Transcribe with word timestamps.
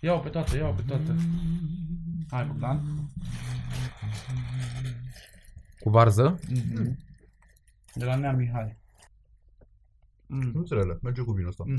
Ia-o 0.00 0.18
pe 0.18 0.28
toate, 0.28 0.56
ia-o 0.56 0.72
pe 0.72 0.82
toate. 0.86 1.14
Hai, 2.30 2.44
Bogdan. 2.44 2.80
Cu 5.80 5.90
varză? 5.90 6.38
Mhm. 6.48 6.98
De 7.94 8.04
la 8.04 8.14
Nea 8.14 8.32
Mihai. 8.32 8.78
Mm. 10.26 10.50
Nu 10.54 10.64
rele, 10.68 10.98
merge 11.02 11.22
cu 11.22 11.32
vinul 11.32 11.48
ăsta. 11.48 11.64
Eu 11.66 11.76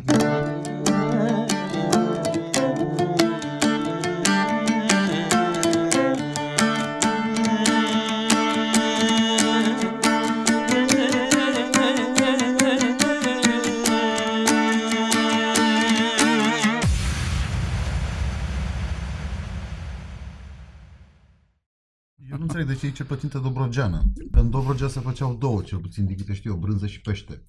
nu 22.81 22.87
înțeleg 22.87 22.87
de 22.87 22.87
ce 22.87 22.87
e 22.87 22.91
cel 22.91 23.05
plătintă 23.05 23.37
Dobrogeană. 23.37 24.03
Că 24.31 24.39
în 24.39 24.49
Dobrogea 24.49 24.87
se 24.87 24.99
făceau 24.99 25.35
două, 25.39 25.61
cel 25.61 25.77
puțin, 25.77 26.05
din 26.05 26.15
câte 26.15 26.33
știu 26.33 26.51
eu, 26.51 26.57
brânză 26.57 26.87
și 26.87 27.01
pește. 27.01 27.41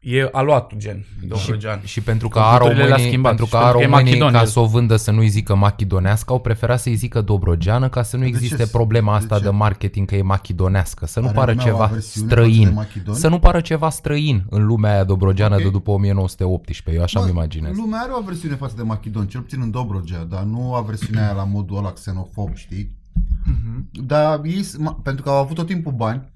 E 0.00 0.28
aluatul 0.32 0.78
gen, 0.78 1.04
Dobrogean. 1.26 1.80
Și 1.84 2.00
pentru 2.00 2.28
că 2.28 2.38
a 2.38 2.50
Culturile 2.50 2.78
le-a 2.78 2.88
românii, 2.88 3.06
schimbat 3.08 3.28
pentru 3.36 3.44
și 3.46 3.50
că 3.50 3.56
a 3.56 3.60
pentru 3.62 3.78
că 3.78 3.84
e 3.84 3.86
românii 3.86 4.10
Macedon, 4.12 4.32
ca 4.32 4.40
el. 4.40 4.46
să 4.46 4.60
o 4.60 4.66
vândă 4.66 4.96
să 4.96 5.10
nu-i 5.10 5.28
zică 5.28 5.54
machidonească, 5.54 6.32
au 6.32 6.40
preferat 6.40 6.80
să-i 6.80 6.94
zică 6.94 7.20
dobrogeană 7.20 7.88
ca 7.88 8.02
să 8.02 8.16
nu 8.16 8.22
De 8.22 8.28
existe 8.28 8.62
ce? 8.64 8.70
problema 8.70 9.12
De 9.12 9.18
asta 9.22 9.38
de, 9.38 9.44
ce? 9.44 9.50
marketing 9.50 10.08
că 10.08 10.16
e 10.16 10.22
machidonească, 10.22 11.06
să 11.06 11.20
nu 11.20 11.26
Are 11.26 11.34
pară 11.34 11.50
lumea 11.50 11.66
o 11.66 11.68
ceva 11.68 11.84
aversiune 11.84 12.28
față 12.28 12.40
de 12.40 12.46
străin. 12.48 12.72
Macedoni? 12.74 13.16
Să 13.18 13.28
nu 13.28 13.38
pară 13.38 13.60
ceva 13.60 13.90
străin 13.90 14.44
în 14.50 14.66
lumea 14.66 14.92
aia 14.92 15.04
dobrogeană 15.04 15.54
Ok. 15.54 15.62
de 15.62 15.68
după 15.70 15.90
1918, 15.90 16.96
eu 16.96 17.02
așa 17.02 17.18
Bă, 17.20 17.24
îmi 17.26 17.34
imaginez. 17.34 17.76
Lumea 17.76 18.00
are 18.00 18.12
o 18.12 18.16
aversiune 18.16 18.54
față 18.54 18.74
de 18.76 18.82
Machidon, 18.82 19.26
cel 19.26 19.40
puțin 19.40 19.60
în 19.60 19.70
Dobrogea, 19.70 20.24
dar 20.24 20.42
nu 20.42 20.74
aversiunea 20.74 21.24
aia 21.24 21.32
la 21.32 21.44
modul 21.44 21.76
ăla 21.76 21.92
xenofob, 21.92 22.54
știi? 22.54 22.96
Mhm. 23.44 23.88
Dar 24.06 24.40
ei, 24.44 24.62
s- 24.62 24.76
ma- 24.76 25.02
pentru 25.02 25.22
că 25.22 25.30
au 25.30 25.36
avut 25.36 25.56
tot 25.56 25.66
timpul 25.66 25.92
bani, 25.92 26.32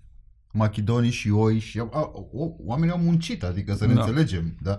machidonii 0.52 1.10
și 1.10 1.30
oi 1.30 1.58
și 1.58 1.78
a, 1.78 1.88
a, 1.92 2.10
o, 2.32 2.46
oamenii 2.66 2.94
au 2.94 3.00
muncit, 3.00 3.42
adică 3.42 3.74
să 3.74 3.86
ne 3.86 3.94
Da. 3.94 4.00
înțelegem, 4.00 4.56
da? 4.62 4.78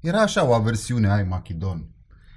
Era 0.00 0.18
așa 0.20 0.46
o 0.48 0.54
aversiune, 0.54 1.08
ai 1.10 1.26
machidon. 1.28 1.84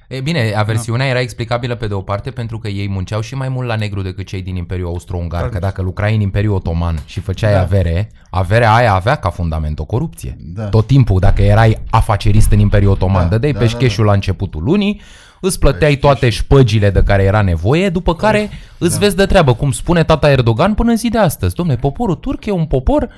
E 0.08 0.22
bine, 0.22 0.53
aversiunea 0.55 1.05
era 1.08 1.19
explicabilă 1.19 1.75
pe 1.75 1.88
de 1.88 1.94
o 1.94 2.02
parte 2.02 2.31
pentru 2.31 2.58
că 2.59 2.67
ei 2.67 2.89
munceau 2.89 3.22
și 3.22 3.35
mai 3.35 3.50
mult 3.50 3.67
la 3.67 3.75
negru 3.75 4.02
decât 4.02 4.25
cei 4.25 4.41
din 4.41 4.55
Imperiul 4.55 4.88
Austro-Ungar, 4.88 5.50
că 5.50 5.59
dacă 5.59 5.81
lucrai 5.81 6.16
în 6.16 6.22
Imperiul 6.22 6.55
Otoman 6.55 6.97
și 7.05 7.19
făceai 7.19 7.53
Da. 7.53 7.61
avere, 7.61 8.11
averea 8.30 8.73
aia 8.73 8.94
avea 8.94 9.16
ca 9.16 9.30
fundament 9.30 9.80
o 9.80 9.85
corupție. 9.85 10.38
Da. 10.39 10.69
Tot 10.69 10.88
timpul, 10.88 11.19
dacă 11.19 11.41
erai 11.41 11.83
afacerist 11.89 12.52
în 12.52 12.59
Imperiul 12.59 12.91
Otoman, 12.91 13.23
Da, 13.23 13.30
dădeai 13.30 13.52
da, 13.52 13.57
pe 13.59 13.63
da, 13.66 13.69
șcheșul 13.69 14.03
da. 14.03 14.09
la 14.09 14.16
începutul 14.16 14.63
lunii, 14.63 15.02
îți 15.45 15.59
plăteai 15.59 15.94
Pe 15.94 15.99
toate 15.99 16.30
șpăgile 16.30 16.89
de 16.89 17.03
care 17.03 17.23
era 17.23 17.41
nevoie, 17.41 17.89
după 17.89 18.16
care 18.16 18.49
îți 18.77 18.94
Da. 18.94 18.99
vezi 18.99 19.16
de 19.16 19.25
treabă, 19.25 19.53
cum 19.53 19.72
spune 19.72 20.03
tata 20.03 20.31
Erdogan 20.31 20.73
până 20.73 20.89
în 20.89 20.97
zi 20.97 21.09
de 21.09 21.17
astăzi. 21.17 21.55
Domne, 21.55 21.75
poporul 21.75 22.16
turc 22.16 22.45
e 22.45 22.52
un 22.52 22.66
popor 22.66 23.09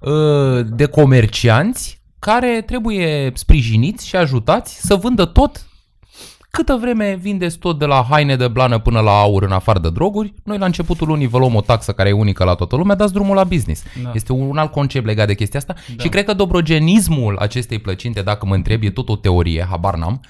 uh, 0.00 0.66
de 0.66 0.86
comercianți 0.86 2.00
care 2.18 2.62
trebuie 2.66 3.30
sprijiniți 3.34 4.06
și 4.06 4.16
ajutați 4.16 4.86
să 4.86 4.94
vândă 4.94 5.24
tot 5.24 5.66
Câtă 6.50 6.78
vreme 6.80 7.18
vindeți 7.20 7.58
tot 7.58 7.78
de 7.78 7.84
la 7.84 8.06
haine 8.10 8.36
de 8.36 8.48
blană 8.48 8.78
până 8.78 9.00
la 9.00 9.10
aur 9.10 9.42
în 9.42 9.52
afară 9.52 9.78
de 9.78 9.90
droguri, 9.90 10.34
noi 10.44 10.58
la 10.58 10.64
începutul 10.64 11.06
lunii 11.06 11.26
vă 11.26 11.38
luăm 11.38 11.54
o 11.54 11.60
taxă 11.60 11.92
care 11.92 12.08
e 12.08 12.12
unică 12.12 12.44
la 12.44 12.54
toată 12.54 12.76
lumea, 12.76 12.96
dați 12.96 13.12
drumul 13.12 13.34
la 13.34 13.44
business. 13.44 13.82
Da. 14.02 14.10
Este 14.14 14.32
un 14.32 14.56
alt 14.56 14.70
concept 14.70 15.06
legat 15.06 15.26
de 15.26 15.34
chestia 15.34 15.58
asta 15.58 15.74
da. 15.96 16.02
și 16.02 16.08
cred 16.08 16.24
că 16.24 16.32
dobrogenismul 16.32 17.36
acestei 17.38 17.78
plăcinte, 17.78 18.22
dacă 18.22 18.46
mă 18.46 18.54
întreb, 18.54 18.82
e 18.82 18.90
tot 18.90 19.08
o 19.08 19.16
teorie, 19.16 19.66
habar 19.70 19.94
n-am, 19.94 20.20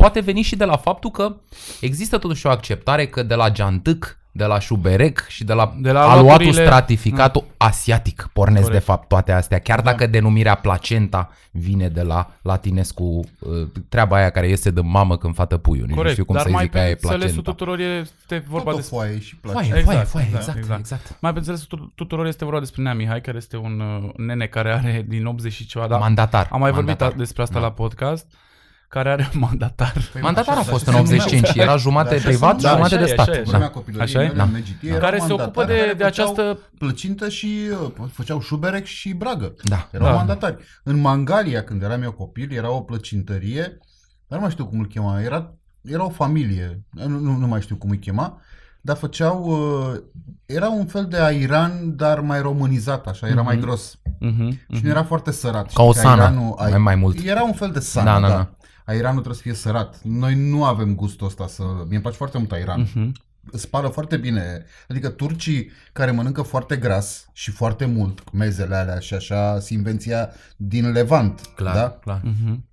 poate 0.00 0.20
veni 0.20 0.42
și 0.42 0.56
de 0.56 0.64
la 0.64 0.76
faptul 0.76 1.10
că 1.10 1.36
există 1.80 2.18
totuși 2.18 2.46
o 2.46 2.50
acceptare 2.50 3.06
că 3.06 3.22
de 3.22 3.34
la 3.34 3.50
geantâc, 3.50 4.18
de 4.32 4.44
la 4.44 4.58
șuberec 4.58 5.26
și 5.28 5.44
de 5.44 5.52
la, 5.52 5.74
De 5.78 5.92
la 5.92 6.00
aluatul 6.10 6.26
locurile- 6.44 6.64
stratificat 6.64 7.36
asiatic 7.56 8.30
pornesc 8.32 8.62
Corect. 8.64 8.80
de 8.80 8.84
fapt 8.90 9.08
toate 9.08 9.32
astea, 9.32 9.58
chiar 9.58 9.80
dacă 9.80 10.06
denumirea 10.06 10.54
placenta 10.54 11.30
vine 11.50 11.88
de 11.88 12.02
la 12.02 12.30
latinescu, 12.42 13.04
uh, 13.04 13.50
treaba 13.88 14.16
aia 14.16 14.30
care 14.30 14.48
iese 14.48 14.70
de 14.70 14.80
mamă 14.80 15.16
când 15.16 15.34
fată 15.34 15.56
puiul, 15.56 15.80
nici 15.80 15.90
nu 15.90 15.96
Corect, 15.96 16.12
știu 16.12 16.24
cum 16.24 16.34
dar 16.34 16.44
să-i 16.44 16.52
mai 16.52 16.62
zic 16.62 16.72
că 16.72 16.78
aia 16.78 16.88
e 16.88 16.94
pe 16.94 17.00
înțelesul 17.02 17.42
placenta. 17.42 17.50
tuturor 17.50 17.78
este 17.80 18.44
vorba 18.48 18.64
Tot 18.70 18.72
o 18.72 18.76
despre... 18.76 18.96
foaie 18.98 19.20
și 19.20 19.36
place. 19.36 19.56
Foaie, 19.58 19.68
Exact, 19.78 19.84
foaie, 19.84 20.04
foaie, 20.04 20.26
exact, 20.26 20.56
exact, 20.56 20.58
exact. 20.58 20.80
exact. 20.80 21.20
Mai 21.20 21.32
pe 21.32 21.38
înțelesul 21.38 21.66
tu- 21.78 21.92
tuturor 21.94 22.26
este 22.26 22.44
vorba 22.44 22.60
despre 22.60 22.82
Nea 22.82 22.94
Mihai, 22.94 23.20
care 23.20 23.36
este 23.36 23.56
un 23.56 23.80
uh, 23.80 24.10
nene 24.16 24.46
care 24.46 24.72
are 24.72 25.04
din 25.08 25.26
80 25.26 25.52
și 25.52 25.66
ceva, 25.66 25.86
da? 25.86 25.96
Mandatar. 25.96 26.48
Am 26.50 26.60
mai 26.60 26.70
mandatar. 26.70 26.98
vorbit 27.08 27.18
despre 27.24 27.42
asta 27.42 27.58
la 27.58 27.70
podcast, 27.72 28.26
care 28.94 29.10
are 29.10 29.30
mandatar. 29.34 29.92
Păi, 30.12 30.20
Mandatar 30.22 30.54
a 30.56 30.58
așa- 30.58 30.70
fost 30.70 30.88
așa 30.88 30.98
în 30.98 31.06
se 31.06 31.10
numeau. 31.12 31.28
85, 31.28 31.62
era 31.64 31.76
jumătate 31.76 32.08
Da, 32.14 32.16
așa 32.20 32.28
privat, 32.28 32.60
se 32.60 32.66
numeau. 32.68 32.88
jumătate 32.88 32.96
Da, 32.96 33.04
de 33.04 33.12
așa 33.12 33.22
stat. 33.22 33.34
e, 33.36 33.38
așa 33.38 33.40
e. 33.40 33.44
Da. 33.44 33.50
Da. 33.50 33.56
Vremea 33.56 33.70
copilăriei 33.70 34.14
Așa 34.16 34.22
e? 34.22 34.26
mele, 34.26 34.36
Da. 34.38 34.42
în 34.44 34.50
Megitie, 34.52 34.88
erau 34.88 35.00
Care 35.00 35.16
se 35.18 35.32
ocupă 35.32 35.42
mandatari 35.44 35.66
de, 35.68 35.78
care 35.78 35.92
de 35.94 36.04
făceau 36.04 36.30
această... 36.32 36.58
plăcintă 36.78 37.28
și 37.28 37.48
uh, 37.98 38.06
făceau 38.12 38.40
șuberec 38.40 38.84
și 38.84 39.12
bragă. 39.12 39.54
Da. 39.64 39.88
Erau 39.92 40.06
Da. 40.08 40.14
mandatari. 40.14 40.56
În 40.84 41.00
Mangalia, 41.00 41.62
când 41.64 41.82
eram 41.82 42.02
eu 42.02 42.12
copil, 42.12 42.52
era 42.52 42.70
o 42.70 42.80
plăcintărie, 42.80 43.78
dar 44.28 44.38
nu 44.38 44.40
mai 44.40 44.50
știu 44.50 44.66
cum 44.66 44.78
îl 44.78 44.86
chema, 44.86 45.20
era, 45.20 45.54
era 45.82 46.04
o 46.04 46.08
familie, 46.10 46.82
nu, 46.90 47.06
nu, 47.18 47.36
nu 47.36 47.46
mai 47.46 47.60
știu 47.60 47.76
cum 47.76 47.90
îi 47.90 47.98
chema, 47.98 48.40
dar 48.80 48.96
făceau, 48.96 49.42
uh, 49.44 50.00
era 50.46 50.68
un 50.68 50.86
fel 50.86 51.06
de 51.06 51.20
airan, 51.20 51.96
dar 51.96 52.20
mai 52.20 52.40
românizat, 52.40 53.06
așa, 53.06 53.26
era 53.28 53.42
mai 53.42 53.56
Mhm. 53.56 53.64
gros. 53.64 53.98
Mhm, 54.20 54.50
Și 54.50 54.58
mhm. 54.68 54.80
nu 54.84 54.90
era 54.90 55.04
foarte 55.04 55.30
sărat. 55.30 55.72
Ca 55.72 55.82
o 55.82 55.90
Știi 55.92 56.02
că 56.02 56.08
sana, 56.08 56.24
airanul- 56.26 56.54
mai- 56.58 56.78
mai 56.78 56.94
mult. 56.94 57.18
Era 57.24 57.42
un 57.42 57.52
fel 57.52 57.70
de 57.70 57.80
sana, 57.80 58.12
Da, 58.14 58.20
da, 58.20 58.26
da, 58.28 58.32
da. 58.34 58.38
da. 58.38 58.50
Airanul 58.90 59.22
trebuie 59.22 59.34
să 59.34 59.42
fie 59.42 59.54
sărat. 59.54 60.00
Noi 60.02 60.34
nu 60.34 60.64
avem 60.64 60.94
gustul 60.94 61.26
ăsta 61.26 61.46
să... 61.46 61.62
Mie 61.62 61.84
îmi 61.90 62.00
place 62.00 62.16
foarte 62.16 62.38
mult 62.38 62.52
airan. 62.52 62.80
Mhm. 62.80 63.12
Spală 63.52 63.88
foarte 63.88 64.16
bine. 64.16 64.64
Adică 64.88 65.08
turcii 65.08 65.70
care 65.92 66.10
mănâncă 66.10 66.42
foarte 66.42 66.76
gras 66.76 67.28
și 67.32 67.50
foarte 67.50 67.84
mult, 67.84 68.32
mezele 68.32 68.74
alea 68.74 68.98
și 68.98 69.14
așa, 69.14 69.60
se 69.60 69.74
invenția 69.74 70.30
din 70.56 70.90
Levant. 70.92 71.40
Clar, 71.54 71.74
Da? 71.74 71.90
clar. 71.90 72.20
Mhm. 72.24 72.64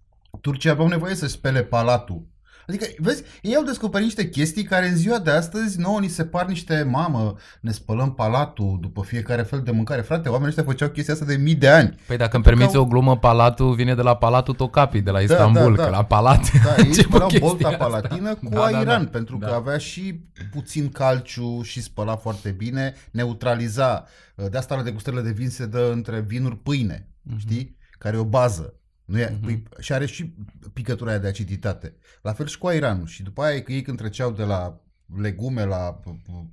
Turcii 0.42 0.70
aveau 0.70 0.88
nevoie 0.88 1.16
să 1.16 1.28
spele 1.28 1.64
palatul. 1.64 2.28
Adică, 2.68 2.86
vezi, 2.98 3.24
ei 3.42 3.56
au 3.56 3.64
descoperit 3.64 4.06
niște 4.06 4.30
chestii 4.30 4.64
care 4.64 4.88
în 4.88 4.96
ziua 4.96 5.20
de 5.20 5.32
astăzi 5.32 5.80
nouă 5.80 6.00
ni 6.00 6.08
se 6.08 6.26
par 6.26 6.46
niște, 6.46 6.88
mamă, 6.92 7.36
ne 7.62 7.72
spălăm 7.72 8.14
palatul 8.14 8.78
după 8.82 9.02
fiecare 9.02 9.42
fel 9.42 9.62
de 9.62 9.72
mâncare. 9.72 10.02
Frate, 10.02 10.30
oamenii 10.30 10.48
ăștia 10.48 10.64
făceau 10.64 10.90
chestia 10.90 11.14
asta 11.14 11.26
de 11.26 11.36
mii 11.36 11.56
de 11.56 11.68
ani. 11.70 11.96
Păi 12.08 12.18
dacă 12.18 12.36
îmi 12.36 12.44
permiți 12.46 12.76
au- 12.76 12.82
o 12.82 12.86
glumă, 12.86 13.18
palatul 13.18 13.74
vine 13.76 13.96
de 13.96 14.02
la 14.02 14.16
Palatul 14.16 14.54
Tocapi, 14.54 15.02
de 15.02 15.12
la 15.12 15.20
Istanbul, 15.20 15.76
da, 15.76 15.84
că 15.84 15.90
da. 15.90 15.98
la 15.98 16.04
palat. 16.06 16.52
Da, 16.64 16.76
ei 16.84 16.92
Ce 16.92 17.02
spălau 17.02 17.28
chestia 17.28 17.48
bolta 17.48 17.68
asta? 17.68 17.78
palatină 17.86 18.36
cu 18.36 18.50
Da, 18.50 18.56
da, 18.56 18.64
airan, 18.66 19.04
da. 19.04 19.10
pentru 19.12 19.38
că 19.38 19.46
Da. 19.46 19.56
avea 19.56 19.78
și 19.78 20.22
puțin 20.52 20.90
calciu 20.90 21.62
și 21.62 21.82
spăla 21.82 22.16
foarte 22.16 22.50
bine, 22.50 22.94
neutraliza. 23.12 24.06
De 24.52 24.58
asta 24.58 24.76
la 24.76 24.82
degustările 24.84 25.22
de 25.22 25.32
vin 25.32 25.50
se 25.50 25.66
dă 25.66 25.90
între 25.94 26.20
vinuri 26.20 26.58
pâine, 26.58 27.08
Mhm. 27.22 27.40
știi? 27.40 27.78
Care 28.00 28.16
e 28.18 28.20
o 28.20 28.24
bază. 28.24 28.74
Nu 29.08 29.20
e, 29.20 29.38
păi, 29.44 29.64
și 29.80 29.94
are 29.94 30.06
și 30.06 30.34
picătura 30.74 31.10
aia 31.10 31.20
de 31.20 31.28
aciditate. 31.28 31.96
La 32.22 32.34
fel 32.34 32.48
și 32.48 32.58
cu 32.58 32.68
airanul. 32.68 33.06
Și 33.08 33.24
după 33.24 33.42
aia 33.42 33.62
că 33.62 33.72
ei 33.72 33.82
când 33.82 33.98
treceau 33.98 34.32
de 34.32 34.44
la 34.44 34.82
legume 35.16 35.66
la 35.66 36.00
p- 36.00 36.22
p- 36.22 36.52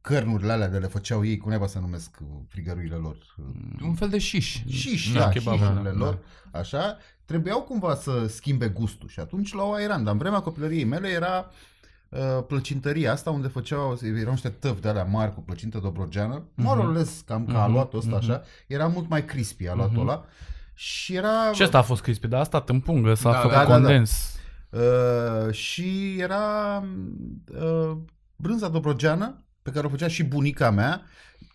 cărnurile 0.00 0.52
alea 0.52 0.68
de 0.68 0.78
le 0.78 0.86
făceau 0.86 1.24
ei, 1.24 1.36
cum 1.36 1.50
neba 1.50 1.66
să 1.66 1.78
numesc 1.78 2.16
uh, 2.20 2.26
frigăruile 2.48 2.94
lor. 2.94 3.16
Un 3.82 3.94
fel 3.94 4.08
de 4.08 4.18
șiș. 4.18 4.62
Șiș 4.68 5.00
și 5.00 5.12
Da, 5.12 5.18
da, 5.18 5.28
kebab, 5.28 5.58
șișurile 5.58 5.90
da. 5.90 5.96
lor, 5.96 6.18
așa, 6.52 6.96
trebuiau 7.24 7.62
cumva 7.62 7.94
să 7.94 8.26
schimbe 8.26 8.68
gustul 8.68 9.08
și 9.08 9.20
atunci 9.20 9.52
la 9.52 9.62
airan. 9.62 10.04
Dar 10.04 10.12
în 10.12 10.18
vremea 10.18 10.40
copilăriei 10.40 10.84
mele 10.84 11.08
era 11.08 11.50
uh, 12.08 12.18
plăcintăria 12.46 13.12
asta 13.12 13.30
unde 13.30 13.48
făceau, 13.48 13.98
erau 14.02 14.32
niște 14.32 14.48
tăvi 14.48 14.80
de 14.80 14.88
alea 14.88 15.04
mari 15.04 15.34
cu 15.34 15.40
plăcintă 15.40 15.78
dobrogeană, 15.78 16.40
mm-hmm. 16.42 16.54
more 16.54 16.80
or 16.80 16.92
less, 16.92 17.20
cam 17.20 17.44
ca 17.46 17.52
Mhm, 17.52 17.60
aluatul 17.60 17.98
ăsta 17.98 18.16
mhm. 18.16 18.18
așa, 18.18 18.42
era 18.66 18.86
mult 18.86 19.08
mai 19.08 19.24
crispy 19.24 19.68
aluatul 19.68 20.00
ăla 20.00 20.24
și 20.80 21.14
era... 21.14 21.52
Și 21.52 21.62
asta 21.62 21.78
a 21.78 21.82
fost 21.82 22.02
crispy, 22.02 22.26
dar 22.28 22.40
asta 22.40 22.60
tâmpungă, 22.60 23.14
s-a 23.14 23.30
Da, 23.32 23.36
făcut 23.38 23.50
da, 23.56 23.58
da, 23.64 23.66
da. 23.68 23.72
condens. 23.74 24.36
Uh, 24.70 25.52
și 25.52 26.16
era 26.18 26.82
uh, 27.60 27.96
brânza 28.36 28.68
dobrogeană 28.68 29.44
pe 29.62 29.70
care 29.70 29.86
o 29.86 29.90
făcea 29.90 30.08
și 30.08 30.22
bunica 30.24 30.70
mea. 30.70 31.02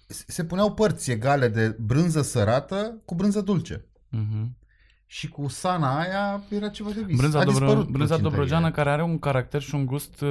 Se- 0.08 0.24
Se 0.28 0.44
puneau 0.44 0.74
părți 0.74 1.12
egale 1.12 1.48
de 1.48 1.76
brânză 1.80 2.22
sărată 2.22 3.02
cu 3.06 3.16
brânză 3.16 3.42
dulce. 3.42 3.86
Mhm. 4.10 4.56
Și 5.16 5.28
cu 5.30 5.48
sana 5.48 6.00
aia 6.00 6.42
era 6.50 6.68
ceva 6.70 6.90
de 6.96 7.02
vis. 7.06 7.18
Brânza, 7.18 7.40
A 7.40 7.44
dobro, 7.44 7.60
dispărut 7.66 7.88
brânza 7.88 7.98
plăcintăria. 8.16 8.30
dobrogeană 8.30 8.72
care 8.72 8.90
are 8.90 9.04
un 9.04 9.20
caracter 9.20 9.62
și 9.62 9.76
un 9.76 9.86
gust, 9.86 10.22
uh, 10.22 10.30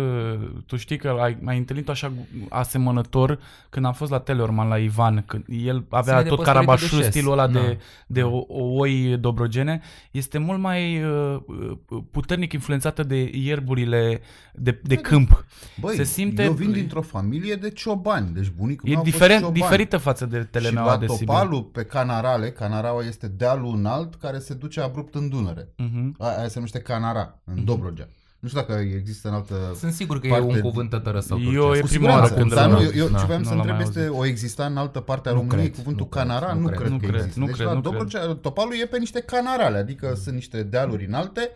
tu 0.67 0.77
știi 0.77 0.97
că 0.97 1.09
ai, 1.09 1.39
ai 1.45 1.59
întâlnit 1.59 1.89
așa 1.89 2.13
asemănător 2.49 3.39
când 3.71 3.85
am 3.87 3.93
fost 3.93 4.11
la 4.11 4.19
Teleorman 4.19 4.69
la 4.69 4.79
Ivan, 4.79 5.25
când 5.27 5.45
el 5.49 5.85
avea 5.89 6.13
Ține 6.13 6.23
de 6.23 6.29
tot 6.29 6.37
păstoritul 6.39 6.45
carabașul, 6.45 6.99
de 6.99 7.05
șes. 7.05 7.13
stilul 7.13 7.33
ăla 7.33 7.47
Da. 7.47 7.61
de, 7.61 7.79
de 8.07 8.23
o, 8.23 8.37
o 8.49 8.65
oi 8.79 9.17
dobrogene, 9.21 9.81
este 10.11 10.39
mult 10.39 10.61
mai 10.61 11.05
uh, 11.05 11.37
uh, 11.47 12.03
puternic 12.11 12.53
influențată 12.53 13.03
de 13.03 13.31
ierburile 13.35 14.21
de, 14.55 14.81
de 14.83 14.97
câmp. 14.97 15.45
Băi, 15.81 15.95
Se 15.97 16.03
simte- 16.05 16.43
eu 16.43 16.53
vin 16.53 16.73
dintr-o 16.73 17.03
familie 17.03 17.55
de 17.55 17.71
ciobani, 17.71 18.31
deci 18.35 18.53
bunicul 18.57 18.89
meu 18.89 18.93
E 18.93 18.97
a 18.97 19.01
fost 19.03 19.13
diferent, 19.13 19.41
cioban. 19.41 19.55
diferită 19.55 19.97
față 19.97 20.27
de 20.27 20.39
Și 20.41 20.47
telemeaua 20.47 20.91
la 20.93 20.99
de 20.99 21.07
Sibiu. 21.07 21.27
Topalul, 21.27 21.63
pe 21.63 21.85
Canarale, 21.85 22.51
Canaraua 22.51 23.03
este 23.05 23.29
dealul 23.29 23.75
înalt 23.75 24.15
care 24.15 24.39
se 24.39 24.55
duce 24.55 24.72
abrupt 24.81 25.15
în 25.15 25.29
Dunăre. 25.29 25.69
Mhm. 25.77 26.15
A- 26.19 26.27
Aia 26.37 26.49
se 26.49 26.55
numește 26.55 26.79
Canara, 26.79 27.39
în 27.45 27.65
Dobrogea. 27.65 28.09
Nu 28.39 28.49
știu 28.49 28.61
dacă 28.61 28.73
există 28.73 29.29
în 29.29 29.35
altă... 29.35 29.55
Sunt 29.79 29.93
sigur 29.93 30.21
că 30.21 30.27
e 30.27 30.31
Parte- 30.31 30.45
un 30.47 30.61
cuvânt 30.61 30.91
tătărăsău 30.91 31.39
Eu 31.41 31.51
turcesc. 31.53 31.77
e 31.79 31.81
Cu 31.81 31.87
prima 31.87 32.09
oară 32.09 32.27
siguranță, 32.27 32.41
când 32.41 32.55
dar 32.55 32.65
îl 32.65 32.71
nu, 32.71 32.77
aud. 32.77 32.95
eu, 32.95 33.01
eu 33.05 33.09
Da, 33.09 33.19
ce 33.19 33.25
voiam 33.25 33.41
nu 33.43 33.47
să 33.49 33.55
l-am 33.55 33.61
întreb 33.61 33.77
mai 33.77 33.87
este, 33.89 34.09
o 34.09 34.25
exista 34.25 34.67
în 34.67 34.77
altă 34.77 35.01
parte 35.01 35.29
a 35.29 35.33
Nu 35.33 35.39
României 35.39 35.65
cred, 35.71 35.77
cuvântul 35.79 36.05
nu 36.05 36.09
cred, 36.11 36.23
Canara? 36.27 36.53
nu 36.53 36.61
Nu 36.61 36.67
cred. 36.67 36.79
cred 36.79 36.91
Nu 36.91 36.97
că 36.99 37.07
cred, 37.07 37.19
există. 37.21 37.41
nu 37.41 37.47
Deci 37.47 37.55
cred, 37.55 37.67
la 37.67 37.73
nu 37.73 37.81
Dobrogea, 37.81 38.27
Topalul 38.35 38.75
e 38.83 38.87
pe 38.87 38.99
niște 38.99 39.21
canarale, 39.21 39.79
adică 39.79 40.15
sunt 40.23 40.35
niște 40.35 40.63
dealuri 40.63 41.07
înalte, 41.07 41.51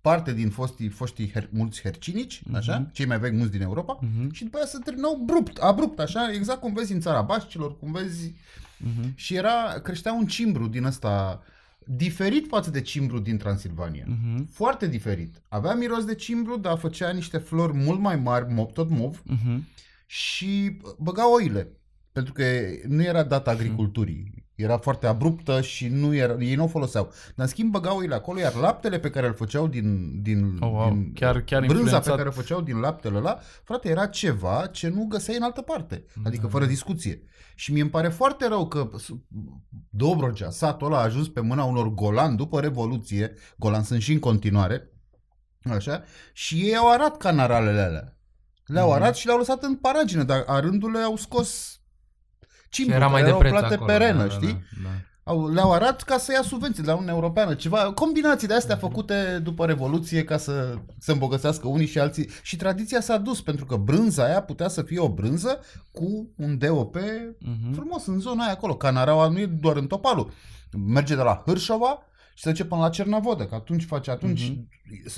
parte 0.00 0.32
din 0.32 0.50
foștii, 0.50 0.88
foștii 0.88 1.30
her, 1.32 1.48
mulți 1.52 1.80
hercinici, 1.82 2.42
așa, 2.52 2.88
cei 2.92 3.06
mai 3.06 3.18
vechi 3.18 3.32
mulți 3.32 3.52
din 3.52 3.62
Europa, 3.62 3.98
Mhm. 4.00 4.32
și 4.32 4.44
după 4.44 4.56
aia 4.56 4.66
se 4.66 4.78
terminau 4.84 5.18
abrupt, 5.22 5.56
abrupt, 5.56 5.98
așa, 6.00 6.30
exact 6.32 6.60
cum 6.60 6.72
vezi 6.72 6.92
în 6.92 7.00
țara 7.00 7.20
Bașcilor, 7.22 7.78
cum 7.78 7.92
vezi... 7.92 8.32
Mhm. 8.78 9.12
Și 9.14 9.34
era, 9.34 9.80
creștea 9.82 10.12
un 10.12 10.26
cimbru 10.26 10.66
din 10.66 10.84
ăsta, 10.84 11.42
diferit 11.86 12.46
față 12.48 12.70
de 12.70 12.80
cimbru 12.80 13.18
din 13.18 13.36
Transilvania. 13.36 14.04
Mhm. 14.08 14.46
Foarte 14.52 14.88
diferit. 14.88 15.42
Avea 15.48 15.74
miros 15.74 16.04
de 16.04 16.14
cimbru, 16.14 16.56
dar 16.56 16.78
făcea 16.78 17.10
niște 17.10 17.38
flori 17.38 17.72
mult 17.76 18.00
mai 18.00 18.16
mari, 18.16 18.52
mop, 18.52 18.72
tot 18.72 18.90
mov, 18.90 19.22
Mhm. 19.24 19.66
și 20.06 20.76
băga 20.98 21.32
oile. 21.32 21.68
Pentru 22.12 22.32
că 22.32 22.44
nu 22.88 23.02
era 23.02 23.22
dată 23.22 23.50
agriculturii. 23.50 24.43
Era 24.54 24.78
foarte 24.78 25.06
abruptă 25.06 25.60
și 25.60 25.88
nu 25.88 26.14
era, 26.14 26.34
ei 26.38 26.54
nu 26.54 26.64
o 26.64 26.66
foloseau. 26.66 27.04
Dar 27.04 27.12
în 27.34 27.46
schimb 27.46 27.70
băgau 27.70 27.96
oile 27.98 28.14
acolo, 28.14 28.38
iar 28.38 28.54
laptele 28.54 28.98
pe 28.98 29.10
care 29.10 29.26
îl 29.26 29.34
făceau 29.34 29.66
din, 29.66 30.20
din, 30.22 30.56
Oh, 30.60 30.70
wow. 30.70 30.88
din 30.90 31.12
Chiar- 31.12 31.44
chiar 31.44 31.60
brânza 31.60 31.74
pe 31.76 31.80
influențat. 31.84 32.16
care 32.16 32.28
o 32.28 32.32
făceau 32.32 32.60
din 32.60 32.78
laptele 32.78 33.16
ăla, 33.16 33.38
frate, 33.64 33.88
era 33.88 34.06
ceva 34.06 34.66
ce 34.66 34.88
nu 34.88 35.04
găseai 35.04 35.36
în 35.36 35.42
altă 35.42 35.60
parte. 35.60 36.04
Adică 36.24 36.46
fără 36.46 36.66
discuție. 36.66 37.22
Și 37.54 37.72
mie 37.72 37.82
îmi 37.82 37.90
pare 37.90 38.08
foarte 38.08 38.48
rău 38.48 38.68
că 38.68 38.90
su- 38.98 39.26
Dobrogea, 39.90 40.50
satul 40.50 40.86
ăla 40.86 40.98
a 40.98 41.02
ajuns 41.02 41.28
pe 41.28 41.40
mâna 41.40 41.64
unor 41.64 41.88
golan 41.88 42.36
după 42.36 42.60
Revoluție, 42.60 43.32
golan 43.58 43.82
sunt 43.82 44.00
și 44.00 44.12
în 44.12 44.18
continuare, 44.18 44.90
așa, 45.62 46.02
și 46.32 46.54
ei 46.60 46.76
au 46.76 46.90
arat 46.92 47.16
canaralele 47.16 47.80
alea. 47.80 48.18
Le-au 48.64 48.86
Mhm. 48.88 48.94
arat 48.96 49.16
și 49.16 49.26
le-au 49.26 49.38
lăsat 49.38 49.62
în 49.62 49.74
paragină, 49.76 50.22
dar 50.22 50.44
arându-le 50.46 50.98
au 50.98 51.16
scos 51.16 51.78
Și 52.74 52.80
cimbru, 52.80 52.94
era 52.96 53.06
mai 53.08 53.20
care 53.20 53.22
de 53.22 53.28
erau 53.28 53.38
preț 53.40 53.52
plate 53.52 53.74
acolo. 53.74 53.92
perenă, 53.92 54.18
da, 54.18 54.24
da, 54.24 54.30
știi? 54.30 54.52
Da, 54.52 54.58
da. 54.82 54.88
Au, 55.26 55.48
le-au 55.48 55.72
arat 55.72 56.02
ca 56.02 56.18
să 56.18 56.32
ia 56.32 56.42
subvenții 56.42 56.82
de 56.82 56.88
la 56.88 56.94
Uniunea 56.94 57.14
Europeană, 57.14 57.54
ceva, 57.54 57.92
combinații 57.92 58.46
de 58.46 58.52
Mhm. 58.52 58.62
astea 58.62 58.76
făcute 58.76 59.38
după 59.42 59.66
Revoluție 59.66 60.24
ca 60.24 60.36
să 60.36 60.78
se 60.98 61.12
îmbogățească 61.12 61.68
unii 61.68 61.86
și 61.86 61.98
alții. 61.98 62.28
Și 62.42 62.56
tradiția 62.56 63.00
s-a 63.00 63.16
dus, 63.18 63.40
pentru 63.42 63.64
că 63.64 63.76
brânza 63.76 64.24
aia 64.24 64.42
putea 64.42 64.68
să 64.68 64.82
fie 64.82 64.98
o 64.98 65.08
brânză 65.08 65.60
cu 65.92 66.28
un 66.36 66.58
DOP 66.58 66.96
Mhm. 67.38 67.72
frumos 67.74 68.06
în 68.06 68.18
zona 68.20 68.42
aia 68.44 68.52
acolo. 68.52 68.74
Canaraua 68.76 69.28
nu 69.28 69.38
e 69.38 69.46
doar 69.46 69.76
în 69.76 69.86
Topalu. 69.86 70.30
Merge 70.86 71.14
de 71.14 71.22
la 71.22 71.42
Hârșova 71.46 71.98
și 72.34 72.42
se 72.42 72.50
duce 72.50 72.64
până 72.64 72.80
la 72.80 72.88
Cernavodă, 72.88 73.44
că 73.46 73.54
atunci 73.54 73.84
face, 73.84 74.10
atunci 74.10 74.48
Mhm. 74.48 74.68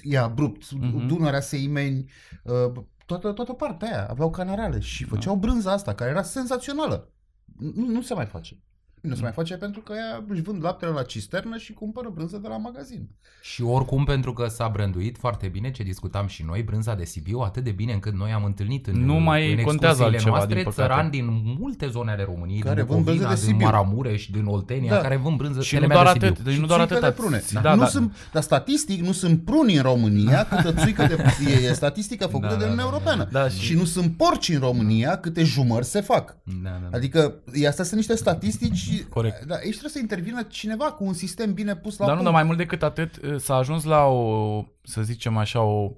e 0.03 0.19
abrupt. 0.19 0.71
Mhm. 0.73 1.07
Dunărea, 1.07 1.41
Seimeni, 1.41 2.11
uh, 2.43 2.73
toată, 3.07 3.33
toată 3.33 3.53
partea 3.53 3.89
aia, 3.89 4.07
aveau 4.11 4.31
canarale 4.31 4.81
și 4.81 5.03
Da. 5.03 5.09
făceau 5.15 5.35
brânza 5.35 5.73
asta, 5.73 5.95
care 5.95 6.11
era 6.11 6.23
senzațională. 6.23 7.11
Nu, 7.59 7.87
nu 7.87 8.03
se 8.03 8.15
mai 8.15 8.27
face. 8.27 8.63
Nu 9.09 9.15
se 9.15 9.23
mai 9.23 9.33
face 9.33 9.55
pentru 9.57 9.81
că 9.81 9.93
ea 9.93 10.25
își 10.29 10.43
vând 10.43 10.63
laptele 10.65 10.91
la 10.91 11.03
cisternă 11.03 11.57
și 11.57 11.73
cumpără 11.73 12.11
brânză 12.15 12.37
de 12.43 12.49
la 12.49 12.57
magazin. 12.57 13.09
Și 13.43 13.63
oricum, 13.63 14.05
pentru 14.05 14.33
că 14.33 14.47
s-a 14.49 14.69
branduit 14.69 15.17
foarte 15.19 15.47
bine, 15.49 15.71
ce 15.71 15.83
discutam 15.83 16.27
și 16.27 16.43
noi, 16.47 16.63
brânza 16.63 16.95
de 16.95 17.05
Sibiu, 17.05 17.39
atât 17.39 17.65
de 17.65 17.71
bine 17.71 17.93
încât 17.93 18.15
noi 18.15 18.31
am 18.33 18.45
întâlnit 18.45 18.87
în, 18.87 19.05
Nu 19.05 19.15
mai 19.15 19.53
în 19.55 19.63
contează 19.63 20.03
excursiile 20.03 20.05
altceva, 20.17 20.31
noastre 20.37 20.55
din 20.55 20.65
păcate. 20.65 20.83
țărani 20.83 21.11
din 21.11 21.57
multe 21.61 21.87
zone 21.89 22.11
ale 22.11 22.23
României, 22.25 22.61
Care 22.61 22.75
din 22.75 22.85
vând 22.85 23.05
brânză 23.05 23.21
Bucovina, 23.23 23.41
de 23.41 23.45
din 23.47 23.53
Sibiu. 23.53 23.67
Maramureș, 23.67 24.27
din 24.27 24.45
Oltenia, 24.47 24.91
Da. 24.95 25.01
care 25.01 25.17
vând 25.17 25.37
brânză 25.37 25.61
Și 25.63 25.75
nu 25.75 25.81
telemea 25.81 26.03
doar 26.03 26.07
de 26.17 26.19
Sibiu. 26.27 26.29
atât, 26.33 26.45
deci 26.45 26.55
nu 26.57 26.63
Și 26.63 26.67
doar 26.69 26.79
țuică 26.87 26.95
atâta. 26.95 27.11
de 27.11 27.21
prune. 27.21 27.63
Da, 27.63 27.75
nu 27.75 27.81
da. 27.81 27.87
Sunt, 27.87 28.15
dar 28.33 28.43
statistic 28.43 29.01
nu 29.01 29.13
sunt 29.13 29.45
pruni 29.45 29.75
în 29.77 29.83
România 29.83 30.45
câtă 30.51 30.73
țuică 30.73 31.07
de 31.07 31.17
e, 31.51 31.67
e 31.69 31.73
statistică 31.73 32.27
făcută 32.27 32.47
Da, 32.47 32.53
de 32.55 32.59
da, 32.59 32.65
Uniunea 32.65 32.85
da, 32.85 32.91
Europeană. 32.91 33.29
da. 33.33 33.41
Da, 33.43 33.49
și- 33.49 33.61
și... 33.61 33.75
nu 33.75 33.85
sunt 33.85 34.17
porci 34.17 34.49
în 34.49 34.59
România 34.61 35.17
câte 35.17 35.43
jumări 35.43 35.85
se 35.85 36.01
fac. 36.01 36.37
Da, 36.63 36.71
da, 36.71 36.89
da. 36.91 36.97
Adică 36.97 37.35
e, 37.53 37.69
astea 37.69 37.85
sunt 37.85 37.97
niște 37.97 38.17
statistici. 38.17 38.96
Corect. 39.05 39.45
Da, 39.45 39.55
aici 39.55 39.69
trebuie 39.71 39.91
să 39.91 39.99
intervină 39.99 40.43
cineva 40.43 40.85
cu 40.93 41.05
un 41.05 41.13
sistem 41.13 41.53
bine 41.53 41.77
pus 41.77 41.99
la 41.99 42.07
Dar 42.07 42.15
nu, 42.17 42.21
punct. 42.23 42.25
dar 42.25 42.33
mai 42.33 42.43
mult 42.43 42.59
decât 42.59 42.83
atât, 42.83 43.41
s-a 43.41 43.55
ajuns 43.55 43.85
la 43.85 44.05
o, 44.05 44.65
să 44.83 45.03
zicem 45.03 45.37
așa, 45.37 45.61
o, 45.63 45.91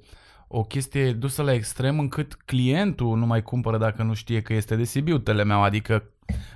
o 0.48 0.62
chestie 0.62 1.12
dusă 1.12 1.42
la 1.42 1.52
extrem 1.52 1.98
încât 1.98 2.34
clientul 2.44 3.16
nu 3.18 3.26
mai 3.26 3.42
cumpără 3.42 3.78
dacă 3.78 4.02
nu 4.02 4.14
știe 4.14 4.42
că 4.42 4.52
este 4.52 4.76
de 4.76 4.84
Sibiu 4.84 5.18
telemeaua. 5.18 5.64
Adică 5.64 6.04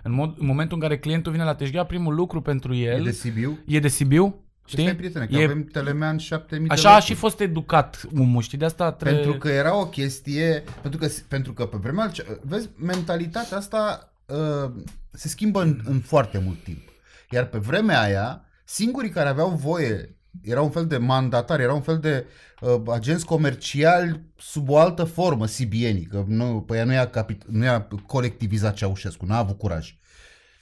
în, 0.03 0.13
mod, 0.13 0.35
în 0.39 0.47
momentul 0.47 0.77
în 0.77 0.83
care 0.83 0.99
clientul 0.99 1.33
vine 1.33 1.45
la 1.45 1.55
Teșghea, 1.55 1.85
primul 1.85 2.15
lucru 2.15 2.41
pentru 2.43 2.75
E 2.75 2.85
el 2.95 3.03
de 3.03 3.11
Sibiu. 3.11 3.59
e 3.67 3.79
de 3.79 3.89
Sibiu. 3.89 4.37
Știi? 4.67 4.83
Știi? 4.85 4.97
prietene, 4.97 5.27
că 5.27 5.37
E- 5.37 5.45
avem 5.45 5.65
Telemean 5.65 6.19
7000 6.19 6.67
de 6.67 6.73
Așa 6.75 6.89
a 6.89 6.93
locuri. 6.93 7.11
și 7.11 7.15
fost 7.19 7.41
educat 7.41 8.07
omul, 8.19 8.43
știi? 8.43 8.59
De 8.59 8.65
asta 8.65 8.93
trebuie... 8.93 9.21
Pentru 9.23 9.39
că 9.41 9.49
era 9.49 9.81
o 9.81 9.87
chestie, 9.87 10.65
pentru 10.81 11.01
că, 11.01 11.07
pentru 11.29 11.53
că 11.53 11.65
pe 11.67 11.77
vremea, 11.81 12.05
alce- 12.05 12.39
vezi, 12.43 12.69
mentalitatea 12.77 13.57
asta 13.57 14.13
uh, 14.27 14.71
se 15.13 15.29
schimbă 15.29 15.63
în, 15.63 15.81
în 15.85 16.01
foarte 16.01 16.39
mult 16.39 16.63
timp. 16.63 16.89
Iar 17.31 17.47
pe 17.47 17.59
vremea 17.59 18.01
aia, 18.01 18.45
singurii 18.65 19.11
care 19.11 19.29
aveau 19.29 19.51
voie 19.51 20.17
erau 20.43 20.65
un 20.65 20.71
fel 20.71 20.87
de 20.87 20.97
mandatari, 20.97 21.63
erau 21.63 21.77
un 21.77 21.83
fel 21.83 21.99
de 21.99 22.27
uh, 22.61 22.83
agenți 22.87 23.25
comerciali 23.25 24.21
sub 24.37 24.69
o 24.69 24.79
altă 24.79 25.05
formă, 25.05 25.47
sibienii, 25.47 26.05
că 26.05 26.25
nu, 26.27 26.61
pe 26.61 26.77
ea 26.77 26.85
nu 26.85 26.93
i-a, 26.93 27.09
capit, 27.09 27.45
nu 27.49 27.65
i-a 27.65 27.89
colectivizat 28.07 28.75
Ceaușescu, 28.75 29.27
n-a 29.27 29.39
avut 29.39 29.59
curaj. 29.59 29.97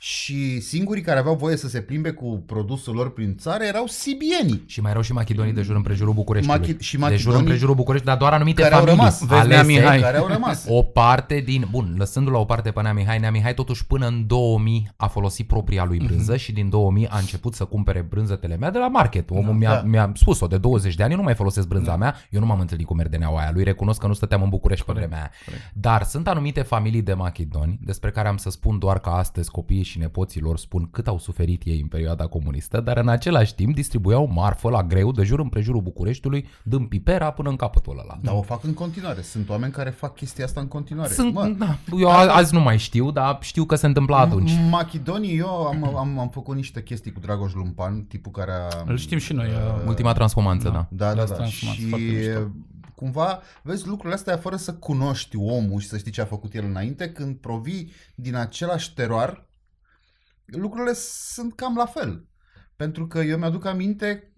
Și 0.02 0.61
singurii 0.61 1.02
care 1.02 1.19
aveau 1.19 1.35
voie 1.35 1.56
să 1.56 1.69
se 1.69 1.81
plimbe 1.81 2.11
cu 2.11 2.43
produsul 2.47 2.94
lor 2.94 3.12
prin 3.12 3.37
țară 3.37 3.64
erau 3.64 3.87
sibienii. 3.87 4.62
Și 4.67 4.81
mai 4.81 4.91
erau 4.91 5.02
și 5.02 5.12
machidonii 5.12 5.52
de 5.52 5.62
jur 5.62 5.76
împrejurul 5.76 6.14
Bucureștiului. 6.14 6.75
Machi- 6.75 6.79
și 6.79 6.97
de 6.97 6.99
jur 6.99 7.11
machidonii 7.11 7.38
împrejurul 7.38 7.75
București, 7.75 8.06
dar 8.06 8.17
doar 8.17 8.32
anumite 8.32 8.62
care 8.62 8.75
au 8.75 8.81
familii 8.81 8.99
rămas. 8.99 9.19
Vezi, 9.19 9.31
Nea 9.49 9.58
alese, 9.58 9.73
Mihai. 9.73 10.00
care 10.00 10.17
au 10.17 10.26
rămas. 10.26 10.64
O 10.79 10.82
parte 10.82 11.41
din... 11.41 11.69
Bun, 11.70 11.94
lăsându-l 11.99 12.32
la 12.32 12.38
o 12.38 12.44
parte 12.44 12.70
pe 12.70 12.81
Nea 12.82 12.93
Mihai, 12.93 13.19
Nea 13.19 13.31
Mihai 13.31 13.55
totuși 13.55 13.87
până 13.87 14.06
în 14.06 14.26
2000 14.26 14.93
a 14.97 15.06
folosit 15.06 15.47
propria 15.47 15.85
lui 15.85 15.99
brânză 16.06 16.37
și 16.37 16.52
din 16.52 16.69
2000 16.69 17.06
a 17.08 17.19
început 17.19 17.55
să 17.55 17.64
cumpere 17.64 18.00
brânză 18.00 18.35
telemea 18.35 18.70
de 18.70 18.79
la 18.79 18.88
market. 18.88 19.31
Omul 19.31 19.55
mi-a, 19.55 19.75
da. 19.75 19.82
mi-a 19.82 20.12
spus-o 20.14 20.47
de 20.47 20.58
20 20.58 20.94
de 20.94 21.02
ani, 21.02 21.12
eu 21.12 21.19
nu 21.19 21.25
mai 21.25 21.35
folosesc 21.35 21.67
brânza 21.67 21.97
mea, 21.97 22.14
eu 22.31 22.41
nu 22.41 22.47
m-am 22.47 22.61
întâlnit 22.61 22.87
cu 22.87 22.94
merdeneaua 22.94 23.41
aia 23.41 23.50
lui, 23.52 23.64
recunosc 23.64 24.00
că 24.00 24.06
nu 24.06 24.12
stăteam 24.12 24.43
în 24.43 24.49
București 24.49 24.85
pe 24.85 24.93
vremea 24.93 25.19
aia. 25.19 25.31
Dar 25.73 26.02
sunt 26.02 26.29
anumite 26.29 26.62
familii 26.62 27.02
de 27.02 27.14
machidoni 27.14 27.79
despre 27.82 28.11
care 28.11 28.29
am 28.29 28.37
să 28.37 28.50
spun 28.50 28.79
doar 28.79 28.99
că 28.99 29.08
astăzi 29.08 29.50
copiii 29.50 29.88
și 29.91 29.99
nepoții 29.99 30.41
lor 30.41 30.59
spun 30.59 30.89
cât 30.91 31.07
au 31.09 31.19
suferit 31.19 31.63
ei 31.65 31.81
în 31.81 31.87
perioada 31.87 32.27
comunistă, 32.27 32.81
dar 32.81 32.97
în 32.97 33.09
același 33.09 33.55
timp 33.55 33.75
distribuiau 33.75 34.31
marfă 34.33 34.69
la 34.71 34.83
greu 34.83 35.13
de 35.13 35.23
jur 35.23 35.39
împrejurul 35.41 35.81
Bucureștiului, 35.81 36.47
dând 36.63 36.89
pipera 36.89 37.31
până 37.31 37.49
în 37.49 37.57
capătul 37.57 37.99
ăla. 37.99 38.19
Dar 38.23 38.35
o 38.35 38.43
fac 38.43 38.65
în 38.65 38.75
continuare. 38.75 39.21
Sunt 39.23 39.49
oameni 39.49 39.73
care 39.73 39.91
fac 39.91 40.14
chestia 40.14 40.45
asta 40.45 40.61
în 40.61 40.69
continuare. 40.69 41.12
Sunt, 41.12 41.35
Mă, 41.35 41.55
da, 41.59 41.79
eu 41.99 42.11
a- 42.11 42.35
azi 42.37 42.55
nu 42.55 42.61
mai 42.61 42.79
știu, 42.79 43.11
dar 43.11 43.38
știu 43.41 43.64
că 43.64 43.75
se 43.75 43.87
întâmpla 43.87 44.19
atunci. 44.19 44.50
Machidonii, 44.71 45.37
eu 45.38 45.49
am, 45.49 45.97
am, 45.97 46.19
am 46.19 46.29
făcut 46.29 46.55
niște 46.57 46.83
chestii 46.83 47.12
cu 47.12 47.21
Dragoș 47.21 47.53
Lumpan, 47.53 48.05
tipul 48.09 48.33
care 48.33 48.50
a... 48.53 48.83
Îl 48.87 48.97
știm 48.97 49.19
și 49.19 49.33
noi. 49.33 49.47
uh, 49.49 49.83
Ultima 49.87 50.12
transformanță, 50.12 50.69
da. 50.69 50.87
Da, 50.91 51.14
da, 51.14 51.23
Asta 51.23 51.37
da. 51.37 51.43
am 51.43 51.49
fumat, 51.50 51.75
Și 51.75 51.88
foarte 51.88 52.07
mișto. 52.07 52.50
cumva, 52.95 53.41
vezi 53.62 53.87
lucrurile 53.87 54.14
astea 54.14 54.37
fără 54.37 54.57
să 54.57 54.73
cunoști 54.75 55.37
omul 55.37 55.81
și 55.81 55.88
să 55.88 55.99
știi 55.99 56.12
ce 56.12 56.21
a 56.21 56.25
făcut 56.25 56.55
el 56.55 56.64
înainte, 56.64 57.09
când 57.11 57.37
provii 57.37 57.91
din 58.14 58.35
același 58.37 58.95
teroar, 58.95 59.45
lucrurile 60.50 60.92
sunt 61.33 61.54
cam 61.54 61.76
la 61.76 61.87
fel. 61.87 62.28
Pentru 62.76 63.07
că 63.07 63.19
eu 63.19 63.38
mi-aduc 63.38 63.64
aminte 63.64 64.33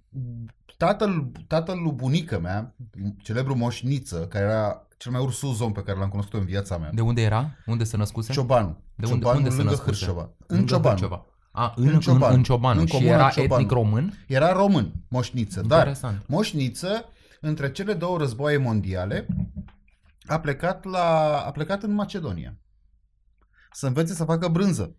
tatăl, 0.76 1.31
tatăl 1.47 1.78
lui 1.83 1.92
bunica 1.92 2.38
mea, 2.38 2.75
celebru 3.23 3.57
moșniță, 3.57 4.26
care 4.26 4.45
era 4.45 4.87
cel 4.97 5.12
mai 5.12 5.21
ursus 5.21 5.61
om 5.61 5.73
pe 5.73 5.83
care 5.83 5.99
l-am 5.99 6.09
cunoscut 6.09 6.40
în 6.40 6.47
viața 6.47 6.78
mea. 6.78 6.90
De 6.92 7.00
unde 7.00 7.23
era? 7.23 7.57
Unde 7.66 7.85
se 7.85 7.97
născuse? 7.97 8.33
Ciobanu. 8.33 8.85
De 8.95 9.07
unde, 9.07 9.19
Ciobanu 9.19 9.37
unde 9.38 9.50
se 9.50 9.57
lângă 9.57 9.71
născuse? 9.71 10.04
Hârșova. 10.04 10.23
În 10.47 10.57
Lângă 10.57 10.73
Ciobanu. 10.73 10.97
Hârșova. 10.99 11.26
A, 11.52 11.73
în, 11.76 11.87
În 11.87 11.92
în, 11.95 12.00
Ciobanu. 12.00 12.26
în, 12.26 12.37
în 12.37 12.42
Ciobanu. 12.42 12.81
În 12.81 12.87
și 12.87 12.92
comuna 12.92 13.12
era 13.12 13.28
Ciobanu. 13.31 13.54
etnic 13.54 13.71
român? 13.71 14.12
Era 14.26 14.52
român, 14.52 14.92
moșniță. 15.09 15.61
Dar 15.61 15.78
Interesant. 15.78 16.25
moșniță, 16.28 17.04
între 17.40 17.73
cele 17.73 17.92
două 17.95 18.19
războaie 18.19 18.57
mondiale, 18.57 19.26
a 20.26 20.40
plecat, 20.40 20.85
la, 20.85 21.37
a 21.47 21.50
plecat 21.50 21.83
în 21.83 21.92
Macedonia. 21.92 22.57
Să 23.73 23.87
învețe 23.87 24.14
să 24.14 24.25
facă 24.25 24.49
brânză. 24.49 24.97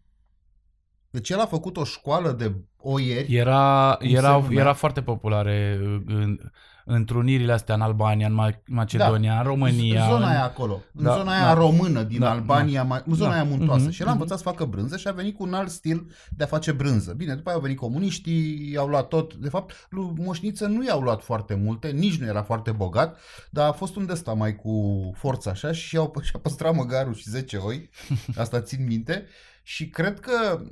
Deci 1.14 1.30
el 1.30 1.40
a 1.40 1.46
făcut 1.46 1.78
o 1.78 1.84
școală 1.84 2.32
de 2.32 2.56
oieri. 2.78 3.36
Era, 3.36 3.96
Cum 4.00 4.08
se 4.10 4.14
era, 4.16 4.38
numea? 4.38 4.62
era 4.62 4.74
foarte 4.74 5.02
populare 5.02 5.80
uh, 5.82 6.02
în, 6.06 6.40
întrunirile 6.86 7.52
astea 7.54 7.76
în 7.76 7.82
Albania, 7.82 8.28
în 8.28 8.40
Ma- 8.42 8.64
Macedonia, 8.68 9.38
în 9.38 9.44
România. 9.44 10.02
În 10.04 10.10
zona 10.10 10.26
în- 10.26 10.32
aia 10.32 10.44
acolo. 10.44 10.82
În 10.94 11.04
Da, 11.04 11.14
zona 11.18 11.32
aia 11.32 11.44
da. 11.44 11.54
română 11.54 12.04
din 12.04 12.20
Da, 12.20 12.30
Albania, 12.30 12.86
ma- 12.86 13.04
în 13.06 13.14
zona 13.14 13.30
da. 13.30 13.36
aia 13.36 13.44
muntoasă. 13.44 13.84
Mhm, 13.84 13.92
Și 13.92 14.02
el 14.02 14.08
a 14.08 14.12
mhm. 14.12 14.20
învățat 14.22 14.38
să 14.44 14.50
facă 14.50 14.66
brânză 14.66 14.98
și 14.98 15.08
a 15.08 15.12
venit 15.12 15.36
cu 15.36 15.44
un 15.44 15.54
alt 15.54 15.70
stil 15.70 16.12
de 16.30 16.44
a 16.44 16.48
face 16.48 16.72
brânză. 16.72 17.14
Bine, 17.14 17.36
după 17.36 17.48
aia 17.50 17.58
au 17.58 17.64
venit 17.64 17.78
comuniștii, 17.78 18.72
i-au 18.72 18.88
luat 18.88 19.08
tot. 19.08 19.34
De 19.36 19.50
fapt, 19.50 19.88
lui 19.90 20.14
Moșniță 20.18 20.66
nu 20.66 20.84
i-au 20.86 21.00
luat 21.02 21.24
foarte 21.24 21.56
multe, 21.56 21.88
nici 21.92 22.18
nu 22.20 22.26
era 22.26 22.44
foarte 22.44 22.72
bogat, 22.72 23.18
dar 23.50 23.68
a 23.68 23.72
fost 23.72 23.96
un 23.96 24.06
desta 24.06 24.34
mai 24.34 24.56
cu 24.56 25.12
forță 25.18 25.50
așa 25.50 25.72
și 25.72 25.96
i-au, 25.96 26.14
și-a 26.22 26.40
păstrat 26.40 26.76
măgarul 26.76 27.14
și 27.14 27.30
10 27.30 27.58
oi. 27.58 27.90
Asta 28.38 28.62
țin 28.62 28.86
minte. 28.88 29.26
Și 29.66 29.88
cred 29.90 30.20
că 30.20 30.60
uh, 30.64 30.68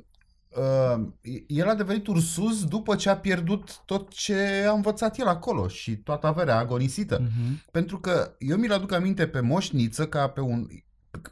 el 1.46 1.68
a 1.68 1.74
devenit 1.74 2.06
Ursus 2.06 2.64
după 2.64 2.96
ce 2.96 3.08
a 3.08 3.16
pierdut 3.16 3.82
tot 3.84 4.12
ce 4.12 4.64
a 4.68 4.72
învățat 4.72 5.18
el 5.18 5.26
acolo 5.26 5.68
și 5.68 5.96
toată 5.96 6.26
averea 6.26 6.58
agonisită. 6.58 7.18
Mhm. 7.20 7.62
Pentru 7.70 7.98
că 7.98 8.34
eu 8.38 8.56
mi-l 8.56 8.72
aduc 8.72 8.92
aminte 8.92 9.26
pe 9.26 9.40
Moșniță 9.40 10.06
ca 10.06 10.28
pe 10.28 10.40
un, 10.40 10.66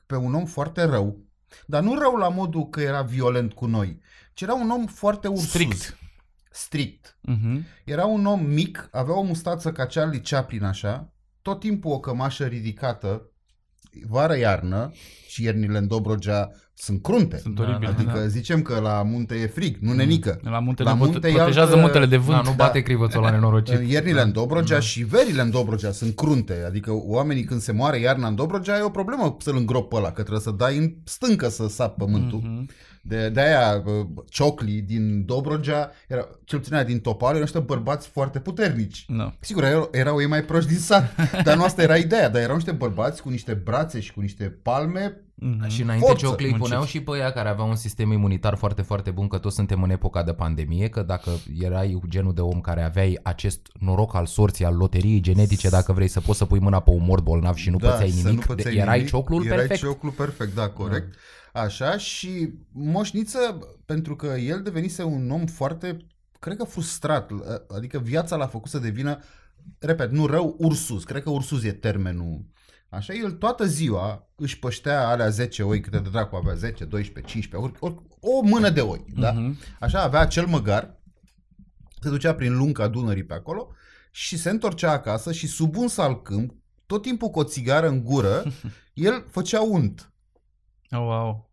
pe 0.07 0.17
un 0.17 0.35
om 0.35 0.45
foarte 0.45 0.83
rău, 0.85 1.19
dar 1.67 1.83
nu 1.83 1.99
rău 1.99 2.15
la 2.15 2.29
modul 2.29 2.69
că 2.69 2.81
era 2.81 3.03
violent 3.03 3.53
cu 3.53 3.67
noi, 3.67 4.01
ci 4.35 4.43
era 4.43 4.55
un 4.55 4.71
om 4.71 4.87
foarte 4.87 5.29
ursus. 5.29 5.49
Strict. 5.49 5.99
Strict. 6.51 7.19
Mhm. 7.21 7.65
Era 7.85 8.05
un 8.05 8.27
om 8.27 8.45
mic, 8.45 8.89
avea 8.93 9.19
o 9.19 9.23
mustață 9.23 9.73
ca 9.73 9.87
Charlie 9.87 10.21
Chaplin 10.21 10.65
așa, 10.65 11.13
tot 11.43 11.61
timpul 11.61 11.93
o 11.93 12.01
cămașă 12.01 12.47
ridicată, 12.47 13.30
vară-iarnă 14.09 14.93
și 15.29 15.43
iernile 15.45 15.79
în 15.79 15.87
Dobrogea 15.87 16.51
sunt 16.75 17.03
crunte. 17.03 17.39
Sunt 17.39 17.55
Da, 17.55 17.63
oribile. 17.63 17.91
Adică 17.91 18.13
da. 18.19 18.27
zicem 18.27 18.63
că 18.63 18.79
la 18.81 19.03
munte 19.03 19.35
e 19.35 19.47
frig, 19.47 19.77
nu 19.81 19.93
nenică. 19.93 20.41
La 20.43 20.59
munte, 20.59 20.83
La 20.83 20.91
la 20.91 20.97
munte 20.97 21.13
munte 21.13 21.29
e 21.29 21.33
protejează 21.33 21.69
altă- 21.71 21.81
muntele 21.83 22.07
de 22.07 22.17
vânt. 22.17 22.43
Da, 22.45 22.51
nu 22.51 22.57
bate 22.57 22.81
crivățul 22.81 23.21
la 23.23 23.31
nenorocit. 23.31 23.81
Iernile 23.91 24.21
în 24.21 24.33
Dobrogea 24.33 24.81
și 24.81 25.03
verile 25.03 25.43
în 25.43 25.51
Dobrogea 25.51 25.91
sunt 25.91 26.15
crunte. 26.15 26.63
Adică 26.67 26.91
oamenii 26.95 27.45
când 27.45 27.61
se 27.61 27.73
moare 27.73 27.99
iarna 27.99 28.27
în 28.29 28.35
Dobrogea 28.35 28.77
e 28.79 28.83
o 28.83 28.91
problemă 28.91 29.37
să-l 29.41 29.57
îngrop 29.57 29.89
pe 29.89 29.97
ăla, 29.97 30.07
că 30.13 30.21
trebuie 30.21 30.41
să 30.41 30.51
dai 30.51 30.77
în 30.77 30.95
stâncă 31.05 31.49
să 31.49 31.69
sap 31.69 31.97
pământul. 31.97 32.41
Mhm. 32.45 32.69
De, 33.03 33.29
de 33.29 33.41
aia 33.41 33.83
uh, 33.87 34.07
cioclii 34.29 34.81
din 34.81 35.25
Dobrogea, 35.25 35.91
era, 36.09 36.29
cel 36.45 36.59
puțin 36.59 36.75
aia 36.75 36.85
din 36.85 37.01
Topal, 37.01 37.29
erau 37.31 37.41
niște 37.43 37.59
bărbați 37.59 38.09
foarte 38.09 38.39
puternici. 38.41 39.05
Da. 39.09 39.35
Sigur, 39.41 39.65
erau, 39.65 39.89
erau 39.93 40.21
ei 40.21 40.27
mai 40.27 40.43
proști 40.43 40.69
din 40.71 40.79
sat, 40.79 41.15
dar 41.45 41.57
nu 41.57 41.63
asta 41.63 41.83
era 41.83 41.97
ideea, 41.97 42.29
dar 42.29 42.43
erau 42.43 42.55
niște 42.55 42.73
bărbați 42.73 43.23
cu 43.23 43.29
niște 43.29 43.55
brațe 43.55 44.01
și 44.01 44.13
cu 44.13 44.21
niște 44.21 44.45
palme. 44.63 45.21
Mhm. 45.35 45.69
Și 45.69 45.83
înainte 45.83 46.07
Forță, 46.07 46.27
Cioclei 46.27 46.49
muncit. 46.49 46.67
puneau 46.67 46.85
și 46.85 47.01
pe 47.01 47.17
ea 47.19 47.31
care 47.33 47.49
aveau 47.49 47.69
un 47.69 47.77
sistem 47.77 48.13
imunitar 48.13 48.55
foarte, 48.57 48.83
foarte 48.83 49.11
bun, 49.11 49.29
că 49.29 49.39
toți 49.39 49.55
suntem 49.55 49.83
în 49.83 49.91
epoca 49.91 50.23
de 50.23 50.33
pandemie, 50.33 50.89
că 50.89 51.03
dacă 51.03 51.31
erai 51.61 52.01
genul 52.09 52.35
de 52.35 52.41
om 52.41 52.61
care 52.61 52.83
aveai 52.83 53.19
acest 53.23 53.61
noroc 53.79 54.15
al 54.15 54.27
sorții, 54.27 54.65
al 54.65 54.77
loteriei 54.77 55.21
genetice, 55.21 55.69
dacă 55.69 55.93
vrei 55.93 56.09
să 56.09 56.21
poți 56.21 56.39
să 56.39 56.45
pui 56.45 56.59
mâna 56.59 56.81
pe 56.81 56.91
un 56.91 57.05
mort 57.05 57.23
bolnav 57.23 57.55
și 57.55 57.71
nu 57.71 57.77
pățeai 57.77 58.09
Da, 58.09 58.15
să 58.17 58.23
nimic, 58.29 58.41
nu 58.41 58.55
pățeai 58.55 58.75
de- 58.75 58.81
erai 58.81 58.97
nimic, 58.97 59.11
cioclul 59.11 59.45
erai 59.47 59.57
perfect. 59.59 59.81
cioclul 59.81 60.13
perfect, 60.13 60.55
da, 60.55 60.69
corect. 60.69 61.15
Așa, 61.53 61.97
și 61.97 62.53
Moșniță, 62.73 63.59
pentru 63.87 64.17
că 64.17 64.27
el 64.27 64.63
devenise 64.63 65.03
un 65.03 65.31
om 65.31 65.47
foarte, 65.47 65.97
cred 66.39 66.57
că 66.57 66.65
frustrat, 66.65 67.31
adică 67.77 67.99
viața 67.99 68.37
l-a 68.37 68.47
făcut 68.47 68.71
să 68.71 68.79
devină, 68.79 69.19
repet, 69.79 70.11
nu 70.11 70.27
rău, 70.27 70.57
ursus, 70.59 71.05
cred 71.05 71.23
că 71.23 71.31
ursus 71.31 71.63
e 71.63 71.73
termenul. 71.73 72.45
Așa, 72.89 73.13
el 73.13 73.31
toată 73.31 73.67
ziua 73.67 74.31
își 74.37 74.59
păștea 74.59 75.09
alea 75.09 75.29
10 75.29 75.63
oi, 75.63 75.81
câte 75.81 75.99
de 75.99 76.09
dracu 76.09 76.37
avea, 76.37 76.55
10, 76.55 76.85
12, 76.85 77.33
15, 77.33 77.71
ori, 77.71 77.79
ori, 77.81 78.07
o 78.21 78.41
mână 78.43 78.71
de 78.71 78.81
oi, 78.81 79.05
da? 79.15 79.33
Mhm. 79.33 79.59
Așa, 79.81 80.03
avea 80.03 80.21
acel 80.21 80.47
măgar, 80.47 81.01
se 82.01 82.09
ducea 82.09 82.35
prin 82.35 82.57
lunga 82.57 82.89
Dunării 82.89 83.25
pe 83.25 83.35
acolo 83.35 83.69
și 84.11 84.39
se 84.39 84.51
întorcea 84.51 84.91
acasă 84.91 85.33
și 85.33 85.47
sub 85.47 85.77
un 85.77 85.89
salcâmp, 85.89 86.55
tot 86.87 87.03
timpul 87.03 87.29
cu 87.29 87.39
o 87.39 87.45
țigară 87.45 87.89
în 87.89 88.05
gură, 88.05 88.43
el 88.95 89.27
făcea 89.31 89.61
unt. 89.63 90.10
Oh, 90.93 90.99
wow. 90.99 91.49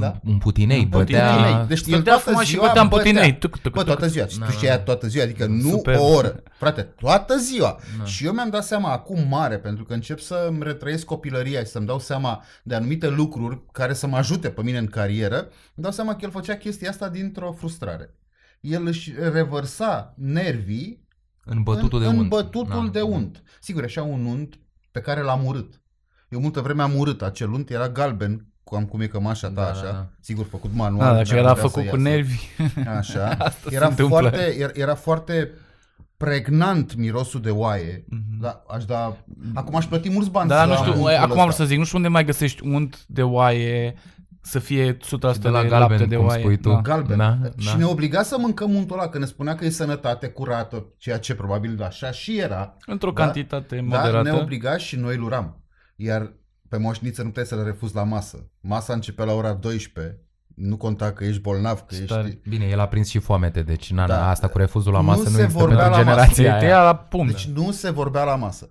Da? 0.00 0.20
Un 0.24 0.38
putinei, 0.38 0.82
Un 0.82 0.88
bătea... 0.88 1.30
putinei. 1.34 1.66
Deci 1.66 1.78
el 1.78 1.84
Stătea 1.84 2.02
toată 2.02 2.30
fuma 2.30 2.42
și 2.42 2.50
ziua 2.50 2.66
bătea 2.66 2.82
în 2.82 2.88
bătea. 2.88 3.04
putinei. 3.12 3.38
Tuc, 3.38 3.58
tuc, 3.58 3.72
Bă, 3.72 3.78
tuc. 3.78 3.86
toată 3.86 4.06
ziua. 4.06 4.26
Și 4.26 4.38
Da, 4.38 4.44
tu 4.44 4.50
da, 4.50 4.56
știi 4.56 4.66
da. 4.68 4.72
aia 4.74 4.82
toată 4.82 5.06
ziua, 5.06 5.24
adică 5.24 5.46
nu 5.46 5.68
Superb. 5.70 6.00
o 6.00 6.04
oră. 6.04 6.42
Frate, 6.52 6.82
toată 6.82 7.36
ziua. 7.36 7.78
Da. 7.98 8.04
Și 8.04 8.24
eu 8.26 8.32
mi-am 8.32 8.50
dat 8.50 8.64
seama 8.64 8.92
acum 8.92 9.28
mare, 9.28 9.58
pentru 9.58 9.84
că 9.84 9.92
încep 9.94 10.18
să-mi 10.20 10.62
retrăiesc 10.62 11.04
copilăria 11.04 11.60
și 11.60 11.66
să-mi 11.66 11.86
dau 11.86 11.98
seama 11.98 12.42
de 12.62 12.74
anumite 12.74 13.08
lucruri 13.08 13.62
care 13.72 13.92
să 13.94 14.06
mă 14.06 14.16
ajute 14.16 14.48
pe 14.50 14.62
mine 14.62 14.78
în 14.78 14.86
carieră, 14.86 15.36
îmi 15.38 15.48
dau 15.74 15.90
seama 15.92 16.12
că 16.12 16.18
el 16.24 16.30
făcea 16.30 16.56
chestia 16.56 16.90
asta 16.90 17.08
dintr-o 17.08 17.52
frustrare. 17.52 18.14
El 18.60 18.86
își 18.86 19.12
revărsa 19.32 20.14
nervii 20.16 21.08
În 21.44 21.62
bătutul 21.62 21.98
în, 21.98 22.04
de 22.04 22.08
unt. 22.10 22.18
în 22.20 22.28
bătutul 22.28 22.84
Da. 22.84 22.90
de 22.92 23.00
unt. 23.00 23.42
Sigur, 23.60 23.84
așa 23.84 24.02
un 24.02 24.24
unt 24.24 24.58
pe 24.90 25.00
care 25.00 25.20
l-am 25.20 25.44
urât. 25.46 25.80
Eu 26.28 26.40
multă 26.40 26.60
vreme 26.60 26.82
am 26.82 26.96
urât 26.98 27.22
acel 27.22 27.52
unt, 27.52 27.70
era 27.70 27.88
galben, 27.88 28.44
cum, 28.70 28.84
cum 28.84 29.00
e 29.00 29.06
cămașa 29.06 29.46
ta, 29.48 29.52
Da, 29.54 29.62
da, 29.62 29.68
așa, 29.70 29.82
da. 29.84 30.06
sigur, 30.20 30.46
făcut 30.50 30.70
manual. 30.74 31.08
Da, 31.10 31.16
dacă 31.16 31.28
n-ar 31.28 31.38
era 31.38 31.48
putea 31.52 31.68
făcut 31.68 31.82
să 31.84 31.90
cu 31.90 31.96
iasă. 31.96 32.08
nervi. 32.08 32.40
Așa. 32.98 33.26
Asta 33.38 33.68
se 33.68 33.74
era, 33.74 33.86
întâmplă. 33.86 34.18
foarte, 34.18 34.56
era, 34.58 34.70
era 34.74 34.94
foarte 34.94 35.50
pregnant 36.16 36.94
mirosul 36.94 37.40
de 37.40 37.50
oaie. 37.50 38.04
Mhm. 38.08 38.40
Da, 38.40 38.62
aș 38.68 38.84
da... 38.84 39.16
Acum 39.54 39.76
aș 39.76 39.84
plăti 39.84 40.10
mulți 40.10 40.30
bani 40.30 40.48
Da, 40.48 40.60
să 40.60 40.66
nu 40.66 40.72
am 40.72 40.76
știu, 40.78 40.92
untul 40.92 41.08
acum 41.14 41.22
am 41.30 41.36
vrut 41.36 41.48
ăsta. 41.48 41.62
să 41.62 41.68
zic, 41.68 41.78
nu 41.78 41.84
știu 41.84 41.96
unde 41.96 42.08
mai 42.08 42.24
găsești 42.24 42.66
unt 42.66 43.04
de 43.06 43.22
oaie 43.22 43.94
să 44.42 44.58
fie 44.58 44.96
100% 44.96 44.98
De 45.40 45.48
la 45.48 45.62
de 45.62 45.68
galben, 45.68 45.78
lapte 45.78 46.04
de 46.04 46.16
cum 46.16 46.26
oaie. 46.26 46.40
spui 46.40 46.56
tu. 46.58 46.68
Da. 46.70 46.80
Galben. 46.80 47.16
Da, 47.16 47.38
și 47.56 47.66
da. 47.72 47.76
ne 47.76 47.84
obliga 47.84 48.22
să 48.22 48.36
mâncăm 48.38 48.74
untul 48.74 48.98
ăla, 48.98 49.08
că 49.08 49.18
ne 49.18 49.24
spunea 49.24 49.54
că 49.54 49.64
e 49.64 49.70
sănătate 49.70 50.28
curată, 50.28 50.86
ceea 50.98 51.18
ce 51.18 51.34
probabil 51.34 51.82
așa 51.82 52.10
și 52.10 52.38
era. 52.38 52.76
Într-o 52.86 53.10
Da? 53.10 53.22
cantitate 53.24 53.74
Dar 53.74 53.84
moderată. 53.84 54.22
ne 54.22 54.40
obliga 54.40 54.76
și 54.76 54.96
noi 54.96 55.14
îl 55.16 55.22
uram. 55.22 55.64
Iar 55.96 56.32
pe 56.70 56.76
moșniță 56.78 57.20
nu 57.22 57.28
puteai 57.28 57.46
să 57.46 57.54
le 57.54 57.62
refuzi 57.62 57.94
la 57.94 58.02
masă. 58.02 58.50
Masa 58.60 58.92
începea 58.92 59.24
la 59.24 59.32
ora 59.32 59.52
12. 59.52 60.18
Nu 60.54 60.76
conta 60.76 61.12
că 61.12 61.24
ești 61.24 61.40
bolnav, 61.40 61.80
că 61.80 61.94
Stare. 61.94 62.26
ești... 62.28 62.48
Bine, 62.48 62.64
el 62.64 62.80
a 62.80 62.86
prins 62.86 63.08
și 63.08 63.18
foamete, 63.18 63.62
deci 63.62 63.92
na, 63.92 64.06
Da. 64.06 64.16
na, 64.18 64.28
asta 64.30 64.48
cu 64.48 64.58
refuzul 64.58 64.92
la 64.92 64.98
Nu 65.00 65.04
masă 65.04 65.22
nu, 65.22 65.28
se 65.28 65.42
există 65.42 65.58
vorbea 65.58 65.76
pentru 65.88 65.98
la 66.00 66.04
masă. 66.04 66.10
generația 66.20 66.58
Te 66.58 66.64
aia. 66.64 66.74
ia 66.76 66.82
la 66.82 66.94
pumn. 66.96 67.26
Deci 67.26 67.46
nu 67.46 67.70
se 67.70 67.90
vorbea 67.90 68.24
la 68.24 68.34
masă. 68.36 68.70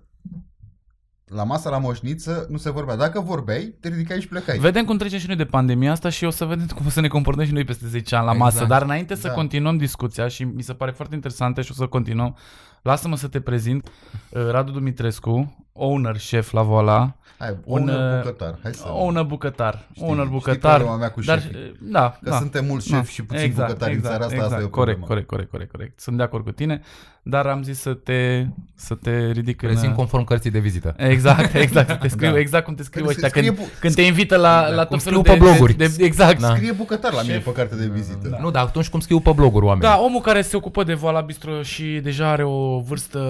La 1.26 1.44
masă, 1.44 1.68
la 1.68 1.78
moșniță, 1.78 2.46
nu 2.48 2.56
se 2.56 2.70
vorbea. 2.70 2.96
Dacă 2.96 3.20
vorbeai, 3.20 3.74
te 3.80 3.88
ridicai 3.88 4.20
și 4.20 4.28
plecai. 4.28 4.58
Vedem 4.58 4.84
cum 4.84 4.96
trecem 4.96 5.18
și 5.18 5.26
noi 5.26 5.36
de 5.36 5.44
pandemia 5.44 5.90
asta 5.90 6.08
și 6.08 6.24
o 6.24 6.30
să 6.30 6.44
vedem 6.44 6.66
cum 6.66 6.86
o 6.86 6.88
să 6.88 7.00
ne 7.00 7.08
comportăm 7.08 7.44
și 7.44 7.52
noi 7.52 7.64
peste 7.64 7.86
10 7.86 8.14
ani 8.16 8.24
la 8.24 8.32
Exact. 8.32 8.52
masă. 8.54 8.64
Dar 8.66 8.82
înainte 8.82 9.14
să 9.14 9.26
Da. 9.28 9.32
continuăm 9.34 9.76
discuția 9.76 10.28
și 10.28 10.44
mi 10.44 10.62
se 10.62 10.72
pare 10.72 10.90
foarte 10.90 11.14
interesantă 11.14 11.62
și 11.62 11.70
o 11.70 11.74
să 11.74 11.86
continuăm, 11.86 12.36
lasă-mă 12.82 13.16
să 13.16 13.28
te 13.28 13.40
prezint. 13.40 13.88
Uh, 14.30 14.48
Radu 14.50 14.70
Dumitrescu, 14.72 15.66
owner, 15.72 16.16
șef 16.18 16.50
la 16.52 16.62
Voala, 16.62 17.14
Hai, 17.38 17.56
un, 17.64 17.78
owner 17.88 18.16
uh, 18.16 18.22
bucătar. 18.22 18.58
Hai 18.62 18.74
să... 18.74 18.88
owner 18.88 19.22
bucătar. 19.22 19.86
Știi- 19.92 20.02
owner 20.06 20.24
știi 20.24 20.36
bucătar. 20.36 20.74
problema 20.74 20.96
mea 20.98 21.10
cu 21.10 21.20
dar, 21.20 21.40
șefii. 21.40 21.56
uh, 21.56 21.70
da, 21.80 22.18
Că 22.22 22.30
da. 22.30 22.36
suntem 22.36 22.64
mulți 22.64 22.88
șefi 22.88 23.12
și 23.12 23.22
puțin 23.24 23.52
bucătari 23.56 23.94
în 23.94 24.00
țara 24.00 24.24
asta, 24.24 24.42
asta 24.42 24.60
e 24.60 24.64
o 24.64 24.68
corect, 24.68 24.70
problemă. 24.70 25.06
corect, 25.06 25.26
corect, 25.28 25.50
corect, 25.50 25.70
corect. 25.70 26.00
Sunt 26.00 26.16
de 26.16 26.22
acord 26.22 26.44
cu 26.44 26.50
tine, 26.50 26.80
dar 27.22 27.46
am 27.46 27.62
zis 27.62 27.80
să 27.80 27.94
te, 27.94 28.46
să 28.74 28.94
te 28.94 29.30
ridic 29.30 29.56
Prezint 29.56 29.90
în... 29.90 29.94
conform 29.94 30.24
cărții 30.24 30.50
de 30.50 30.58
vizită. 30.58 30.94
Exact, 30.96 31.54
exact, 31.54 31.88
să 31.88 31.94
te 31.96 32.08
scriu 32.08 32.30
Da. 32.32 32.38
exact 32.38 32.64
cum 32.64 32.74
te 32.74 32.82
scriu 32.82 33.06
Scrie 33.08 33.24
ăștia 33.26 33.42
când, 33.42 33.56
bu- 33.56 33.68
când 33.80 33.94
te 33.94 34.02
invită 34.02 34.36
la, 34.36 34.68
la 34.68 34.84
cum 34.86 34.96
tot 34.96 35.02
felul 35.04 35.20
scriu 35.20 35.34
de, 35.34 35.38
pe 35.44 35.48
bloguri. 35.50 35.72
De, 35.74 35.92
de, 35.96 36.04
exact. 36.04 36.40
Da. 36.40 36.54
Scrie 36.54 36.72
bucătar 36.72 37.12
la 37.12 37.22
mine 37.22 37.38
pe 37.38 37.52
carte 37.52 37.74
de 37.76 37.86
vizită. 37.86 38.28
Da. 38.28 38.38
Nu, 38.40 38.50
dar 38.50 38.64
atunci 38.64 38.88
cum 38.88 39.00
scriu 39.00 39.20
pe 39.20 39.32
bloguri 39.32 39.64
oamenii. 39.64 39.88
Da, 39.88 39.98
omul 40.00 40.20
care 40.20 40.42
se 40.42 40.56
ocupă 40.56 40.84
de 40.84 40.94
Voala 40.94 41.20
Bistro 41.20 41.62
și 41.62 42.00
deja 42.02 42.28
are 42.30 42.44
o 42.44 42.80
vârstă 42.80 43.20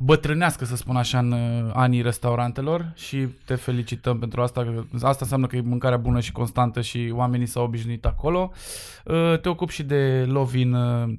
bătrânească, 0.00 0.64
să 0.64 0.76
spun 0.76 0.96
așa, 0.96 1.18
în 1.18 1.32
uh, 1.32 1.65
anii 1.72 2.02
restaurantelor 2.02 2.92
și 2.94 3.26
te 3.44 3.54
felicităm 3.54 4.18
pentru 4.18 4.42
asta. 4.42 4.64
că 4.64 4.84
Asta 5.06 5.18
înseamnă 5.20 5.46
că 5.46 5.56
e 5.56 5.60
mâncarea 5.60 5.96
bună 5.96 6.20
și 6.20 6.32
constantă 6.32 6.80
și 6.80 7.12
oamenii 7.14 7.46
s-au 7.46 7.64
obișnuit 7.64 8.06
acolo. 8.06 8.50
Uh, 9.04 9.40
Te 9.40 9.48
ocupi 9.48 9.72
și 9.72 9.82
de 9.82 10.24
Lovin, 10.28 10.72
uh, 10.72 11.14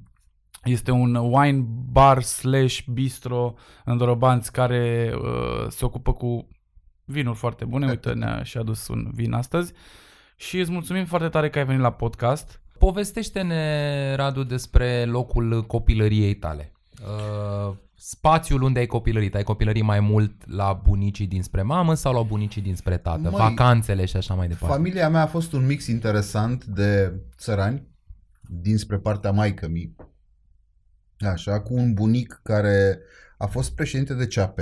este 0.63 0.92
un 0.92 1.16
wine 1.16 1.66
bar 1.92 2.22
slash 2.22 2.80
bistro 2.92 3.54
în 3.86 3.98
Dorobanți 3.98 4.51
care 4.51 5.13
uh, 5.16 5.68
se 5.70 5.86
ocupă 5.86 6.13
cu 6.13 6.48
vinuri 7.06 7.38
foarte 7.38 7.66
bune. 7.66 7.88
Uite, 7.88 8.13
ne-a 8.13 8.44
și 8.44 8.58
adus 8.58 8.88
un 8.88 9.12
vin 9.13 9.34
astăzi. 9.34 9.74
Și 10.36 10.60
îți 10.60 10.72
mulțumim 10.72 11.06
foarte 11.06 11.30
tare 11.30 11.50
că 11.50 11.58
ai 11.58 11.66
venit 11.66 11.82
la 11.82 11.92
podcast. 11.92 12.62
Povestește-ne, 12.80 14.16
Radu, 14.16 14.44
despre 14.44 15.06
locul 15.06 15.63
copilăriei 15.66 16.36
tale. 16.36 16.72
Uh, 17.01 17.75
spațiul 18.00 18.62
unde 18.62 18.80
ai 18.80 18.86
copilărit. 18.86 19.36
Ai 19.36 19.44
copilărit 19.44 19.84
mai 19.84 20.00
mult 20.00 20.50
la 20.50 20.74
bunicii 20.74 21.27
dinspre 21.27 21.62
mamă 21.62 21.94
sau 21.94 22.13
la 22.13 22.22
bunicii 22.22 22.62
dinspre 22.62 22.98
tată? 22.98 23.30
Măi, 23.30 23.32
Vacanțele 23.32 24.06
și 24.06 24.18
așa 24.18 24.34
mai 24.34 24.48
departe. 24.48 24.75
Familia 24.75 25.10
mea 25.10 25.22
a 25.22 25.27
fost 25.27 25.54
un 25.54 25.66
mix 25.66 25.88
interesant 25.88 26.66
de 26.66 27.13
țărani, 27.38 27.88
dinspre 28.42 28.98
partea 28.98 29.32
maică 29.32 29.68
mi 29.68 29.96
Așa, 31.20 31.62
cu 31.62 31.74
un 31.74 31.94
bunic 31.94 32.39
care 32.44 33.00
a 33.38 33.46
fost 33.46 33.75
președinte 33.75 34.13
de 34.13 34.27
CAP, 34.27 34.60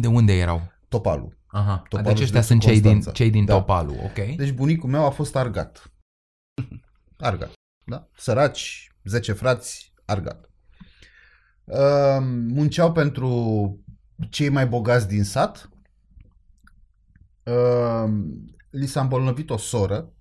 De 0.00 0.06
unde 0.06 0.32
erau? 0.32 0.72
Topalu. 0.88 1.32
Aha, 1.46 1.82
Topalul 1.88 2.12
deci 2.12 2.22
ăștia 2.22 2.40
județul 2.40 2.42
sunt 2.42 2.60
cei 2.60 2.80
din, 2.80 2.90
Constanța. 2.92 3.18
cei 3.18 3.30
din 3.30 3.44
Da. 3.44 3.54
Topalu, 3.54 3.94
ok? 4.04 4.36
Deci 4.36 4.52
bunicul 4.52 4.90
meu 4.90 5.04
a 5.04 5.10
fost 5.10 5.36
argat. 5.36 5.92
Argat. 7.18 7.52
Da? 7.84 8.08
Săraci, 8.16 8.92
10 9.04 9.32
frați, 9.32 9.92
argat. 10.04 10.50
Uh, 11.66 12.18
munceau 12.48 12.92
pentru 12.92 13.28
cei 14.30 14.48
mai 14.48 14.66
bogați 14.66 15.08
din 15.08 15.24
sat. 15.24 15.68
Uh, 17.42 18.12
li 18.70 18.86
s-a 18.86 19.00
îmbolnăvit 19.00 19.50
o 19.50 19.56
soră 19.56 20.12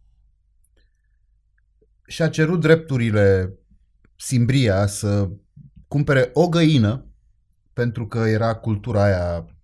și 2.08 2.22
a 2.22 2.30
cerut 2.30 2.60
drepturile 2.60 3.58
Simbria 4.16 4.86
să 4.86 5.30
cumpere 5.88 6.30
o 6.34 6.50
găină 6.50 7.06
pentru 7.74 8.08
că 8.08 8.20
era 8.20 8.56
cultura 8.56 9.04
aia 9.04 9.55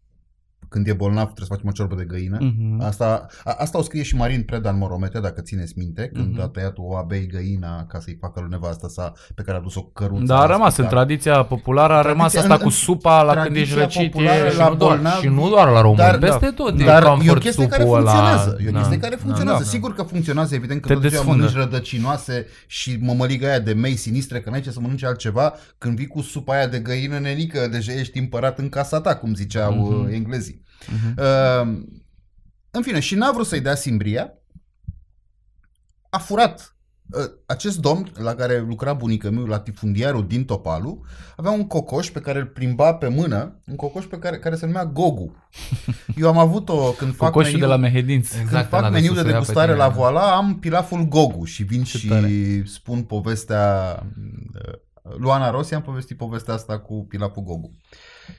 când 0.74 0.88
e 0.88 0.94
bolnav 0.94 1.24
trebuie 1.24 1.46
să 1.48 1.54
facem 1.54 1.68
o 1.70 1.72
ciorbă 1.72 1.96
de 1.96 2.04
găină. 2.04 2.38
Mhm. 2.42 2.82
Asta, 2.82 3.26
a, 3.44 3.56
asta 3.58 3.78
o 3.78 3.82
scrie 3.82 4.04
și 4.04 4.16
Marin 4.16 4.42
Preda 4.44 4.70
în 4.70 4.78
Moromete, 4.78 5.20
dacă 5.20 5.42
țineți 5.42 5.74
minte, 5.78 6.10
când 6.14 6.32
Mhm. 6.32 6.42
a 6.42 6.48
tăiat 6.48 6.74
o 6.78 6.98
abei 6.98 7.28
găina 7.28 7.86
ca 7.86 8.00
să-i 8.00 8.18
facă 8.20 8.40
lui 8.40 8.50
nevastă 8.50 8.88
sa, 8.88 9.14
pe 9.36 9.42
care 9.42 9.58
a 9.58 9.62
dus 9.62 9.76
o 9.76 9.82
căruță. 9.84 10.24
Dar 10.24 10.38
a 10.38 10.42
la 10.42 10.46
rămas 10.52 10.66
în 10.68 10.72
spital. 10.84 10.90
tradiția 10.92 11.44
populară, 11.44 11.94
a 11.94 11.96
Tradiția- 12.02 12.12
rămas 12.12 12.36
asta 12.36 12.54
în- 12.54 12.60
cu 12.60 12.70
supa 12.70 13.22
la 13.22 13.34
când 13.42 13.56
ești 13.56 13.74
tradiția 13.74 14.00
răcit. 14.02 14.12
populară 14.12 14.46
E... 14.46 14.50
și, 14.50 14.58
la 14.58 14.70
nu 14.70 14.76
doar, 14.76 14.96
bolnavi, 14.96 15.22
și 15.22 15.28
nu 15.28 15.50
doar 15.50 15.70
la 15.70 15.82
români, 15.82 15.98
dar- 16.00 16.18
peste 16.18 16.48
tot. 16.56 16.80
e 16.80 16.84
Dar 16.84 17.04
e 17.04 17.06
o 17.06 17.10
comfort 17.10 17.42
chestie 17.42 17.68
care 17.68 17.84
supul 17.84 17.98
ăla. 17.98 18.12
funcționează. 18.12 18.58
E 18.66 18.68
o 18.68 18.72
Da. 18.72 18.78
chestie 18.78 19.00
care 19.00 19.16
funcționează. 19.16 19.64
Da. 19.64 19.70
Sigur 19.70 19.94
că 19.94 20.04
funcționează, 20.04 20.56
evident, 20.56 20.82
că 20.82 20.88
Te 20.88 20.94
după 20.94 21.06
aceea 21.06 21.22
desfundă. 21.22 21.46
mănânci 21.46 21.64
rădăcinoase 21.64 22.46
și 22.68 22.98
mămăliga 23.02 23.48
aia 23.48 23.60
de 23.60 23.74
mei 23.74 23.96
sinistre, 23.96 24.40
că 24.42 24.50
n-ai 24.50 24.62
ce 24.62 24.72
să 24.72 24.80
mănânci 24.80 25.04
altceva, 25.04 25.54
când 25.78 25.96
vii 25.96 26.08
cu 26.08 26.22
supa 26.22 26.54
aia 26.54 26.68
de 26.68 26.80
găină, 26.80 27.18
nenică, 27.20 27.68
deja 27.72 27.92
ești 27.94 28.20
împărat 28.20 28.60
în 28.60 28.70
casa 28.70 29.02
ta, 29.02 29.16
cum 29.16 29.34
ziceau 29.34 29.74
Mhm. 29.74 30.06
uh, 30.06 30.14
englezii. 30.14 30.61
Mhm. 30.88 31.16
Uh, 31.18 31.84
în 32.72 32.82
fine, 32.82 33.00
și 33.00 33.16
n-a 33.16 33.32
vrut 33.32 33.46
să-i 33.46 33.62
dea 33.62 33.76
Simbria, 33.76 34.34
a 36.10 36.18
furat 36.18 36.76
uh, 37.10 37.24
acest 37.46 37.80
domn 37.80 38.12
la 38.18 38.36
care 38.36 38.60
lucra 38.60 38.94
bunica 38.94 39.30
meu, 39.30 39.46
latifundiarul 39.46 40.28
din 40.28 40.46
Topalu, 40.46 41.02
avea 41.36 41.52
un 41.52 41.68
cocoș 41.68 42.10
pe 42.10 42.20
care 42.20 42.40
îl 42.40 42.46
plimba 42.46 42.94
pe 42.94 43.08
mână, 43.08 43.62
un 43.68 43.76
cocoș 43.76 44.06
pe 44.06 44.18
care, 44.20 44.40
care 44.40 44.56
se 44.56 44.66
numea 44.66 44.86
Gogu. 44.86 45.36
Eu 46.22 46.28
am 46.28 46.38
avut-o 46.38 46.92
când 46.92 47.16
fac 47.16 47.32
Cocoșul 47.32 47.52
de 47.52 47.58
meniu, 47.58 47.72
la 47.72 47.82
Mehedinț. 47.82 48.30
când 48.30 48.44
Exact, 48.44 48.70
fac 48.70 48.80
ăla 48.80 48.90
de 48.90 48.94
meniu 48.96 49.10
de 49.14 49.16
susuia 49.16 49.34
pe 49.34 49.40
degustare 49.40 49.72
tine, 49.72 49.84
la 49.84 49.90
da. 49.90 49.96
voala, 49.96 50.36
am 50.36 50.60
pilaful 50.60 51.04
Gogu 51.08 51.44
și 51.44 51.64
vin 51.64 51.84
Ce 51.84 51.98
și 51.98 52.08
tare. 52.08 52.64
spun 52.66 53.04
povestea 53.04 53.96
uh, 54.54 54.74
Luana 55.18 55.50
Rossi, 55.50 55.74
am 55.74 55.82
povestit 55.82 56.18
povestea 56.18 56.54
asta 56.54 56.80
cu 56.80 57.06
pilaful 57.10 57.44
Gogu. 57.44 57.72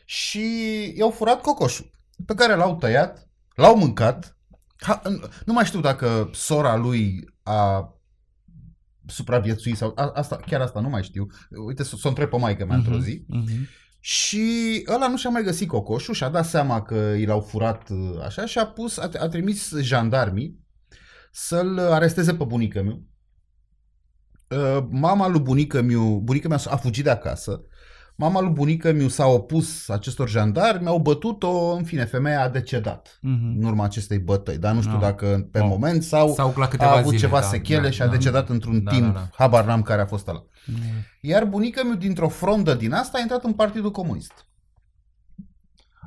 Și 0.05 0.43
i-au 0.97 1.11
furat 1.11 1.41
cocoșul, 1.41 1.91
pe 2.27 2.35
care 2.35 2.55
l-au 2.55 2.77
tăiat, 2.77 3.29
l-au 3.55 3.77
mâncat. 3.77 4.37
Ha, 4.77 5.03
nu 5.45 5.53
mai 5.53 5.65
știu 5.65 5.81
dacă 5.81 6.31
sora 6.33 6.77
lui 6.77 7.25
a 7.43 7.95
supraviețuit 9.07 9.77
sau 9.77 9.93
a, 9.95 10.11
asta, 10.15 10.37
chiar 10.37 10.61
asta 10.61 10.81
nu 10.81 10.89
mai 10.89 11.03
știu. 11.03 11.27
Uite, 11.67 11.83
să 11.85 11.97
o 12.03 12.09
întreb 12.09 12.29
pe 12.29 12.37
maică 12.37 12.65
mea 12.65 12.77
într-o 12.77 12.99
zi. 12.99 13.25
Mhm. 13.27 13.69
Și 14.01 14.85
ăla 14.89 15.09
nu 15.09 15.17
și-a 15.17 15.31
mai 15.31 15.43
găsit 15.43 15.69
cocoșul 15.69 16.15
și 16.15 16.25
a 16.25 16.29
dat 16.29 16.47
seama 16.47 16.83
că 16.83 16.95
i 16.95 17.25
l-au 17.25 17.41
furat 17.41 17.89
uh, 17.91 18.21
așa 18.25 18.47
și 18.47 18.59
a 18.59 18.67
pus, 18.67 18.99
a, 18.99 19.11
a 19.19 19.29
trimis 19.29 19.75
jandarmii 19.81 20.61
să-l 21.33 21.79
aresteze 21.79 22.35
pe 22.35 22.45
bunică 22.45 22.83
meu. 22.83 23.03
Uh, 24.49 24.87
Mama 24.91 25.29
lui 25.29 25.41
bunică 25.41 25.83
meu, 25.83 26.21
bunica 26.21 26.49
mea 26.49 26.59
a 26.69 26.77
fugit 26.77 27.05
de 27.05 27.11
acasă. 27.11 27.63
Mama 28.17 28.41
lui 28.41 28.51
bunică 28.53 28.93
meu 28.93 29.09
s-a 29.09 29.27
opus 29.27 29.89
acestor 29.89 30.29
jandarmi, 30.29 30.87
au 30.87 30.99
bătut-o, 30.99 31.73
în 31.75 31.85
fine, 31.85 32.05
femeia 32.05 32.43
a 32.43 32.49
decedat 32.49 33.19
Mhm. 33.21 33.57
în 33.59 33.65
urma 33.65 33.85
acestei 33.85 34.19
bătăi, 34.19 34.59
dar 34.59 34.75
nu 34.75 34.81
știu 34.81 34.95
Ah. 34.95 35.01
dacă 35.01 35.49
pe 35.53 35.59
Oh. 35.61 35.67
moment 35.69 36.03
sau, 36.03 36.33
Sau 36.35 36.55
la 36.57 36.69
câteva 36.69 36.91
a 36.91 36.97
avut 36.97 37.07
zile, 37.07 37.21
ceva 37.21 37.41
da, 37.41 37.47
sechele 37.47 37.81
da, 37.83 37.91
și 37.91 38.03
a 38.03 38.07
da. 38.07 38.11
decedat 38.11 38.49
într-un 38.49 38.83
Da, 38.85 38.91
timp, 38.91 39.05
da, 39.15 39.19
da. 39.19 39.29
habar 39.33 39.65
n-am 39.65 39.83
care 39.83 40.01
a 40.01 40.07
fost 40.07 40.29
ăla. 40.29 40.45
Mhm. 40.67 40.79
Iar 41.21 41.45
bunica 41.45 41.83
meu 41.83 41.95
dintr-o 41.95 42.29
frondă 42.29 42.75
din 42.75 42.93
asta 42.93 43.19
a 43.19 43.21
intrat 43.21 43.45
în 43.45 43.53
Partidul 43.53 43.91
Comunist. 43.91 44.47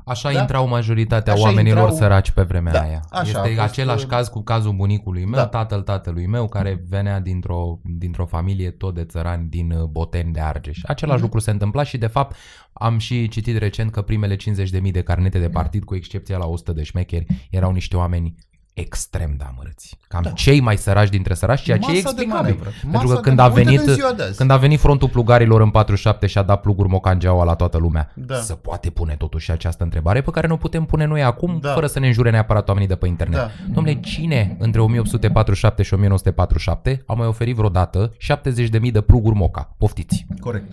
Așa 0.06 0.32
Da? 0.32 0.40
intrau 0.40 0.68
majoritatea 0.68 1.34
Așa 1.34 1.42
oamenilor 1.42 1.78
intrau- 1.78 1.96
săraci 1.98 2.32
pe 2.32 2.42
vremea 2.42 2.72
Da, 2.74 2.82
aia. 2.82 3.02
așa 3.12 3.20
a 3.20 3.22
este 3.48 3.56
fost, 3.56 3.72
același 3.72 4.04
uh, 4.04 4.10
caz 4.10 4.28
cu 4.28 4.42
cazul 4.44 4.74
bunicului 4.74 5.26
meu, 5.26 5.40
Da. 5.40 5.48
tatăl 5.48 5.82
tatălui 5.82 6.28
meu, 6.28 6.48
care 6.48 6.84
venea 6.90 7.20
dintr-o, 7.20 7.80
dintr-o 7.84 8.26
familie 8.26 8.70
tot 8.72 8.94
de 8.96 9.04
țărani 9.04 9.50
din 9.50 9.72
uh, 9.72 9.84
Boteni 9.84 10.32
de 10.34 10.40
Argeș. 10.40 10.80
Același 10.84 11.16
Mhm. 11.16 11.26
lucru 11.26 11.40
se 11.40 11.52
întâmpla 11.52 11.84
și 11.84 11.98
de 11.98 12.08
fapt 12.08 12.36
am 12.74 12.98
și 12.98 13.28
citit 13.28 13.58
recent 13.58 13.92
că 13.92 14.02
primele 14.02 14.36
50.000 14.36 14.92
de 14.92 15.02
carnete 15.02 15.40
de 15.40 15.50
partid, 15.50 15.84
cu 15.84 15.96
excepția 15.96 16.38
la 16.38 16.46
100 16.46 16.74
de 16.74 16.84
șmecheri, 16.84 17.26
erau 17.50 17.72
niște 17.72 17.98
oameni 17.98 18.36
extrem 18.79 19.34
de 19.38 19.44
amărâți. 19.48 19.98
Cam 20.08 20.22
Da. 20.22 20.29
cei 20.29 20.60
mai 20.60 20.77
săraci 20.77 21.10
dintre 21.10 21.34
săraci, 21.34 21.62
ceea 21.62 21.77
ce 21.77 21.89
e 21.91 21.94
Masa 21.94 22.01
de 22.01 22.22
explicabil. 22.22 22.41
manevră. 22.41 22.70
Pentru 22.82 22.89
Masa 22.91 23.08
că 23.08 23.13
de 23.15 23.27
când 23.27 23.39
a 23.39 23.48
manevră. 23.48 23.70
Uite 23.72 23.77
venit 23.82 23.88
în 23.89 23.94
ziua 23.96 24.13
de 24.13 24.24
azi. 24.24 24.38
când 24.38 24.51
a 24.51 24.58
venit 24.58 24.79
frontul 24.79 25.10
plugarilor 25.10 25.62
în 25.62 25.70
47 25.70 26.27
și 26.27 26.38
a 26.38 26.41
dat 26.44 26.62
pluguri 26.62 26.89
mocangeaua 26.89 27.44
la 27.44 27.55
toată 27.55 27.77
lumea, 27.77 28.12
Da. 28.15 28.36
se 28.36 28.53
poate 28.53 28.89
pune 28.89 29.15
totuși 29.15 29.51
această 29.51 29.84
întrebare 29.84 30.22
pe 30.22 30.32
care 30.32 30.48
ne 30.48 30.53
o 30.53 30.58
putem 30.58 30.86
pune 30.86 31.05
noi 31.05 31.24
acum, 31.24 31.58
Da. 31.62 31.74
fără 31.74 31.88
să 31.88 32.00
ne 32.00 32.08
înjure 32.08 32.29
neapărat 32.29 32.67
oamenii 32.67 32.89
de 32.89 32.96
pe 32.96 33.08
internet. 33.08 33.39
Da. 33.39 33.50
Domnule, 33.74 34.00
cine 34.00 34.55
între 34.59 34.81
1847 34.81 35.83
și 35.83 35.94
1947 35.94 37.03
a 37.07 37.14
mai 37.14 37.27
oferit 37.27 37.55
vreodată 37.55 38.14
70.000 38.18 38.92
de 38.92 39.01
pluguri 39.01 39.35
moca? 39.35 39.74
Poftiți. 39.77 40.25
Corect. 40.40 40.72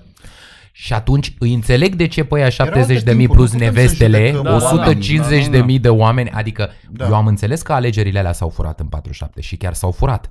Și 0.75 0.93
atunci 0.93 1.35
îi 1.39 1.55
înțeleg 1.55 1.95
de 1.95 2.07
ce 2.07 2.25
pe 2.25 2.35
aia 2.35 2.49
70.000 2.49 3.05
timpuri, 3.05 3.27
plus 3.27 3.53
nu 3.53 3.59
putem 3.59 3.59
să 3.59 3.81
nevestele, 3.81 4.31
judecăm 4.31 4.43
Da, 5.53 5.65
150.000 5.75 5.81
de 5.81 5.89
oameni, 5.89 6.31
adică 6.31 6.71
Da. 6.91 7.07
eu 7.07 7.15
am 7.15 7.27
înțeles 7.27 7.63
că 7.63 7.73
alegerile 7.73 8.19
alea 8.19 8.33
s-au 8.33 8.49
furat 8.49 8.81
în 8.81 8.87
47 8.87 9.41
și 9.41 9.57
chiar 9.57 9.75
s-au 9.75 9.91
furat. 9.91 10.29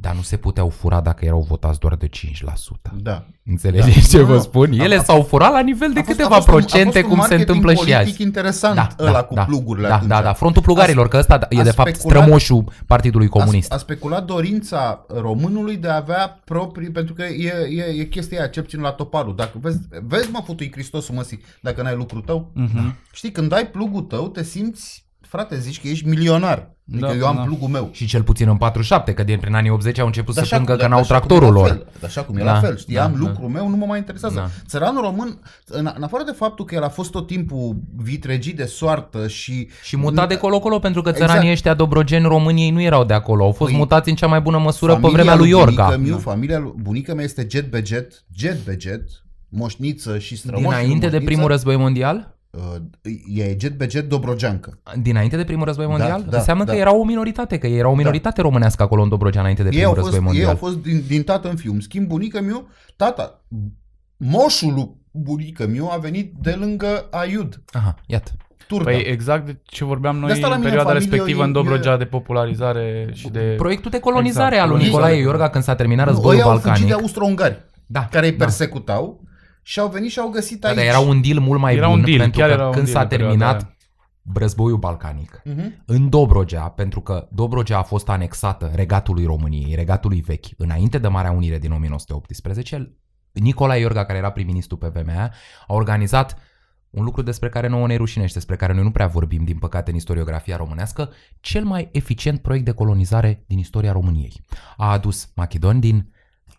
Dar 0.00 0.14
nu 0.14 0.22
se 0.22 0.36
puteau 0.36 0.68
fura 0.68 1.00
dacă 1.00 1.24
erau 1.24 1.40
votați 1.48 1.78
doar 1.78 1.94
de 1.94 2.08
5%. 2.08 2.90
Da. 3.02 3.26
Înțelegeți 3.44 3.94
Da. 4.00 4.06
ce 4.10 4.18
Nu, 4.18 4.24
vă 4.24 4.32
nu. 4.34 4.40
spun? 4.40 4.72
Ele 4.72 4.94
A- 4.96 5.02
s-au 5.02 5.22
furat 5.22 5.52
la 5.52 5.60
nivel 5.60 5.92
de 5.92 5.98
A 6.00 6.02
fost- 6.02 6.16
câteva 6.16 6.34
a 6.36 6.40
fost 6.40 6.48
un- 6.48 6.54
a 6.54 6.56
procente, 6.56 6.84
fost 6.84 6.96
un 6.96 7.02
cum 7.02 7.10
se 7.12 7.16
marketing 7.16 7.48
întâmplă 7.48 7.70
și 7.70 7.76
politic 7.76 8.00
azi. 8.12 8.22
interesant 8.22 8.94
ăla 9.00 9.22
cu 9.22 9.34
plugurile 9.46 9.88
da, 9.88 9.94
atunci. 9.94 10.10
da, 10.10 10.22
da, 10.22 10.32
frontul 10.32 10.62
plugarilor, 10.62 11.08
că 11.08 11.16
ăsta 11.16 11.46
e 11.48 11.60
a 11.60 11.62
de 11.62 11.70
fapt 11.70 11.88
speculat- 11.94 12.16
strămoșul 12.22 12.64
Partidului 12.86 13.28
Comunist. 13.28 13.72
A, 13.72 13.74
a 13.74 13.78
speculat 13.78 14.24
dorința 14.24 15.06
românului 15.20 15.76
de 15.76 15.88
a 15.88 15.96
avea 15.96 16.40
proprii, 16.44 16.90
pentru 16.90 17.14
că 17.14 17.22
e, 17.22 17.52
e, 17.70 18.00
e 18.00 18.04
chestia 18.04 18.38
aia, 18.38 18.48
cel 18.48 18.62
puțin 18.62 18.80
la 18.80 18.90
toparul. 18.90 19.36
Dacă 19.36 19.58
vezi, 19.60 19.78
vezi 20.06 20.30
mă, 20.30 20.40
futui 20.44 20.70
Hristosul 20.72 21.14
măsii, 21.14 21.40
dacă 21.60 21.82
n-ai 21.82 21.94
lucrul 21.96 22.20
tău, 22.20 22.50
Mhm. 22.54 22.96
știi, 23.12 23.32
când 23.32 23.52
ai 23.52 23.66
plugul 23.66 24.02
tău, 24.02 24.28
te 24.28 24.42
simți, 24.42 25.04
frate, 25.30 25.58
zici 25.58 25.80
că 25.80 25.88
ești 25.88 26.08
milionar. 26.08 26.70
Adică 26.92 27.06
Da, 27.06 27.14
eu 27.14 27.26
am 27.26 27.36
da. 27.36 27.42
plugul 27.42 27.68
meu. 27.68 27.88
Și 27.92 28.06
cel 28.06 28.22
puțin 28.22 28.48
în 28.48 28.56
47, 28.56 29.12
că 29.14 29.22
din 29.22 29.38
prin 29.38 29.54
anii 29.54 29.70
80 29.70 29.98
au 29.98 30.06
început 30.06 30.34
să 30.34 30.40
Așa- 30.40 30.54
plângă 30.56 30.72
că 30.72 30.82
da, 30.82 30.88
n-au 30.88 30.98
așa 31.00 31.18
cum 31.18 31.26
tractorul 31.28 31.48
e 31.56 31.60
la 31.60 31.66
lor. 31.66 31.68
fel, 31.68 31.86
Așa 32.04 32.22
cum 32.22 32.36
e 32.36 32.42
Da, 32.44 32.52
la 32.52 32.60
fel, 32.60 32.76
știi, 32.76 32.94
da, 32.94 33.04
am 33.04 33.12
da. 33.12 33.18
lucrul 33.18 33.48
meu, 33.48 33.68
nu 33.68 33.76
mă 33.76 33.86
mai 33.86 33.98
interesează. 33.98 34.34
Da. 34.34 34.48
Țăranul 34.66 35.02
român, 35.02 35.38
în, 35.66 35.90
în 35.96 36.02
afară 36.02 36.22
de 36.24 36.32
faptul 36.32 36.64
că 36.64 36.74
el 36.74 36.82
a 36.82 36.88
fost 36.88 37.10
tot 37.10 37.26
timpul 37.26 37.76
vitregit 37.96 38.56
de 38.56 38.64
soartă 38.64 39.28
și... 39.28 39.68
Și 39.82 39.96
mutat 39.96 40.28
de 40.28 40.36
colo-colo, 40.36 40.78
pentru 40.78 41.02
că 41.02 41.08
Exact. 41.08 41.28
țăranii 41.30 41.50
ăștia 41.50 41.74
dobrogeni 41.74 42.24
României 42.26 42.70
nu 42.70 42.80
erau 42.82 43.04
de 43.04 43.14
acolo. 43.14 43.44
Au 43.44 43.52
fost 43.52 43.70
Păi, 43.70 43.78
mutați 43.78 44.08
în 44.08 44.14
cea 44.14 44.26
mai 44.26 44.40
bună 44.40 44.58
măsură 44.58 44.92
pe 44.94 45.00
Familia 45.00 45.16
vremea 45.22 45.38
lui 45.38 45.48
Iorga. 45.48 45.84
Bunica 45.84 46.02
miu, 46.02 46.18
familia 46.18 46.58
lui 46.58 46.72
bunica 46.76 47.14
mea 47.14 47.24
este 47.24 47.46
jet 47.50 47.70
be 47.70 47.82
jet, 47.86 48.24
jet 48.36 48.64
be 48.64 48.76
jet, 48.80 49.02
moșniță 49.48 50.18
și 50.18 50.36
strămoș. 50.36 50.74
Dinainte 50.80 51.08
de 51.08 51.20
primul 51.20 51.48
război 51.48 51.76
mondial? 51.76 52.38
Uh, 53.04 53.38
e 53.38 53.56
jet 53.60 53.76
be 53.76 53.86
jet 53.90 54.08
dobrogeancă. 54.08 54.78
Dinainte 55.02 55.36
de 55.36 55.44
primul 55.44 55.64
război 55.64 55.86
mondial? 55.86 56.24
da, 56.28 56.36
Înseamnă 56.36 56.64
da. 56.64 56.72
că 56.72 56.78
era 56.78 56.94
o 56.94 57.04
minoritate, 57.04 57.58
că 57.58 57.66
era 57.66 57.88
o 57.88 57.94
minoritate 57.94 58.40
românească 58.40 58.82
acolo 58.82 59.02
în 59.02 59.08
Dobrogea 59.08 59.40
înainte 59.40 59.62
de 59.62 59.68
Ei 59.68 59.74
primul 59.76 59.96
au, 59.96 60.02
fost, 60.02 60.12
război 60.14 60.34
ei 60.36 60.44
mondial. 60.44 60.50
au 60.50 60.68
fost 60.68 60.82
din, 60.82 61.04
din 61.06 61.22
tată 61.22 61.48
în 61.48 61.56
fiu. 61.56 61.72
În 61.72 61.80
schimb, 61.80 62.06
bunica 62.08 62.40
miu, 62.40 62.68
tata, 62.96 63.44
moșul 64.16 64.72
lui 64.74 64.90
bunica 65.10 65.66
miu 65.66 65.88
a 65.90 65.96
venit 65.96 66.32
de 66.40 66.50
lângă 66.60 67.06
Aiud, 67.10 67.62
Aha, 67.72 67.94
iată. 68.06 68.30
Turda. 68.66 68.90
Păi 68.90 69.02
exact 69.06 69.46
de 69.46 69.60
ce 69.64 69.84
vorbeam 69.84 70.16
noi 70.16 70.26
De 70.26 70.32
asta 70.32 70.46
la 70.48 70.54
în 70.54 70.58
mine 70.60 70.70
perioada 70.72 70.92
în 70.92 70.98
familie 70.98 71.16
respectivă 71.16 71.42
e- 71.42 71.46
în 71.46 71.52
Dobrogea 71.52 71.96
de 71.96 72.04
popularizare 72.04 73.10
și 73.12 73.28
de... 73.28 73.54
Proiectul 73.56 73.90
de 73.90 73.98
colonizare 73.98 74.54
Exact, 74.54 74.62
al 74.62 74.68
lui 74.68 74.78
colonizare. 74.90 75.12
Nicolae 75.14 75.22
Iorga 75.30 75.48
când 75.48 75.64
s-a 75.64 75.74
terminat 75.74 76.06
Nu, 76.06 76.12
războiul 76.12 76.34
ăia 76.40 76.44
au 76.50 76.50
fugit 76.50 76.66
balcanic. 76.66 76.88
de 76.94 77.00
austro-ungari, 77.00 77.58
Da, 77.86 78.06
care 78.10 78.26
îi 78.26 78.32
da. 78.32 78.44
Persecutau 79.70 79.74
și 79.74 79.80
au 79.80 79.88
venit 79.88 80.10
și 80.10 80.18
au 80.18 80.28
găsit 80.28 80.60
Da, 80.60 80.68
aici. 80.68 80.76
dar 80.76 80.86
era 80.86 80.98
un 80.98 81.20
deal 81.22 81.38
mult 81.38 81.60
mai 81.60 81.74
Era 81.76 81.88
bun, 81.88 81.98
un 81.98 82.04
deal, 82.04 82.18
pentru 82.18 82.38
chiar 82.40 82.48
că 82.48 82.54
era 82.54 82.66
un 82.66 82.72
când 82.72 82.84
deal 82.84 82.96
s-a 82.96 83.02
în 83.02 83.08
perioada 83.08 83.32
terminat 83.36 83.62
aia. 83.62 83.74
războiul 84.34 84.78
balcanic, 84.78 85.42
Mhm. 85.44 85.82
în 85.86 86.08
Dobrogea, 86.08 86.62
pentru 86.68 87.00
că 87.00 87.28
Dobrogea 87.32 87.78
a 87.78 87.82
fost 87.82 88.08
anexată 88.08 88.70
regatului 88.74 89.24
României, 89.24 89.74
regatului 89.74 90.20
vechi, 90.20 90.46
înainte 90.56 90.98
de 90.98 91.08
Marea 91.08 91.30
Unire 91.30 91.58
din 91.58 91.72
1918, 91.72 92.94
Nicolae 93.32 93.80
Iorga, 93.80 94.04
care 94.04 94.18
era 94.18 94.30
prim-ministru 94.30 94.76
pe 94.76 94.88
vremea 94.88 95.16
aia, 95.18 95.32
a 95.66 95.74
organizat 95.74 96.36
un 96.90 97.04
lucru 97.04 97.22
despre 97.22 97.48
care 97.48 97.68
nouă 97.68 97.86
ne 97.86 97.96
rușinește, 97.96 98.34
despre 98.38 98.56
care 98.56 98.72
noi 98.72 98.82
nu 98.82 98.90
prea 98.90 99.06
vorbim, 99.06 99.44
din 99.44 99.58
păcate, 99.58 99.90
în 99.90 99.96
istoriografia 99.96 100.56
românească, 100.56 101.10
cel 101.40 101.64
mai 101.64 101.88
eficient 101.92 102.40
proiect 102.42 102.64
de 102.64 102.70
colonizare 102.72 103.44
din 103.46 103.58
istoria 103.58 103.92
României. 103.92 104.40
A 104.76 104.90
adus 104.92 105.28
macedoni 105.34 105.80
din 105.80 106.12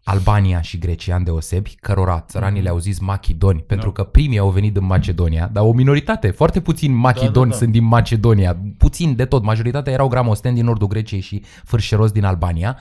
Albania 0.04 0.62
și 0.62 0.78
greciani 0.78 1.26
deosebi, 1.26 1.76
cărora 1.76 2.22
țăranii 2.28 2.62
le-au 2.62 2.78
zis 2.78 3.00
machidoni, 3.00 3.62
pentru 3.62 3.92
că 3.92 4.04
primii 4.04 4.38
au 4.38 4.50
venit 4.50 4.74
din 4.74 4.86
Macedonia, 4.86 5.50
dar 5.54 5.64
o 5.64 5.72
minoritate, 5.72 6.32
foarte 6.32 6.62
puțini 6.62 6.94
machidoni 6.94 7.34
Da, 7.34 7.42
da, 7.42 7.50
da. 7.50 7.56
sunt 7.56 7.72
din 7.72 7.84
Macedonia, 7.84 8.58
puțin 8.78 9.16
de 9.16 9.26
tot, 9.26 9.44
majoritatea 9.44 9.94
erau 9.94 10.08
gramosteni 10.08 10.56
din 10.56 10.66
nordul 10.66 10.88
Greciei 10.88 11.20
și 11.20 11.44
fârșeros 11.64 12.12
din 12.12 12.24
Albania, 12.24 12.78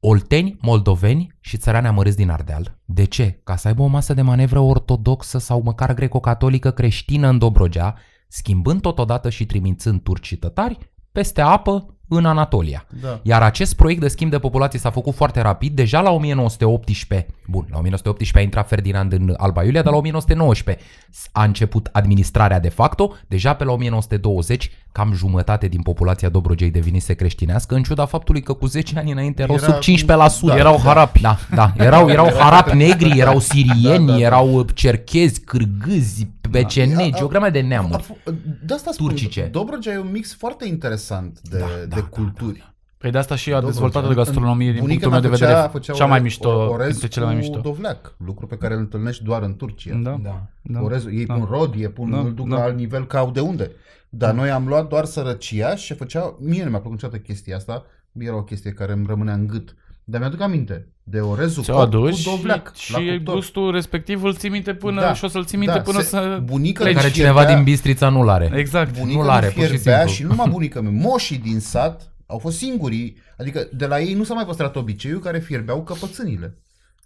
olteni, 0.00 0.56
moldoveni 0.60 1.36
și 1.40 1.56
țărani 1.56 1.86
amărâți 1.86 2.16
din 2.16 2.30
Ardeal. 2.30 2.78
De 2.84 3.04
ce? 3.04 3.40
Ca 3.44 3.56
să 3.56 3.68
aibă 3.68 3.82
o 3.82 3.86
masă 3.86 4.14
de 4.14 4.22
manevră 4.22 4.58
ortodoxă 4.58 5.38
sau 5.38 5.62
măcar 5.62 5.94
greco-catolică 5.94 6.70
creștină 6.70 7.28
în 7.28 7.38
Dobrogea, 7.38 7.94
schimbând 8.28 8.80
totodată 8.80 9.30
și 9.30 9.46
trimițând 9.46 10.00
turci 10.00 10.26
și 10.26 10.36
tătari 10.36 10.78
peste 11.12 11.40
apă 11.40 11.97
în 12.08 12.24
Anatolia. 12.24 12.86
Da. 13.00 13.20
Iar 13.22 13.42
acest 13.42 13.74
proiect 13.76 14.00
de 14.00 14.08
schimb 14.08 14.30
de 14.30 14.38
populație 14.38 14.78
s-a 14.78 14.90
făcut 14.90 15.14
foarte 15.14 15.40
rapid, 15.40 15.72
deja 15.76 16.00
la 16.00 16.10
1918. 16.10 17.26
Bun, 17.46 17.66
la 17.70 17.78
1918 17.78 18.38
a 18.38 18.42
intrat 18.42 18.68
Ferdinand 18.68 19.12
în 19.12 19.34
Alba 19.36 19.64
Iulia, 19.64 19.82
dar 19.82 19.92
la 19.92 19.98
1919 19.98 20.84
a 21.32 21.44
început 21.44 21.88
administrarea 21.92 22.60
de 22.60 22.68
facto, 22.68 23.12
deja 23.28 23.54
pe 23.54 23.64
la 23.64 23.72
1920 23.72 24.70
cam 24.92 25.12
jumătate 25.14 25.66
din 25.68 25.82
populația 25.82 26.28
Dobrogei 26.28 26.70
devenise 26.70 27.14
creștinească, 27.14 27.74
în 27.74 27.82
ciuda 27.82 28.06
faptului 28.06 28.42
că 28.42 28.52
cu 28.52 28.66
10 28.66 28.98
ani 28.98 29.12
înainte 29.12 29.42
erau 29.42 29.54
Era 29.54 29.64
sub 29.64 29.74
cu- 29.74 29.80
15%. 29.80 30.46
da, 30.46 30.56
erau 30.56 30.76
da. 30.76 30.82
harapi. 30.82 31.20
Da, 31.20 31.38
da, 31.54 31.72
erau, 31.76 32.08
erau 32.08 32.32
harapi 32.40 32.76
negri, 32.76 33.18
erau 33.18 33.38
sirieni, 33.40 34.06
Da, 34.06 34.12
da, 34.12 34.18
da. 34.18 34.24
erau 34.24 34.64
cerchezi, 34.74 35.40
cârgâzi, 35.40 36.28
becenegi, 36.50 37.20
A- 37.20 37.24
o 37.24 37.26
grămadă 37.26 37.50
de 37.52 37.58
A 37.58 37.62
neamuri. 37.66 38.02
f- 38.02 38.32
De 38.64 38.74
asta 38.74 38.90
spun, 38.92 39.08
Turcice. 39.08 39.48
Dobrogea 39.52 39.92
e 39.92 39.98
un 39.98 40.08
mix 40.12 40.34
foarte 40.36 40.66
interesant 40.68 41.38
de, 41.50 41.58
Da, 41.58 41.66
de 41.94 41.97
da, 42.00 42.06
da, 42.10 42.16
culturi. 42.16 42.72
Păi 42.98 43.10
de 43.10 43.18
asta 43.18 43.34
și 43.36 43.48
a 43.48 43.52
Dobrogea. 43.52 43.72
dezvoltată 43.72 44.08
de 44.08 44.14
gastronomie 44.14 44.70
din 44.72 44.80
Bunica 44.80 45.08
punctul 45.08 45.10
meu 45.10 45.20
de 45.20 45.26
mea 45.28 45.36
vedere 45.36 45.68
făcea, 45.68 45.68
făcea 45.68 45.92
cea 45.92 46.06
mai 46.06 46.18
orez- 46.18 46.22
mișto, 46.22 46.68
orez 46.68 46.88
dintre 46.90 47.08
cele 47.08 47.24
mai 47.24 47.34
cu 47.34 47.40
mișto. 47.40 47.58
dovleac, 47.60 48.14
lucru 48.24 48.46
pe 48.46 48.56
care 48.56 48.74
îl 48.74 48.80
întâlnești 48.80 49.22
doar 49.24 49.42
în 49.42 49.56
Turcia. 49.56 49.94
Da. 49.94 50.18
Da. 50.22 50.46
da. 50.62 50.80
Orezul, 50.82 51.12
ei 51.12 51.26
da. 51.26 51.34
pun 51.34 51.46
rod, 51.50 51.74
ei 51.76 51.88
pun, 51.88 52.10
Da, 52.10 52.18
îl 52.18 52.34
duc 52.34 52.48
da. 52.48 52.56
la 52.56 52.62
alt 52.62 52.76
nivel 52.76 53.06
ca 53.06 53.18
au 53.18 53.30
de 53.30 53.40
unde. 53.40 53.70
Dar 54.08 54.34
noi 54.34 54.50
am 54.50 54.66
luat 54.66 54.88
doar 54.88 55.04
sărăcia 55.04 55.74
și 55.76 55.94
făcea, 55.94 56.34
mie 56.40 56.64
nu 56.64 56.70
mi-a 56.70 56.78
plăcut 56.80 56.90
niciodată 57.02 57.20
chestia 57.22 57.56
asta, 57.56 57.84
era 58.18 58.36
o 58.36 58.42
chestie 58.42 58.70
care 58.70 58.92
îmi 58.92 59.06
rămânea 59.08 59.34
în 59.34 59.46
gât. 59.46 59.74
Dar 60.10 60.20
mi-aduc 60.20 60.40
aminte 60.40 60.88
de 61.02 61.20
orezul 61.20 61.62
Ți-o 61.62 61.74
copt 61.74 61.90
cu 61.90 61.96
aduci 61.96 62.22
dovleac 62.24 62.74
și, 62.74 62.92
la 62.92 62.98
și 62.98 63.06
cuptor. 63.16 63.34
gustul 63.34 63.72
respectiv 63.72 64.22
îl 64.22 64.34
ții 64.34 64.48
minte 64.48 64.74
până 64.74 65.00
Da, 65.00 65.14
și 65.14 65.24
o 65.24 65.28
să-l 65.28 65.44
ții 65.44 65.58
minte 65.58 65.74
da, 65.74 65.80
până 65.80 66.00
se- 66.00 66.04
să... 66.06 66.40
bunica 66.44 66.80
pleci. 66.82 66.92
îmi 66.94 67.02
Care 67.02 67.14
cineva 67.14 67.40
fierbea- 67.40 67.54
din 67.54 67.64
Bistrița 67.64 68.08
nu 68.08 68.22
l-are. 68.22 68.50
Exact. 68.54 68.98
Bunica 68.98 69.16
Nu 69.18 69.22
nu 69.22 69.28
l-are, 69.28 69.44
îmi 69.46 69.54
pur 69.54 69.62
și 69.64 69.68
fierbea 69.68 69.96
simplu. 69.96 70.14
și 70.14 70.22
nu 70.22 70.28
numai 70.28 70.48
bunica 70.50 70.80
mea, 70.80 70.90
moșii 70.90 71.38
din 71.38 71.60
sat 71.60 72.12
au 72.26 72.38
fost 72.38 72.56
singurii, 72.56 73.16
adică 73.38 73.68
de 73.72 73.86
la 73.86 74.00
ei 74.00 74.14
nu 74.14 74.24
s-a 74.24 74.34
mai 74.34 74.44
păstrat 74.44 74.76
obiceiul 74.76 75.20
care 75.20 75.38
fierbeau 75.38 75.82
căpățânile 75.82 76.58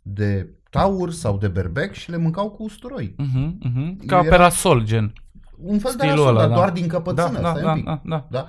de 0.02 0.48
taur 0.70 1.12
sau 1.12 1.38
de 1.38 1.48
berbec 1.48 1.92
și 1.92 2.10
le 2.10 2.16
mâncau 2.16 2.50
cu 2.50 2.62
usturoi. 2.62 3.14
Mhm, 3.16 3.58
mhm. 3.62 4.06
Ca 4.06 4.18
Era- 4.18 4.28
pe 4.28 4.36
rasol, 4.36 4.84
gen. 4.84 5.12
Un 5.56 5.78
fel 5.78 5.92
de 5.96 6.06
Stilul 6.06 6.16
rasol, 6.24 6.28
ăla, 6.28 6.38
dar 6.40 6.48
da. 6.48 6.54
doar 6.54 6.70
din 6.70 6.86
Da, 6.86 6.92
căpățână. 6.92 7.40
da, 7.40 7.50
stai 7.50 7.62
da, 7.62 7.70
un 7.70 7.74
pic. 7.76 7.84
da, 7.84 8.00
da. 8.04 8.26
Da? 8.30 8.48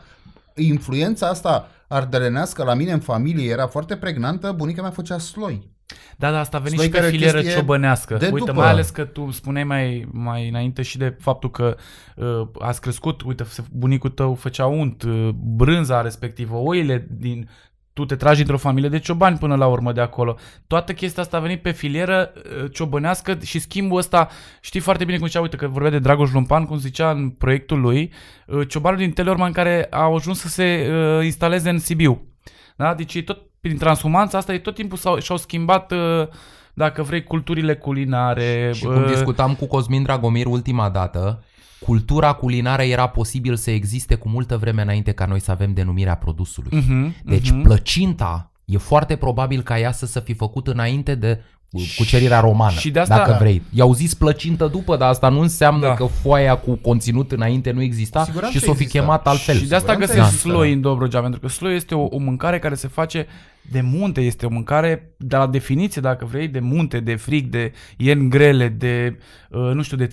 Influența 0.55 1.27
asta 1.27 1.67
ardelenească 1.93 2.63
la 2.63 2.73
mine 2.73 2.91
în 2.91 2.99
familie 2.99 3.51
era 3.51 3.67
foarte 3.67 3.95
pregnantă, 3.95 4.51
bunica 4.51 4.81
mea 4.81 4.91
făcea 4.91 5.17
sloi. 5.17 5.71
Da, 6.17 6.31
da, 6.31 6.39
asta 6.39 6.57
a 6.57 6.59
venit 6.59 6.79
Sloi 6.79 6.85
și 6.87 6.91
pe 6.91 6.97
care 6.97 7.09
e 7.09 7.13
o 7.13 7.15
filieră 7.17 7.37
chestie 7.37 7.55
ciobănească. 7.59 8.17
de 8.17 8.25
Uite, 8.33 8.37
după. 8.45 8.59
mai 8.59 8.69
ales 8.69 8.89
că 8.89 9.03
tu 9.05 9.31
spuneai 9.31 9.63
mai, 9.63 10.07
mai 10.11 10.47
înainte 10.49 10.81
și 10.81 10.97
de 10.97 11.15
faptul 11.19 11.51
că 11.51 11.75
uh, 12.15 12.47
ați 12.59 12.81
crescut, 12.81 13.21
uite, 13.21 13.43
se- 13.43 13.63
bunicul 13.71 14.09
tău 14.09 14.33
făcea 14.35 14.65
unt, 14.65 15.03
uh, 15.03 15.29
brânza 15.33 16.01
respectivă, 16.01 16.55
oile 16.55 17.07
din... 17.11 17.49
Tu 17.93 18.05
te 18.05 18.15
tragi 18.15 18.41
într-o 18.41 18.57
familie 18.57 18.89
de 18.89 18.99
ciobani 18.99 19.37
până 19.37 19.55
la 19.55 19.67
urmă 19.67 19.91
de 19.91 20.01
acolo. 20.01 20.37
Toată 20.67 20.93
chestia 20.93 21.23
asta 21.23 21.37
a 21.37 21.39
venit 21.39 21.61
pe 21.61 21.71
filieră 21.71 22.33
uh, 22.35 22.71
ciobănească 22.71 23.37
și 23.43 23.59
schimbul 23.59 23.97
ăsta, 23.97 24.29
știi 24.61 24.79
foarte 24.79 25.05
bine 25.05 25.17
cum 25.17 25.27
zicea, 25.27 25.41
uite 25.41 25.55
că 25.55 25.67
vorbea 25.67 25.91
de 25.91 25.99
Dragoș 25.99 26.31
Lumpan, 26.31 26.65
cum 26.65 26.77
zicea 26.77 27.11
în 27.11 27.29
proiectul 27.29 27.79
lui, 27.79 28.13
uh, 28.47 28.67
ciobanul 28.67 28.97
din 28.97 29.11
Teleorman 29.11 29.51
care 29.51 29.85
au 29.85 30.15
ajuns 30.15 30.39
să 30.39 30.47
se 30.47 30.89
uh, 30.89 31.25
instaleze 31.25 31.69
în 31.69 31.79
Sibiu. 31.79 32.27
Da? 32.75 32.93
Deci 32.93 33.13
e 33.13 33.21
tot 33.21 33.41
prin 33.61 33.77
transhumanța 33.77 34.37
asta, 34.37 34.53
e 34.53 34.59
tot 34.59 34.75
timpul 34.75 34.97
s-au, 34.97 35.19
și-au 35.19 35.37
schimbat, 35.37 35.91
uh, 35.91 36.27
dacă 36.73 37.03
vrei, 37.03 37.23
culturile 37.23 37.75
culinare. 37.75 38.71
Și 38.73 38.83
cum 38.83 39.01
uh, 39.01 39.07
discutam 39.07 39.55
cu 39.55 39.67
Cosmin 39.67 40.03
Dragomir 40.03 40.45
ultima 40.45 40.89
dată, 40.89 41.43
cultura 41.85 42.33
culinară 42.33 42.81
era 42.83 43.07
posibil 43.07 43.55
să 43.55 43.71
existe 43.71 44.15
cu 44.15 44.29
multă 44.29 44.57
vreme 44.57 44.81
înainte 44.81 45.11
ca 45.11 45.25
noi 45.25 45.39
să 45.39 45.51
avem 45.51 45.73
denumirea 45.73 46.15
produsului. 46.15 46.77
mhm, 46.87 47.15
Deci 47.23 47.49
mhm. 47.51 47.61
plăcinta 47.61 48.51
e 48.65 48.77
foarte 48.77 49.15
probabil 49.15 49.61
ca 49.61 49.79
ea 49.79 49.91
să 49.91 50.05
se 50.05 50.19
fi 50.21 50.33
făcut 50.33 50.67
înainte 50.67 51.15
de 51.15 51.41
uh, 51.71 51.93
cucerirea 51.97 52.39
romană, 52.39 52.77
Și 52.77 52.91
de 52.91 52.99
asta- 52.99 53.17
dacă 53.17 53.37
vrei. 53.39 53.61
I-au 53.73 53.93
zis 53.93 54.13
plăcintă 54.13 54.67
după, 54.67 54.97
dar 54.97 55.09
asta 55.09 55.29
nu 55.29 55.39
înseamnă 55.39 55.87
Da. 55.87 55.93
că 55.93 56.05
foaia 56.05 56.55
cu 56.55 56.75
conținut 56.75 57.31
înainte 57.31 57.71
nu 57.71 57.81
exista 57.81 58.23
Siguranță 58.23 58.57
și 58.57 58.63
s-o 58.63 58.73
fi 58.73 58.81
exista. 58.81 58.99
chemat 58.99 59.27
altfel. 59.27 59.55
Și 59.55 59.67
de 59.67 59.75
asta 59.75 59.91
Siguranță 59.91 60.13
găsești 60.13 60.33
există. 60.35 60.49
sloi 60.49 60.73
în 60.73 60.81
Dobrogea, 60.81 61.21
pentru 61.21 61.39
că 61.39 61.47
sloi 61.47 61.75
este 61.75 61.95
o, 61.95 62.03
o 62.09 62.17
mâncare 62.17 62.59
care 62.59 62.75
se 62.75 62.87
face 62.87 63.27
de 63.71 63.81
munte, 63.81 64.21
este 64.21 64.45
o 64.45 64.49
mâncare 64.49 65.13
de 65.17 65.35
la 65.35 65.47
definiție, 65.47 66.01
dacă 66.01 66.25
vrei, 66.25 66.47
de 66.47 66.59
munte, 66.59 66.99
de 66.99 67.15
frig, 67.15 67.47
de 67.49 67.71
ierni 67.97 68.29
grele, 68.29 68.67
de, 68.67 69.17
uh, 69.49 69.71
nu 69.73 69.81
știu, 69.81 69.97
de 69.97 70.09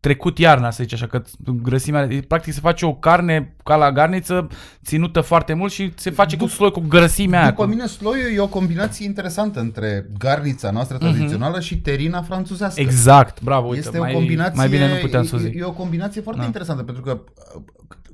trecut 0.00 0.38
iarna, 0.38 0.70
să 0.70 0.82
zice 0.82 0.94
așa, 0.94 1.06
că 1.06 1.22
grăsimea, 1.62 2.08
practic 2.28 2.52
se 2.52 2.60
face 2.60 2.86
o 2.86 2.94
carne 2.94 3.54
ca 3.64 3.76
la 3.76 3.92
garniță, 3.92 4.46
ținută 4.84 5.20
foarte 5.20 5.54
mult 5.54 5.72
și 5.72 5.92
se 5.96 6.10
face 6.10 6.36
cu 6.36 6.42
După- 6.44 6.54
sloi, 6.56 6.70
cu 6.70 6.80
grăsimea 6.88 7.40
aia. 7.40 7.48
După 7.50 7.62
Cu... 7.64 7.68
mine, 7.68 7.86
sloiul 7.86 8.32
e 8.34 8.40
o 8.40 8.46
combinație 8.46 9.04
interesantă 9.06 9.60
între 9.60 10.06
garnița 10.18 10.70
noastră 10.70 10.96
tradițională 10.98 11.60
și 11.60 11.78
terina 11.78 12.22
franțuzească. 12.22 12.80
Exact, 12.80 13.42
bravo, 13.42 13.66
uite, 13.66 13.78
este 13.86 13.98
mai, 13.98 14.10
o 14.12 14.14
combinație, 14.16 14.56
mai 14.56 14.68
bine 14.68 14.88
nu 14.88 14.94
puteam 15.00 15.24
să 15.24 15.34
o 15.36 15.38
e, 15.38 15.42
zic. 15.42 15.54
e 15.58 15.64
o 15.64 15.72
combinație 15.72 16.20
foarte 16.20 16.40
Da. 16.40 16.46
interesantă 16.46 16.82
pentru 16.82 17.02
că 17.02 17.20
uh, 17.56 17.62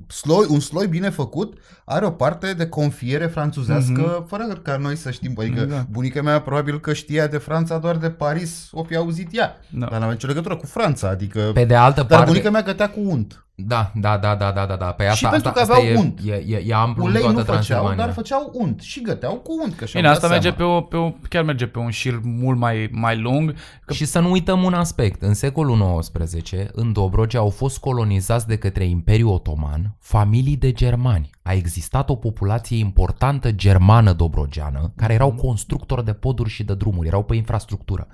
sloi, 0.07 0.45
un 0.49 0.59
sloi 0.59 0.87
bine 0.87 1.09
făcut 1.09 1.57
are 1.85 2.05
o 2.05 2.09
parte 2.11 2.53
de 2.53 2.67
confiere 2.67 3.25
franțuzească 3.25 4.25
fără 4.27 4.43
ca 4.63 4.77
noi 4.77 4.95
să 4.95 5.11
știm. 5.11 5.33
Adică 5.39 5.59
Mhm. 5.61 5.69
Da. 5.69 5.85
bunica 5.89 6.21
mea 6.21 6.41
probabil 6.41 6.79
că 6.79 6.93
știa 6.93 7.27
de 7.27 7.37
Franța 7.37 7.77
doar 7.77 7.95
de 7.97 8.09
Paris, 8.09 8.67
o 8.71 8.83
fi 8.83 8.95
auzit 8.95 9.27
ea. 9.37 9.57
Da. 9.69 9.79
Dar 9.85 9.99
n-avea 9.99 10.11
nicio 10.13 10.27
legătură 10.27 10.55
cu 10.55 10.65
Franța. 10.65 11.09
Adică... 11.09 11.51
Pe 11.53 11.65
de 11.65 11.75
altă 11.75 11.99
Dar 12.01 12.09
parte... 12.09 12.25
bunica 12.25 12.49
mea 12.49 12.61
gătea 12.61 12.89
cu 12.89 12.99
unt. 13.03 13.45
Da, 13.65 13.91
da, 13.95 14.17
da, 14.17 14.35
da, 14.35 14.51
da, 14.51 14.65
da, 14.65 14.75
da. 14.75 14.85
Pe 14.85 15.03
asta, 15.03 15.15
Și 15.15 15.27
pentru 15.27 15.37
asta, 15.47 15.51
că 15.51 15.59
asta 15.59 15.73
aveau 15.73 15.93
e, 15.93 15.97
unt. 15.97 16.19
E, 16.25 16.33
e, 16.33 16.63
e 16.67 16.73
amplu 16.73 17.03
în 17.03 17.09
Ulei 17.09 17.21
toată 17.21 17.37
nu 17.37 17.43
făceau, 17.43 17.55
Transilvania. 17.63 18.05
dar 18.05 18.13
făceau 18.13 18.51
unt. 18.53 18.81
Și 18.81 19.01
găteau 19.01 19.33
cu 19.33 19.51
unt. 19.63 19.75
Că 19.75 19.85
și-au 19.85 20.01
Bine, 20.01 20.13
dat 20.13 20.23
asta 20.23 20.27
merge 20.27 20.49
pe 20.51 20.55
seama. 20.57 20.75
o, 20.75 20.81
pe 20.81 20.95
o, 20.97 21.11
chiar 21.29 21.43
merge 21.43 21.67
pe 21.67 21.79
un 21.79 21.89
șir 21.89 22.19
mult 22.23 22.57
mai, 22.57 22.89
mai 22.91 23.17
lung. 23.19 23.53
Că 23.85 23.93
Și 23.93 24.05
să 24.05 24.19
nu 24.19 24.31
uităm 24.31 24.63
un 24.63 24.73
aspect. 24.73 25.21
În 25.21 25.33
secolul 25.33 25.99
XIX, 26.13 26.51
în 26.71 26.91
Dobrogea 26.93 27.39
au 27.39 27.49
fost 27.49 27.77
colonizați 27.77 28.47
de 28.47 28.57
către 28.57 28.85
Imperiul 28.85 29.31
Otoman 29.33 29.95
familii 29.99 30.55
de 30.57 30.71
germani. 30.71 31.29
A 31.41 31.53
existat 31.53 32.09
o 32.09 32.15
populație 32.15 32.77
importantă 32.77 33.51
germană 33.51 34.13
dobrogeană, 34.13 34.91
care 34.95 35.13
erau 35.13 35.31
Mhm. 35.31 35.39
constructori 35.45 36.05
de 36.05 36.13
poduri 36.13 36.49
și 36.49 36.63
de 36.63 36.73
drumuri, 36.73 37.07
erau 37.07 37.23
pe 37.23 37.35
infrastructură. 37.35 38.07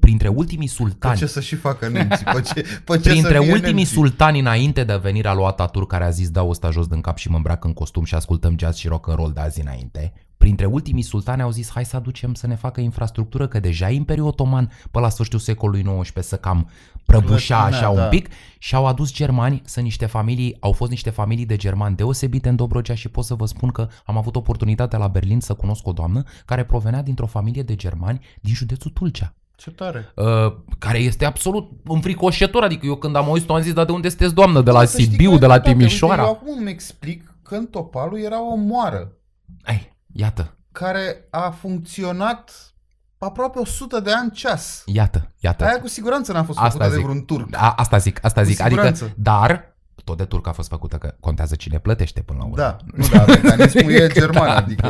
Printre 0.00 0.28
ultimii 0.28 0.66
Că 0.66 0.72
sultani, 0.72 1.16
ce 1.18 1.26
să 1.26 1.40
și 1.40 1.54
facă 1.56 1.88
nemții? 1.88 2.24
Pe 2.24 2.40
ce, 2.40 2.52
pe 2.84 2.96
ce 2.98 3.08
printre 3.08 3.34
să 3.36 3.40
fie 3.42 3.52
ultimii 3.52 3.74
nemții? 3.74 3.94
sultani 3.96 4.38
înainte 4.40 4.83
de 4.84 4.96
venirea 4.96 5.34
lui 5.34 5.44
Ataturk, 5.44 5.88
care 5.88 6.04
a 6.04 6.10
zis 6.10 6.30
dau 6.30 6.48
ăsta 6.48 6.70
jos 6.70 6.86
din 6.86 7.00
cap 7.00 7.16
și 7.16 7.30
mă 7.30 7.36
îmbrac 7.36 7.64
în 7.64 7.72
costum 7.72 8.04
și 8.04 8.14
ascultăm 8.14 8.58
jazz 8.58 8.76
și 8.76 8.88
rock 8.88 9.08
and 9.08 9.18
roll 9.18 9.32
de 9.32 9.40
azi 9.40 9.60
înainte, 9.60 10.12
printre 10.36 10.66
ultimii 10.66 11.02
sultani 11.02 11.42
au 11.42 11.50
zis 11.50 11.70
hai 11.70 11.84
să 11.84 11.96
aducem 11.96 12.34
să 12.34 12.46
ne 12.46 12.54
facă 12.54 12.80
infrastructură, 12.80 13.46
că 13.46 13.60
deja 13.60 13.88
Imperiul 13.88 14.26
Otoman 14.26 14.70
pe 14.90 14.98
la 14.98 15.08
sfârșitul 15.08 15.38
secolului 15.38 15.84
XIX 16.02 16.26
să 16.26 16.36
cam 16.36 16.70
prăbușea 17.06 17.56
Clătinea, 17.56 17.78
așa 17.78 17.88
un 17.88 17.96
da. 17.96 18.08
pic 18.08 18.28
și 18.58 18.74
au 18.74 18.86
adus 18.86 19.12
germani, 19.12 19.62
sunt 19.64 19.84
niște 19.84 20.06
familii, 20.06 20.56
au 20.60 20.72
fost 20.72 20.90
niște 20.90 21.10
familii 21.10 21.46
de 21.46 21.56
germani 21.56 21.96
deosebite 21.96 22.48
în 22.48 22.56
Dobrogea 22.56 22.94
și 22.94 23.08
pot 23.08 23.24
să 23.24 23.34
vă 23.34 23.46
spun 23.46 23.70
că 23.70 23.88
am 24.04 24.16
avut 24.16 24.36
oportunitatea 24.36 24.98
la 24.98 25.08
Berlin 25.08 25.40
să 25.40 25.54
cunosc 25.54 25.86
o 25.86 25.92
doamnă 25.92 26.22
care 26.44 26.64
provenea 26.64 27.02
dintr-o 27.02 27.26
familie 27.26 27.62
de 27.62 27.74
germani 27.74 28.20
din 28.40 28.54
județul 28.54 28.90
Tulcea. 28.90 29.34
Ce 29.56 29.70
tare. 29.70 30.12
Uh, 30.14 30.52
care 30.78 30.98
este 30.98 31.24
absolut 31.24 31.70
înfricoșător, 31.84 32.62
adică 32.62 32.86
eu 32.86 32.96
când 32.96 33.16
am 33.16 33.24
auzit-o 33.24 33.54
am 33.54 33.60
zis, 33.62 33.72
dar 33.72 33.84
de 33.84 33.92
unde 33.92 34.08
sunteți 34.08 34.34
doamnă? 34.34 34.60
De 34.60 34.70
la 34.70 34.84
Să 34.84 34.98
știi 34.98 35.10
Sibiu, 35.10 35.30
că 35.30 35.36
de 35.38 35.46
la 35.46 35.54
toate, 35.54 35.68
uite, 35.68 35.78
Timișoara? 35.78 36.22
Eu 36.22 36.28
acum 36.30 36.56
îmi 36.58 36.70
explic 36.70 37.34
că 37.42 37.54
în 37.54 37.66
Topalu 37.66 38.18
era 38.18 38.42
o 38.52 38.54
moară 38.54 39.12
Ai, 39.62 39.96
iată, 40.12 40.56
care 40.72 41.26
a 41.30 41.50
funcționat 41.50 42.50
aproape 43.18 43.58
100 43.58 44.00
de 44.00 44.12
ani 44.12 44.30
ceas. 44.30 44.82
iată, 44.86 45.32
iată. 45.38 45.64
Aia 45.64 45.80
cu 45.80 45.88
siguranță 45.88 46.32
n-a 46.32 46.44
fost 46.44 46.58
Asta 46.58 46.70
făcută 46.70 46.88
de 46.88 46.94
zic. 46.96 47.04
vreun 47.04 47.24
turc. 47.24 47.48
A, 47.56 47.72
asta 47.76 47.96
zic, 47.96 48.24
asta 48.24 48.40
Cu 48.40 48.46
zic. 48.46 48.60
Adică, 48.60 48.80
siguranță. 48.80 49.14
dar, 49.16 49.73
tot 50.04 50.16
de 50.16 50.24
turc 50.24 50.46
a 50.46 50.52
fost 50.52 50.68
făcută, 50.68 50.96
că 50.96 51.14
contează 51.20 51.54
cine 51.54 51.78
plătește 51.78 52.20
până 52.20 52.38
la 52.38 52.44
urmă. 52.44 52.56
Da, 52.56 52.76
nu, 52.94 53.04
dar 53.12 53.26
mecanismul 53.26 53.90
e 54.02 54.08
german, 54.12 54.46
Da, 54.46 54.56
adică 54.56 54.88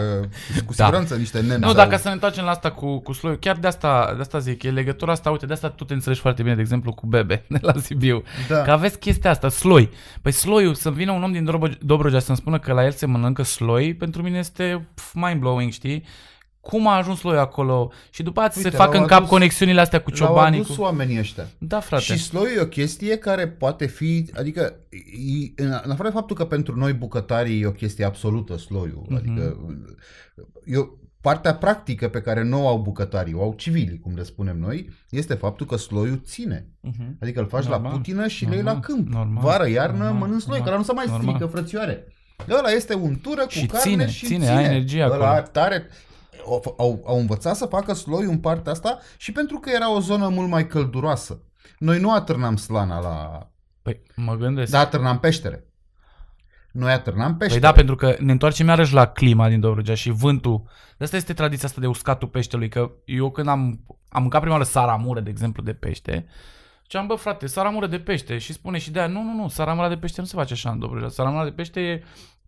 cu 0.67 0.73
Da. 0.77 0.85
siguranță 0.85 1.15
niște 1.17 1.41
nene. 1.41 1.57
Nu, 1.57 1.65
sau- 1.67 1.75
dacă 1.75 1.97
să 1.97 2.09
ne 2.09 2.13
întoarcem 2.15 2.45
la 2.45 2.51
asta 2.51 2.71
cu, 2.71 2.99
cu 2.99 3.13
sloiul, 3.13 3.39
chiar 3.39 3.57
de 3.57 3.67
asta, 3.67 4.13
de 4.15 4.21
asta 4.21 4.39
zic, 4.39 4.63
e 4.63 4.71
legătura 4.71 5.13
asta, 5.13 5.31
uite, 5.31 5.47
de 5.47 5.53
asta 5.53 5.69
tu 5.69 5.85
te 5.85 5.95
înțelegi 5.95 6.21
foarte 6.21 6.43
bine, 6.43 6.55
de 6.55 6.61
exemplu, 6.61 6.93
cu 6.93 7.07
Bebe 7.07 7.45
de 7.49 7.59
la 7.61 7.73
Sibiu. 7.81 8.23
Da. 8.49 8.63
Că 8.63 8.71
aveți 8.71 8.99
chestia 8.99 9.31
asta, 9.31 9.49
sloi. 9.49 9.91
Păi 10.23 10.33
sloiul, 10.33 10.75
să 10.75 10.91
vină 10.91 11.13
un 11.13 11.23
om 11.23 11.33
din 11.33 11.45
Dobro- 11.45 11.79
Dobrogea 11.81 12.19
să-mi 12.19 12.37
spună 12.37 12.59
că 12.59 12.73
la 12.73 12.85
el 12.85 12.93
se 12.93 13.07
mănâncă 13.07 13.43
sloi, 13.43 13.95
pentru 13.95 14.23
mine 14.23 14.39
este 14.39 14.87
pf, 14.95 15.13
mind-blowing, 15.15 15.71
știi? 15.73 16.05
Cum 16.65 16.87
a 16.89 16.97
ajuns 16.97 17.19
sloiul 17.19 17.41
acolo? 17.41 17.91
Și 18.11 18.23
după 18.23 18.41
aceea 18.41 18.65
Uite, 18.65 18.71
se 18.71 18.83
fac 18.83 18.93
l-au 18.93 19.01
în 19.03 19.09
cap 19.09 19.19
adus- 19.19 19.29
conexiunile 19.31 19.81
astea 19.81 20.01
cu 20.01 20.11
L-au 20.11 20.19
ciobanii. 20.29 20.61
adus 20.61 20.77
Cu... 20.77 20.83
oamenii 20.83 21.19
ăștia. 21.19 21.47
Da, 21.59 21.81
frate. 21.81 22.03
Și 22.03 22.19
sloiul 22.19 22.57
e 22.59 22.61
o 22.61 22.67
chestie 22.67 23.17
care 23.17 23.49
poate 23.49 23.87
fi, 23.87 24.31
adică, 24.39 24.75
e- 24.91 25.63
în 25.63 25.81
în 25.83 25.91
afară 25.91 26.09
de 26.09 26.15
faptul 26.15 26.37
că 26.37 26.45
pentru 26.45 26.77
noi 26.77 26.93
bucătarii 26.93 27.61
e 27.61 27.67
o 27.67 27.71
chestie 27.73 28.05
absolută 28.05 28.57
sloiul, 28.59 29.07
Mhm. 29.09 29.15
adică 29.17 29.57
eu, 30.65 30.99
partea 31.21 31.55
practică 31.55 32.09
pe 32.09 32.21
care 32.21 32.43
nu 32.43 32.65
o 32.65 32.69
au 32.69 32.79
bucătarii, 32.79 33.35
o 33.35 33.43
au 33.43 33.55
civilii, 33.57 33.99
cum 33.99 34.15
le 34.15 34.23
spunem 34.23 34.59
noi, 34.59 34.89
este 35.11 35.35
faptul 35.35 35.67
că 35.67 35.77
sloiul 35.77 36.21
ține. 36.25 36.67
Mhm. 36.81 37.17
Adică 37.21 37.41
îl 37.41 37.47
faci 37.47 37.65
Normal. 37.65 37.83
la 37.91 37.97
putină 37.97 38.27
și 38.27 38.45
le 38.45 38.55
iei 38.55 38.63
la 38.65 38.73
Normal. 38.73 38.83
câmp. 38.97 39.09
Normal. 39.09 39.43
Vară, 39.45 39.69
iarnă, 39.69 39.97
Normal. 40.03 40.19
mănânci 40.19 40.43
sloi, 40.43 40.59
Normal. 40.59 40.67
care 40.67 40.77
nu 40.77 40.83
se 40.85 40.93
mai 40.93 41.05
Normal. 41.09 41.35
strică, 41.35 41.47
frățioare. 41.53 42.07
Ăla 42.51 42.69
este 42.71 42.95
untură 42.95 43.43
cu 43.43 43.49
Și 43.51 43.67
carne 43.67 43.91
ține, 43.91 44.09
și 44.09 44.27
ține, 44.27 44.49
ai 44.49 44.65
energie 44.65 45.03
Ăla 45.05 45.15
acolo. 45.15 45.29
are 45.29 45.47
tare... 45.53 45.87
Au, 46.45 46.75
au, 46.79 47.03
au 47.07 47.19
învățat 47.19 47.57
să 47.57 47.67
facă 47.67 47.93
sloiul 47.93 48.31
în 48.31 48.39
partea 48.39 48.73
asta 48.73 48.99
și 49.17 49.33
pentru 49.33 49.59
că 49.59 49.71
era 49.71 49.95
o 49.95 50.01
zonă 50.01 50.29
mult 50.29 50.49
mai 50.49 50.67
călduroasă. 50.67 51.43
Noi 51.79 52.01
nu 52.01 52.13
atârnam 52.13 52.57
slana 52.57 53.01
la... 53.01 53.49
Păi, 53.83 54.03
mă 54.17 54.35
gândesc. 54.35 54.71
Dar 54.71 54.85
atârnam 54.85 55.19
peștere. 55.19 55.65
Noi 56.73 56.93
atârnam 56.93 57.29
Păi 57.29 57.37
peștere. 57.37 57.61
da, 57.61 57.73
pentru 57.73 57.95
că 57.95 58.17
ne 58.19 58.33
întoarcem 58.33 58.67
iarăși 58.67 58.95
la 58.95 59.07
clima 59.07 59.49
din 59.49 59.61
Dobrogea 59.61 59.95
și 59.95 60.11
vântul. 60.11 60.63
De 60.97 61.05
asta 61.05 61.17
este 61.17 61.33
tradiția 61.33 61.69
asta 61.69 61.81
de 61.81 61.87
uscatul 61.87 62.29
peștelui, 62.29 62.69
că 62.69 62.91
eu 63.05 63.31
când 63.31 63.49
am, 63.49 63.85
am 64.09 64.21
mâncat 64.21 64.41
prima 64.41 64.55
oară 64.55 64.67
saramură, 64.67 65.21
de 65.21 65.31
exemplu, 65.31 65.63
de 65.63 65.73
pește, 65.73 66.27
și 66.89 66.97
am 66.97 67.07
bă, 67.07 67.15
frate, 67.15 67.47
saramură 67.47 67.87
de 67.87 67.99
pește 67.99 68.39
și 68.39 68.53
spune 68.53 68.79
și 68.79 68.91
de 68.91 68.99
aia, 68.99 69.09
nu, 69.09 69.23
nu, 69.23 69.35
nu, 69.35 69.49
saramura 69.49 69.89
de 69.89 69.97
pește 69.97 70.21
nu 70.21 70.27
se 70.27 70.37
face 70.37 70.53
așa 70.53 70.71
în 70.71 70.79
Dobrogea. 70.79 71.09
Saramura 71.09 71.45
de 71.45 71.51
pește 71.51 71.81
e 71.81 72.03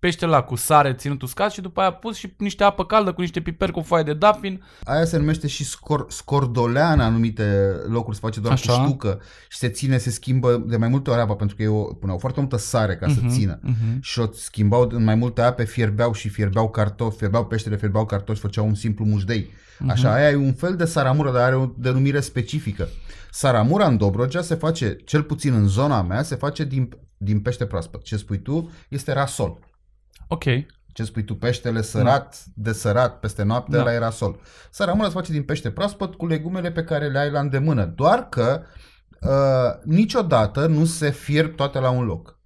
pește 0.07 0.27
la 0.27 0.43
cu 0.43 0.55
sare 0.55 0.93
ținut 0.93 1.23
uscat 1.23 1.53
și 1.53 1.61
după 1.61 1.81
aia 1.81 1.91
pus 1.93 2.17
și 2.17 2.35
niște 2.39 2.65
apă 2.65 2.85
caldă 2.85 3.13
cu 3.13 3.21
niște 3.21 3.41
piper 3.41 3.71
cu 3.71 3.81
foaie 3.81 4.05
de 4.05 4.15
dafin. 4.15 4.63
Aia 4.85 5.05
se 5.05 5.17
numește 5.17 5.47
și 5.47 5.65
scor, 5.65 6.07
scordolea 6.09 6.93
în 6.93 7.01
anumite 7.01 7.73
locuri, 7.89 8.17
se 8.17 8.21
face 8.25 8.41
doar 8.41 8.53
Așa. 8.53 8.73
cu 8.73 8.85
ștucă 8.87 9.21
și 9.49 9.59
se 9.59 9.69
ține, 9.69 9.99
se 9.99 10.11
schimbă 10.11 10.65
de 10.67 10.77
mai 10.77 10.89
multe 10.89 11.11
ori 11.11 11.21
apa 11.21 11.35
pentru 11.35 11.57
că 11.57 11.63
eu 11.63 11.97
puneau 12.01 12.19
foarte 12.19 12.41
multă 12.41 12.57
sare 12.57 12.97
ca 12.97 13.09
să 13.09 13.19
Mhm, 13.23 13.29
țină. 13.29 13.59
mhm. 13.63 14.01
Și 14.01 14.19
o 14.19 14.27
schimbau 14.33 14.89
în 14.93 15.05
mai 15.05 15.15
multe 15.15 15.41
ape, 15.43 15.65
fierbeau 15.65 16.13
și 16.13 16.29
fierbeau 16.29 16.69
cartofi, 16.71 17.17
fierbeau 17.17 17.47
peștele, 17.47 17.77
fierbeau 17.77 18.07
cartofi, 18.07 18.41
făceau 18.41 18.67
un 18.67 18.75
simplu 18.75 19.05
mușdei. 19.05 19.51
Așa, 19.89 20.13
aia 20.15 20.31
e 20.31 20.35
un 20.37 20.53
fel 20.55 20.77
de 20.77 20.85
saramură, 20.85 21.33
dar 21.33 21.43
are 21.43 21.55
o 21.57 21.67
denumire 21.79 22.21
specifică. 22.21 22.89
Saramura 23.31 23.87
în 23.87 23.97
Dobrogea 23.97 24.43
se 24.43 24.55
face, 24.55 24.97
cel 25.05 25.23
puțin 25.23 25.53
în 25.55 25.67
zona 25.69 26.03
mea, 26.03 26.23
se 26.23 26.35
face 26.35 26.65
din, 26.65 26.89
din 27.17 27.41
pește 27.41 27.65
proaspăt. 27.67 28.03
Ce 28.03 28.17
spui 28.17 28.39
tu 28.39 28.71
este 28.89 29.13
rasol. 29.13 29.59
Ok. 30.29 30.43
Ce 30.93 31.05
spui 31.05 31.25
tu, 31.25 31.35
peștele 31.35 31.83
sărat, 31.83 32.45
de 32.55 32.73
sărat 32.73 33.19
peste 33.21 33.43
noapte, 33.43 33.71
Da. 33.71 33.77
da. 33.79 33.85
la 33.85 33.93
era 33.93 34.11
sol. 34.11 34.41
Saramura 34.71 35.07
se 35.09 35.13
face 35.15 35.33
din 35.33 35.43
pește 35.43 35.71
proaspăt 35.71 36.15
cu 36.15 36.27
legumele 36.27 36.71
pe 36.73 36.85
care 36.85 37.09
le 37.09 37.19
ai 37.19 37.31
la 37.31 37.41
îndemână. 37.41 37.85
Doar 37.85 38.29
că 38.29 38.63
uh, 39.21 39.83
niciodată 39.85 40.67
nu 40.67 40.85
se 40.85 41.11
fierb 41.11 41.55
toate 41.55 41.79
la 41.79 41.91
un 41.91 42.05
loc. 42.05 42.39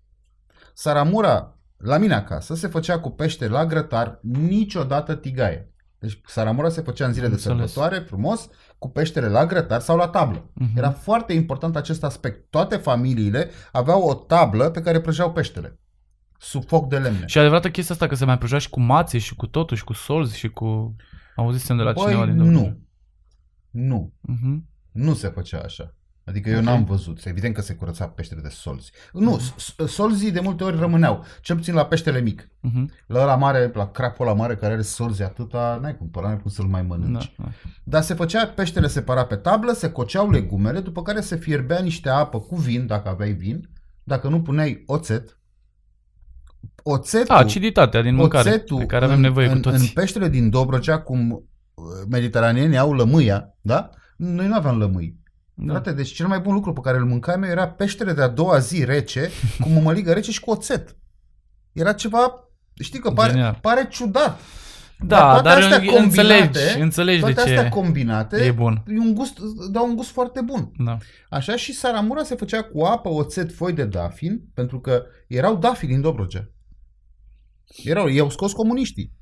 Saramura 0.75 1.59
la 1.77 1.99
mine 1.99 2.15
acasă 2.15 2.55
se 2.55 2.67
făcea 2.69 2.99
cu 3.01 3.11
pește 3.11 3.49
la 3.49 3.67
grătar, 3.67 4.19
niciodată 4.23 5.15
tigaie. 5.15 5.73
Deci 5.99 6.21
saramura 6.27 6.69
se 6.69 6.81
făcea 6.81 7.07
în 7.07 7.13
zile 7.13 7.25
Am 7.25 7.31
de 7.31 7.37
înțeles. 7.37 7.73
sărbătoare, 7.73 8.05
frumos, 8.07 8.49
cu 8.79 8.89
peștele 8.89 9.29
la 9.29 9.47
grătar 9.47 9.81
sau 9.81 9.97
la 9.97 10.09
tablă. 10.09 10.51
Mhm. 10.55 10.77
Era 10.77 10.91
foarte 10.91 11.33
important 11.33 11.77
acest 11.77 12.05
aspect. 12.05 12.51
Toate 12.51 12.77
familiile 12.77 13.51
aveau 13.73 14.03
o 14.03 14.15
tablă 14.15 14.71
pe 14.71 14.81
care 14.83 15.01
prăjeau 15.01 15.33
peștele. 15.33 15.79
Sub 16.43 16.65
foc 16.67 16.89
de 16.89 16.99
lemne. 16.99 17.27
Și 17.27 17.39
adevărată 17.39 17.71
chestia 17.71 17.95
asta 17.95 18.07
că 18.07 18.15
se 18.15 18.25
mai 18.25 18.39
prăjea 18.39 18.59
și 18.59 18.71
cu 18.71 18.81
mațe 18.81 19.19
și 19.19 19.35
cu 19.35 19.47
totul 19.47 19.77
și 19.77 19.85
cu 19.85 19.93
solzi 19.93 20.39
și 20.39 20.49
cu... 20.49 20.97
Auzisem 21.37 21.77
de 21.77 21.83
la 21.83 21.93
Băi, 21.93 22.03
cineva 22.05 22.27
din 22.27 22.37
Dobrogea. 22.37 22.61
nu. 22.61 22.79
Nu. 23.71 24.13
Mhm. 24.21 24.69
Nu 24.93 25.15
se 25.15 25.29
făcea 25.29 25.59
așa. 25.61 25.95
Adică 26.25 26.51
eu 26.51 26.57
Ok. 26.59 26.63
n-am 26.65 26.85
văzut. 26.85 27.25
Evident 27.25 27.55
că 27.55 27.61
se 27.61 27.75
curăța 27.75 28.07
peștele 28.09 28.41
de 28.41 28.49
solzi. 28.49 28.91
Nu, 29.13 29.39
s- 29.39 29.75
solzii 29.87 30.31
de 30.31 30.41
multe 30.41 30.65
ori 30.65 30.79
rămâneau. 30.79 31.25
Cel 31.41 31.57
puțin 31.57 31.75
la 31.75 31.87
peștele 31.87 32.21
mic. 32.21 32.49
Mhm. 32.61 32.91
La 33.07 33.21
ăla 33.23 33.37
mare, 33.37 33.71
la 33.75 33.91
crapul 33.91 34.27
ăla 34.27 34.35
mare 34.37 34.57
care 34.57 34.73
are 34.73 34.83
solzi 34.83 35.23
atâta, 35.23 35.79
n-ai 35.83 35.97
cum, 35.97 36.09
pe 36.11 36.19
ăla 36.19 36.29
n-ai 36.29 36.41
cum 36.41 36.51
să-l 36.51 36.65
mai 36.67 36.83
mănânci. 36.83 37.35
Da, 37.37 37.45
da. 37.45 37.51
Dar 37.85 38.03
se 38.03 38.15
făcea 38.15 38.47
peștele 38.47 38.87
separat 38.87 39.27
pe 39.27 39.37
tablă, 39.37 39.73
se 39.73 39.91
coceau 39.91 40.31
legumele, 40.31 40.81
după 40.81 41.03
care 41.03 41.21
se 41.21 41.37
fierbea 41.37 41.81
niște 41.81 42.09
apă 42.09 42.41
cu 42.41 42.57
vin, 42.57 42.87
dacă 42.87 43.09
aveai 43.09 43.33
vin. 43.33 43.69
Dacă 44.03 44.29
nu 44.29 44.43
puneai 44.43 44.83
oțet. 44.87 45.39
Oțetul, 46.83 47.27
Da, 47.29 47.37
aciditatea 47.37 48.03
din 48.03 48.15
mâncare 48.15 48.49
oțetul 48.49 48.79
de 48.79 48.87
care 48.87 49.05
avem 49.05 49.17
în, 49.17 49.23
nevoie 49.23 49.47
în, 49.47 49.53
cu 49.55 49.61
toții. 49.61 49.81
în 49.81 49.87
peștele 49.95 50.29
din 50.29 50.51
Dobrogea, 50.51 51.01
cum 51.01 51.31
uh, 51.31 51.85
mediteraneeni 52.11 52.79
au 52.79 52.93
lămâia, 52.93 53.55
da? 53.61 53.91
Noi 54.17 54.47
nu 54.47 54.55
aveam 54.55 54.79
lămâi. 54.79 55.19
Da. 55.55 55.73
Frate, 55.73 55.93
deci 55.93 56.13
cel 56.13 56.27
mai 56.27 56.39
bun 56.41 56.55
lucru 56.55 56.73
pe 56.73 56.81
care 56.83 56.97
îl 56.99 57.05
mâncam 57.05 57.43
eu 57.43 57.51
era 57.51 57.69
peștele 57.69 58.13
de 58.13 58.23
a 58.23 58.29
doua 58.29 58.59
zi 58.59 58.85
rece, 58.85 59.31
cu 59.61 59.69
mămăligă 59.69 60.13
rece 60.13 60.31
și 60.31 60.41
cu 60.41 60.51
oțet. 60.51 60.97
Era 61.73 61.93
ceva, 61.93 62.35
știi 62.83 62.99
că 62.99 63.11
pare, 63.11 63.31
Genial. 63.33 63.59
pare 63.63 63.87
ciudat. 63.91 64.41
Da, 65.07 65.19
toate 65.19 65.43
dar 65.43 65.57
astea 65.57 65.77
în- 65.77 66.03
înțelegi, 66.05 66.59
înțelegi 66.81 67.21
de 67.25 67.33
toate 67.33 67.41
astea 67.41 67.63
ce 67.63 67.69
combinate 67.69 68.37
e 68.45 68.51
bun. 68.51 68.83
e 68.87 68.99
un 68.99 69.15
gust, 69.15 69.39
dau 69.71 69.87
un 69.89 69.97
gust 69.97 70.11
foarte 70.11 70.41
bun. 70.41 70.71
Da. 70.85 70.99
Așa 71.31 71.57
și 71.57 71.73
saramura 71.73 72.23
se 72.23 72.35
făcea 72.35 72.63
cu 72.63 72.83
apă, 72.83 73.09
oțet, 73.09 73.53
foi 73.55 73.73
de 73.73 73.85
dafin, 73.85 74.41
pentru 74.55 74.81
că 74.81 75.03
erau 75.29 75.57
dafini 75.57 75.93
din 75.93 76.01
Dobrogea. 76.01 76.49
Erau, 77.85 78.07
i-au 78.09 78.31
scos 78.31 78.53
comuniștii. 78.53 79.13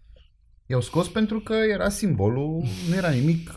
I-au 0.67 0.81
scos 0.81 1.09
pentru 1.09 1.41
că 1.41 1.53
era 1.53 1.89
simbolul, 1.89 2.65
nu 2.89 2.95
era 2.95 3.09
nimic. 3.09 3.55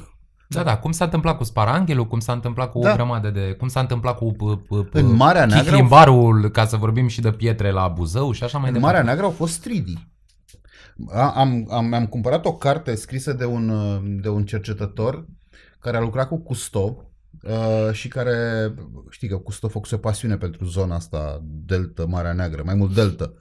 Da, 0.48 0.64
da, 0.64 0.78
cum 0.78 0.92
s-a 0.92 1.04
întâmplat 1.04 1.38
cu 1.38 1.44
Sparanghelul, 1.44 2.08
cum 2.08 2.20
s-a 2.20 2.34
întâmplat 2.34 2.72
cu 2.72 2.80
Da. 2.80 2.92
o 2.92 2.94
grămadă 2.94 3.30
de... 3.30 3.52
Cum 3.58 3.68
s-a 3.68 3.80
întâmplat 3.80 4.18
cu... 4.18 4.32
P, 4.32 4.38
p, 4.68 4.90
p, 4.90 4.94
În 4.96 5.12
Marea 5.16 5.46
Neagră 5.46 5.58
au- 5.58 5.64
Chichlimbarul, 5.64 6.50
ca 6.50 6.66
să 6.66 6.78
vorbim 6.78 7.08
și 7.08 7.22
de 7.22 7.32
pietre 7.32 7.72
la 7.72 7.88
Buzău 7.88 8.32
și 8.32 8.44
așa 8.44 8.58
mai 8.58 8.68
În 8.68 8.74
departe. 8.74 8.96
Marea 8.96 9.10
Neagră 9.12 9.26
au 9.26 9.38
fost 9.38 9.54
stridii. 9.54 10.10
A- 11.12 11.32
Am, 11.36 11.68
am, 11.72 11.94
am 11.94 12.08
cumpărat 12.08 12.46
o 12.46 12.54
carte 12.56 12.96
scrisă 12.96 13.34
de 13.34 13.46
un, 13.46 13.70
uh, 13.70 14.00
de 14.22 14.30
un 14.30 14.46
cercetător 14.46 15.26
care 15.80 15.98
a 15.98 16.02
lucrat 16.02 16.28
cu 16.28 16.38
Custov 16.44 16.90
uh, 17.42 17.92
și 17.92 18.08
care, 18.08 18.34
știi 19.10 19.28
că 19.28 19.38
Custov 19.38 19.72
făcuse 19.72 19.96
o 19.96 19.98
pasiune 19.98 20.38
pentru 20.38 20.66
zona 20.66 20.96
asta, 20.96 21.40
Delta, 21.44 22.06
Marea 22.06 22.34
Neagră, 22.34 22.62
mai 22.66 22.76
mult 22.76 22.94
Delta, 22.94 23.34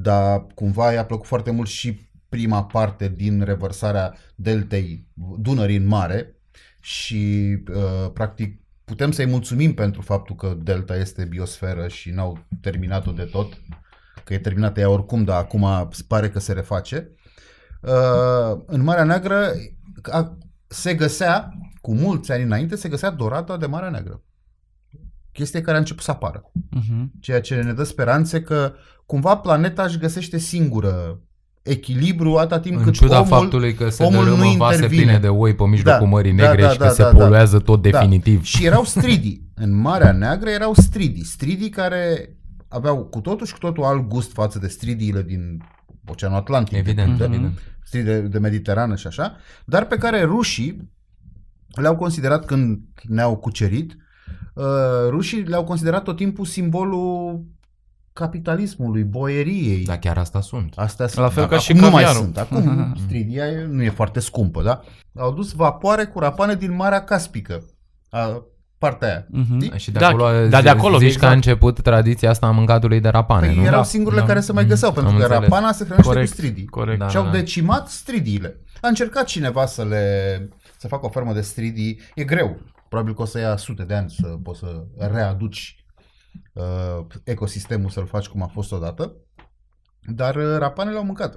dar 0.00 0.46
cumva 0.54 0.92
i-a 0.92 1.04
plăcut 1.04 1.26
foarte 1.26 1.50
mult 1.50 1.68
și 1.68 2.10
prima 2.28 2.64
parte 2.64 3.08
din 3.08 3.42
revărsarea 3.42 4.14
Deltei 4.34 5.06
Dunării 5.38 5.76
în 5.76 5.86
mare 5.86 6.36
și 6.80 7.56
uh, 7.74 8.10
practic 8.12 8.60
putem 8.84 9.10
să-i 9.10 9.26
mulțumim 9.26 9.74
pentru 9.74 10.02
faptul 10.02 10.36
că 10.36 10.56
Delta 10.62 10.96
este 10.96 11.24
biosferă 11.24 11.88
și 11.88 12.10
n-au 12.10 12.46
terminat-o 12.60 13.12
de 13.12 13.24
tot, 13.24 13.62
că 14.24 14.34
e 14.34 14.38
terminată 14.38 14.80
ea 14.80 14.90
oricum, 14.90 15.24
dar 15.24 15.38
acum 15.38 15.88
pare 16.08 16.30
că 16.30 16.38
se 16.38 16.52
reface. 16.52 17.10
Uh, 17.82 18.60
în 18.66 18.82
Marea 18.82 19.04
Neagră 19.04 19.52
a, 20.02 20.38
se 20.66 20.94
găsea, 20.94 21.52
cu 21.80 21.94
mulți 21.94 22.32
ani 22.32 22.42
înainte, 22.42 22.76
se 22.76 22.88
găsea 22.88 23.10
dorada 23.10 23.56
de 23.56 23.66
Marea 23.66 23.90
Neagră. 23.90 24.22
Chestie 25.38 25.60
care 25.60 25.76
a 25.76 25.80
început 25.80 26.02
să 26.02 26.10
apară. 26.10 26.42
Mhm. 26.70 27.10
Ceea 27.20 27.40
ce 27.40 27.54
ne 27.54 27.72
dă 27.72 27.82
speranțe 27.84 28.42
că 28.42 28.72
cumva 29.06 29.36
planeta 29.36 29.82
își 29.82 29.98
găsește 29.98 30.38
singură 30.38 31.20
echilibru 31.62 32.36
atâta 32.36 32.60
timp 32.60 32.76
În 32.76 32.82
cât 32.82 32.92
ciuda 32.92 33.14
omul, 33.16 33.28
faptului 33.28 33.74
că 33.74 33.88
se 33.88 34.02
omul 34.02 34.24
dărâmă 34.24 34.44
nu 34.44 34.50
vase 34.50 34.74
intervine. 34.74 35.02
pline 35.02 35.18
de 35.18 35.28
oi 35.28 35.54
pe 35.54 35.64
mijlocul 35.66 36.00
Da, 36.00 36.06
Mării 36.06 36.32
da, 36.32 36.46
Negre 36.46 36.62
da, 36.62 36.68
și 36.70 36.78
da, 36.78 36.86
că 36.86 36.92
se 36.92 37.02
da, 37.02 37.12
da. 37.12 37.18
poluează 37.18 37.58
tot 37.58 37.82
Da. 37.82 37.90
definitiv. 37.90 38.44
Și 38.44 38.64
erau 38.66 38.84
stridii. 38.84 39.50
În 39.54 39.74
Marea 39.80 40.12
Neagră 40.12 40.50
erau 40.50 40.74
stridii. 40.74 41.24
Stridii 41.24 41.68
care 41.68 42.32
aveau 42.68 43.04
cu 43.04 43.20
totul 43.20 43.46
și 43.46 43.52
cu 43.52 43.58
totul 43.58 43.84
alt 43.84 44.08
gust 44.08 44.32
față 44.32 44.58
de 44.58 44.68
stridiile 44.68 45.22
din 45.22 45.62
Oceanul 46.06 46.36
Atlantic. 46.38 46.72
de 46.72 46.78
Evident, 46.78 47.08
pildă. 47.08 47.24
evident. 47.24 47.58
stridii 47.84 48.12
de, 48.12 48.20
de 48.20 48.38
Mediterană 48.38 48.96
și 48.96 49.06
așa, 49.06 49.36
dar 49.64 49.86
pe 49.86 49.96
care 49.96 50.22
rușii 50.22 50.90
le-au 51.68 51.96
considerat 51.96 52.44
când 52.44 52.78
ne-au 53.02 53.36
cucerit, 53.36 53.92
uh, 53.92 53.98
rușii 55.08 55.42
le-au 55.42 55.64
considerat 55.64 56.02
tot 56.02 56.16
timpul 56.16 56.44
simbolul 56.44 57.40
capitalismului, 58.12 59.02
boieriei. 59.02 59.84
Da, 59.84 59.98
chiar 59.98 60.18
asta 60.18 60.40
sunt. 60.40 60.72
Astea 60.76 61.04
La 61.04 61.10
sunt. 61.10 61.32
fel 61.32 61.42
ca 61.46 61.54
Acum 61.54 61.58
și 61.58 61.72
nu 61.72 61.80
mai 61.80 61.90
caviarul. 61.90 62.20
sunt. 62.22 62.38
Acum 62.38 62.94
stridia 63.04 63.46
e- 63.46 63.66
nu 63.70 63.82
e 63.82 63.90
foarte 63.90 64.20
scumpă, 64.20 64.62
da? 64.62 64.80
Au 65.18 65.32
dus 65.32 65.52
vapoare 65.52 66.04
cu 66.04 66.18
rapane 66.18 66.54
din 66.54 66.74
Marea 66.74 67.04
Caspică. 67.04 67.62
A, 68.10 68.42
partea 68.78 69.08
aia. 69.08 69.26
Mhm. 69.30 69.60
Știi? 69.60 69.78
Și 69.78 69.90
de 69.90 69.98
Da, 69.98 70.06
acolo, 70.08 70.24
da, 70.48 70.60
de 70.60 70.68
zi- 70.68 70.68
acolo, 70.68 70.96
zici 70.98 71.06
exact. 71.06 71.24
că 71.24 71.30
a 71.30 71.34
început 71.34 71.80
tradiția 71.82 72.30
asta 72.30 72.46
a 72.46 72.50
mâncatului 72.50 73.00
de 73.00 73.08
rapane, 73.08 73.46
Păi 73.46 73.56
nu? 73.56 73.62
erau 73.62 73.78
Da, 73.80 73.84
singurele 73.86 74.20
da. 74.20 74.26
care 74.26 74.40
se 74.40 74.52
mai 74.52 74.62
Mm, 74.62 74.68
găseau, 74.68 74.92
pentru 74.92 75.10
am 75.12 75.16
că 75.18 75.22
înțeles. 75.24 75.48
rapana 75.48 75.72
se 75.72 75.84
hrănește 75.84 76.08
Corect, 76.10 76.28
cu 76.30 76.34
stridii. 76.36 76.66
corect. 76.66 76.98
Da. 76.98 77.08
Și 77.08 77.16
au 77.16 77.30
decimat 77.30 77.88
stridiile. 77.88 78.60
A 78.80 78.88
încercat 78.88 79.24
cineva 79.24 79.66
să 79.66 79.84
le 79.84 80.48
să 80.76 80.88
facă 80.88 81.06
o 81.06 81.08
fermă 81.08 81.32
de 81.32 81.40
stridii. 81.40 82.00
E 82.14 82.24
greu. 82.24 82.56
Probabil 82.88 83.14
că 83.14 83.22
o 83.22 83.24
să 83.24 83.38
ia 83.38 83.56
sute 83.56 83.84
de 83.84 83.94
ani 83.94 84.10
să 84.10 84.26
poți 84.26 84.58
să 84.58 84.86
readuci 84.96 85.84
uh, 86.52 87.06
ecosistemul, 87.24 87.90
să-l 87.90 88.06
faci 88.06 88.26
cum 88.28 88.42
a 88.42 88.46
fost 88.46 88.72
odată. 88.72 89.16
Dar 90.14 90.34
uh, 90.36 90.42
rapanele 90.58 90.96
au 90.96 91.04
mâncat. 91.04 91.36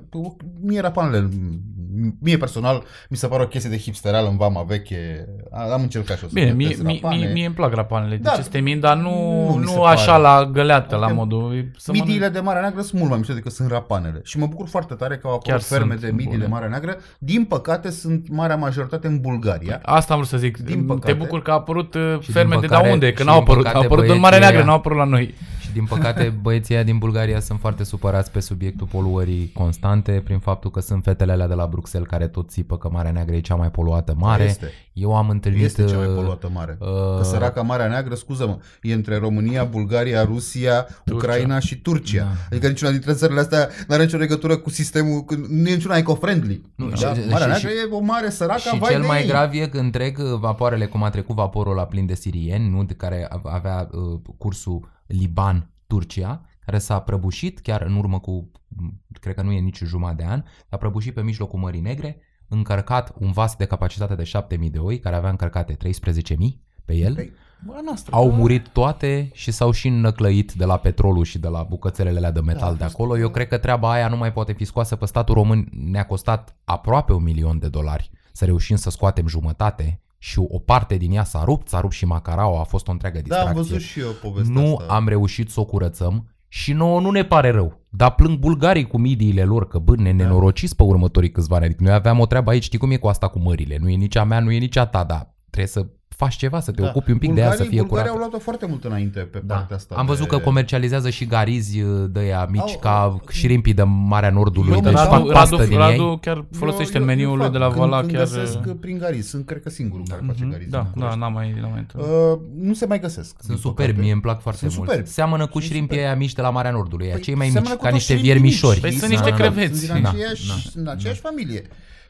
Mie 0.61 0.79
rapanele, 0.79 1.29
m- 1.29 2.13
mie 2.19 2.37
personal, 2.37 2.83
mi 3.09 3.17
se 3.17 3.27
pare 3.27 3.43
o 3.43 3.47
chestie 3.47 3.69
de 3.69 3.77
hipsteral 3.77 4.27
în 4.29 4.37
vama 4.37 4.63
veche. 4.63 5.25
A- 5.51 5.71
Am 5.73 5.81
încercat 5.81 6.17
și 6.17 6.23
o 6.23 6.27
să 6.27 6.33
Bine, 6.33 6.51
mie, 6.51 6.67
gătesc 6.67 6.83
mie, 6.85 6.99
rapane. 7.01 7.17
mie, 7.21 7.31
mie 7.33 7.45
îmi 7.45 7.55
plac 7.55 7.73
rapanele 7.73 8.15
de 8.15 8.21
Da. 8.23 8.41
ce 8.51 8.59
min, 8.59 8.79
dar 8.79 8.97
nu, 8.97 9.09
Nu 9.09 9.53
nu, 9.53 9.59
mi 9.59 9.65
se 9.67 9.75
nu 9.75 9.83
așa 9.83 10.11
pare. 10.11 10.21
la 10.21 10.49
găleată, 10.53 10.95
la 10.95 11.05
Adică 11.05 11.19
modul... 11.19 11.71
Să 11.77 11.91
Midiile 11.91 12.29
mănânc- 12.29 12.33
de 12.33 12.39
Marea 12.39 12.61
Neagră 12.61 12.81
sunt 12.81 12.93
mult 12.99 13.09
mai 13.09 13.17
mișto 13.19 13.33
decât 13.33 13.51
sunt 13.51 13.69
rapanele. 13.71 14.19
Și 14.23 14.37
mă 14.37 14.47
bucur 14.47 14.67
foarte 14.67 14.93
tare 14.93 15.15
că 15.17 15.27
au 15.27 15.33
apărut 15.33 15.49
Chiar 15.49 15.61
ferme 15.77 15.89
sunt 15.93 16.01
de 16.05 16.11
midii 16.11 16.25
bune. 16.25 16.37
de 16.37 16.45
Marea 16.47 16.67
Neagră. 16.67 16.97
Din 17.19 17.43
păcate 17.45 17.89
sunt 17.91 18.29
marea 18.29 18.55
majoritate 18.55 19.07
în 19.07 19.19
Bulgaria. 19.19 19.79
Asta 19.83 20.13
am 20.13 20.19
vrut 20.19 20.31
să 20.31 20.37
zic. 20.37 20.57
Din 20.57 20.79
Te 20.79 20.93
păcate. 20.93 21.13
bucur 21.13 21.41
că 21.41 21.51
a 21.51 21.53
apărut 21.53 21.93
uh, 21.93 22.17
Și 22.19 22.31
ferme 22.31 22.51
din 22.51 22.59
de 22.61 22.67
păcare- 22.67 22.87
da 22.87 22.93
unde, 22.93 23.11
că 23.13 23.21
și 23.21 23.27
n-au 23.27 23.33
din 23.35 23.43
apărut. 23.43 23.63
păcate 23.63 23.77
Au 23.77 23.83
apărut 23.83 24.03
în 24.03 24.07
băieții 24.07 24.21
Marea 24.23 24.39
Neagră, 24.39 24.59
ăia- 24.61 24.65
n-au 24.65 24.75
apărut 24.75 24.97
la 24.97 25.03
noi. 25.03 25.33
Și 25.71 25.77
Și 25.77 25.87
din 25.87 25.97
păcate 25.97 26.33
băieții 26.41 26.73
ăia 26.73 26.83
din 26.83 26.97
Bulgaria 26.97 27.39
sunt 27.39 27.59
foarte 27.59 27.83
supărați 27.83 28.31
pe 28.31 28.39
subiectul 28.39 28.87
poluării 28.87 29.51
constante 29.53 30.21
prin 30.23 30.39
faptul 30.39 30.71
că 30.71 30.79
sunt 30.79 31.03
fetele 31.03 31.31
alea 31.31 31.47
de 31.47 31.53
la 31.53 31.67
Bruxelles 31.67 32.09
care 32.09 32.27
tot 32.27 32.49
țipă 32.49 32.77
că 32.77 32.89
Marea 32.91 33.11
Neagră 33.11 33.35
e 33.35 33.39
cea 33.39 33.55
mai 33.55 33.71
poluată 33.71 34.15
mare. 34.17 34.43
Este. 34.43 34.71
Eu 34.93 35.15
am 35.15 35.29
întâlnit... 35.29 35.63
Este 35.63 35.85
cea 35.85 35.97
mai 35.97 36.07
uh, 36.07 36.13
poluată 36.15 36.49
mare. 36.53 36.77
uh, 36.79 36.87
Că 37.17 37.23
săraca 37.23 37.61
Marea 37.61 37.87
Neagră, 37.87 38.15
scuză-mă, 38.15 38.57
e 38.81 38.93
între 38.93 39.17
România, 39.17 39.63
Bulgaria, 39.63 40.23
Rusia, 40.23 40.87
Ucraina 41.11 41.59
și 41.59 41.75
Turcia. 41.81 42.23
Da. 42.23 42.29
Adică 42.51 42.67
niciuna 42.67 42.91
dintre 42.91 43.13
țările 43.13 43.39
astea 43.39 43.69
nu 43.87 43.93
are 43.93 44.03
nicio 44.03 44.17
legătură 44.17 44.57
cu 44.57 44.69
sistemul, 44.69 45.21
cu, 45.21 45.33
nu 45.49 45.69
e 45.69 45.73
niciuna 45.73 45.95
eco-friendly. 45.97 46.61
Nu, 46.75 46.89
da? 46.89 46.95
și- 46.95 47.03
Marea 47.29 47.53
și- 47.53 47.65
Neagră 47.65 47.69
e 47.69 47.95
o 47.95 47.99
mare 47.99 48.29
săracă, 48.29 48.59
Și 48.59 48.77
vai 48.79 48.89
cel 48.91 49.01
de 49.01 49.07
mai 49.07 49.21
ei. 49.21 49.27
grav 49.27 49.53
e 49.53 49.67
că 49.67 49.77
întreg 49.77 50.17
uh, 50.17 50.39
vapoarele, 50.39 50.85
cum 50.85 51.03
a 51.03 51.09
trecut 51.09 51.35
vaporul 51.35 51.75
la 51.75 51.85
plin 51.85 52.05
de 52.05 52.15
sirieni, 52.15 52.69
nu, 52.69 52.83
de 52.83 52.93
care 52.93 53.27
a- 53.29 53.41
avea 53.43 53.89
uh, 53.91 54.19
cursul 54.37 54.89
Liban-Turcia, 55.11 56.41
care 56.65 56.77
s-a 56.77 56.99
prăbușit 56.99 57.59
chiar 57.59 57.81
în 57.81 57.95
urmă 57.95 58.19
cu, 58.19 58.51
m, 58.67 59.01
cred 59.19 59.35
că 59.35 59.41
nu 59.41 59.51
e 59.51 59.59
nici 59.59 59.83
jumătate 59.83 60.15
de 60.23 60.29
an, 60.29 60.43
s-a 60.69 60.77
prăbușit 60.77 61.13
pe 61.13 61.21
mijlocul 61.23 61.59
Mării 61.59 61.81
Negre, 61.81 62.17
încărcat 62.47 63.13
un 63.19 63.31
vas 63.31 63.55
de 63.55 63.65
capacitate 63.65 64.15
de 64.15 64.23
7000 64.23 64.69
de 64.69 64.77
oi, 64.79 64.99
care 64.99 65.15
avea 65.15 65.29
încărcate 65.29 65.77
13.000 65.77 66.59
pe 66.85 66.93
el. 66.95 67.13
Păi, 67.15 67.31
bă, 67.65 67.73
noastră, 67.85 68.15
Au 68.15 68.29
da. 68.29 68.35
murit 68.35 68.67
toate 68.67 69.29
și 69.33 69.51
s-au 69.51 69.71
și 69.71 69.87
înnăclăit 69.87 70.51
de 70.53 70.65
la 70.65 70.77
petrolul 70.77 71.23
și 71.23 71.39
de 71.39 71.47
la 71.47 71.63
bucățelele 71.63 72.17
alea 72.17 72.31
de 72.31 72.39
metal 72.41 72.71
Da, 72.71 72.77
de 72.77 72.83
a 72.83 72.85
fost- 72.85 72.93
acolo. 72.99 73.17
Eu 73.17 73.29
cred 73.29 73.47
că 73.47 73.57
treaba 73.57 73.91
aia 73.91 74.07
nu 74.07 74.17
mai 74.17 74.33
poate 74.33 74.53
fi 74.53 74.65
scoasă 74.65 74.95
pe 74.95 75.05
statul 75.05 75.33
român. 75.35 75.67
Ne-a 75.71 76.05
costat 76.05 76.55
aproape 76.63 77.13
un 77.13 77.23
milion 77.23 77.59
de 77.59 77.67
dolari 77.69 78.11
să 78.31 78.45
reușim 78.45 78.75
să 78.75 78.89
scoatem 78.89 79.27
jumătate 79.27 80.01
și 80.23 80.39
o 80.47 80.59
parte 80.59 80.95
din 80.95 81.11
ea 81.11 81.23
s-a 81.23 81.43
rupt, 81.43 81.67
s-a 81.67 81.79
rupt 81.79 81.93
și 81.93 82.05
Macaraua, 82.05 82.59
a 82.59 82.63
fost 82.63 82.87
o 82.87 82.91
întreagă 82.91 83.15
Da, 83.17 83.21
distracție. 83.23 83.49
am 83.49 83.55
văzut 83.55 83.81
și 83.81 83.99
eu 83.99 84.09
povestea 84.21 84.61
nu 84.61 84.75
asta. 84.75 84.93
am 84.93 85.07
reușit 85.07 85.49
să 85.49 85.59
o 85.59 85.65
curățăm 85.65 86.29
și 86.47 86.73
nouă 86.73 86.99
nu 86.99 87.11
ne 87.11 87.23
pare 87.23 87.49
rău. 87.51 87.79
Dar 87.89 88.15
plâng 88.15 88.37
bulgarii 88.37 88.87
cu 88.87 88.97
midiile 88.97 89.43
lor 89.43 89.67
că 89.67 89.79
bă, 89.79 89.95
Da. 89.95 90.01
ne 90.01 90.11
nenorociți 90.11 90.75
pe 90.75 90.83
următorii 90.83 91.31
câțiva 91.31 91.55
ani. 91.55 91.65
Adică 91.65 91.83
noi 91.83 91.93
aveam 91.93 92.19
o 92.19 92.25
treabă 92.25 92.49
aici, 92.49 92.63
știi 92.63 92.77
cum 92.79 92.91
e 92.91 92.97
cu 92.97 93.07
asta 93.07 93.27
cu 93.27 93.39
mările. 93.39 93.77
Nu 93.81 93.89
e 93.89 93.95
nici 93.95 94.15
a 94.15 94.23
mea, 94.23 94.39
nu 94.39 94.51
e 94.51 94.57
nici 94.57 94.75
a 94.77 94.85
ta, 94.85 95.03
dar 95.03 95.35
trebuie 95.49 95.71
să 95.71 95.87
faci 96.23 96.35
ceva, 96.35 96.59
să 96.59 96.71
te 96.71 96.81
Da. 96.81 96.87
ocupi 96.87 97.11
un 97.11 97.17
pic 97.17 97.33
de 97.33 97.39
ea, 97.39 97.45
să 97.45 97.49
Bulgarii- 97.55 97.71
fie 97.77 97.81
Bulgarii 97.87 98.09
curată. 98.09 98.23
au 98.23 98.29
luat-o 98.29 98.43
foarte 98.43 98.65
mult 98.65 98.83
înainte 98.83 99.19
pe 99.19 99.41
Da. 99.45 99.53
partea 99.55 99.75
asta. 99.75 99.95
Am 99.95 100.05
văzut 100.05 100.29
de... 100.29 100.35
că 100.35 100.41
comercializează 100.43 101.09
și 101.09 101.25
garizi 101.25 101.81
uh, 101.81 102.05
de 102.09 102.19
aia 102.19 102.47
mici, 102.51 102.61
Au- 102.61 102.79
ca 102.79 103.19
șirimpii 103.31 103.73
de 103.73 103.83
Marea 103.83 104.29
Nordului, 104.29 104.73
Eu 104.73 104.81
deci 104.81 104.93
Radu- 104.93 105.09
fac 105.09 105.19
Radu, 105.19 105.31
pastă 105.31 105.55
Radu, 105.55 105.67
din 105.69 105.77
Radu 105.77 106.03
ei. 106.09 106.17
chiar 106.21 106.45
folosește 106.51 106.97
Eu- 106.97 107.03
în 107.03 107.09
eu- 107.09 107.15
meniul 107.15 107.29
eu 107.31 107.35
lui 107.35 107.43
fac. 107.45 107.51
de 107.53 107.57
la 107.57 107.67
când, 107.67 107.79
Vala 107.79 107.99
când 107.99 108.11
chiar... 108.11 108.21
găsesc 108.21 108.57
prin 108.79 108.97
garizi. 108.97 109.29
Sunt, 109.29 109.45
cred 109.45 109.61
că, 109.63 109.69
singurul 109.69 110.05
care 110.09 110.21
face 110.27 110.41
Mhm, 110.43 110.51
garizi. 110.51 110.69
Da, 110.69 110.77
în 110.79 110.83
da, 110.83 110.89
București. 110.93 111.19
n-am 111.19 111.33
mai, 111.33 111.55
n-am 111.61 111.69
mai 111.71 111.79
întâlnit. 111.79 112.09
Uh, 112.09 112.39
nu 112.67 112.73
se 112.73 112.85
mai 112.85 112.99
găsesc. 112.99 113.35
Sunt 113.37 113.47
din 113.47 113.57
superbi, 113.57 113.81
păcate. 113.91 114.01
mie 114.03 114.11
îmi 114.11 114.21
plac 114.21 114.41
foarte 114.41 114.59
Sunt 114.65 114.75
mult. 114.77 114.89
superbi. 114.89 115.09
Seamănă 115.09 115.43
cu 115.45 115.51
Sunt 115.51 115.63
șirimpii 115.63 115.87
superbi. 115.97 116.07
aia 116.13 116.15
mici 116.25 116.33
de 116.33 116.41
la 116.41 116.49
Marea 116.49 116.71
Nordului, 116.71 117.05
aia 117.05 117.13
Păi, 117.15 117.23
cei 117.23 117.35
mai 117.35 117.49
seamănă 117.49 117.69
mici, 117.69 117.77
cu 117.79 117.83
ca 117.85 117.89
toți 117.89 117.99
niște 117.99 118.13
șirimpii 118.15 118.31
viermișori. 118.41 118.73
mici. 118.73 118.81
Păi 118.81 118.91
sunt 118.91 119.03
Ei 119.03 119.09
niște 119.17 119.27
sunt- 119.27 119.39
creveți. 119.39 119.79
Sunt 119.79 119.91
din 119.93 120.01
Da, 120.03 120.09
aceeași, 120.09 120.47
da, 120.47 120.81
în 120.81 120.87
aceeași 120.87 121.19
familie. 121.19 121.61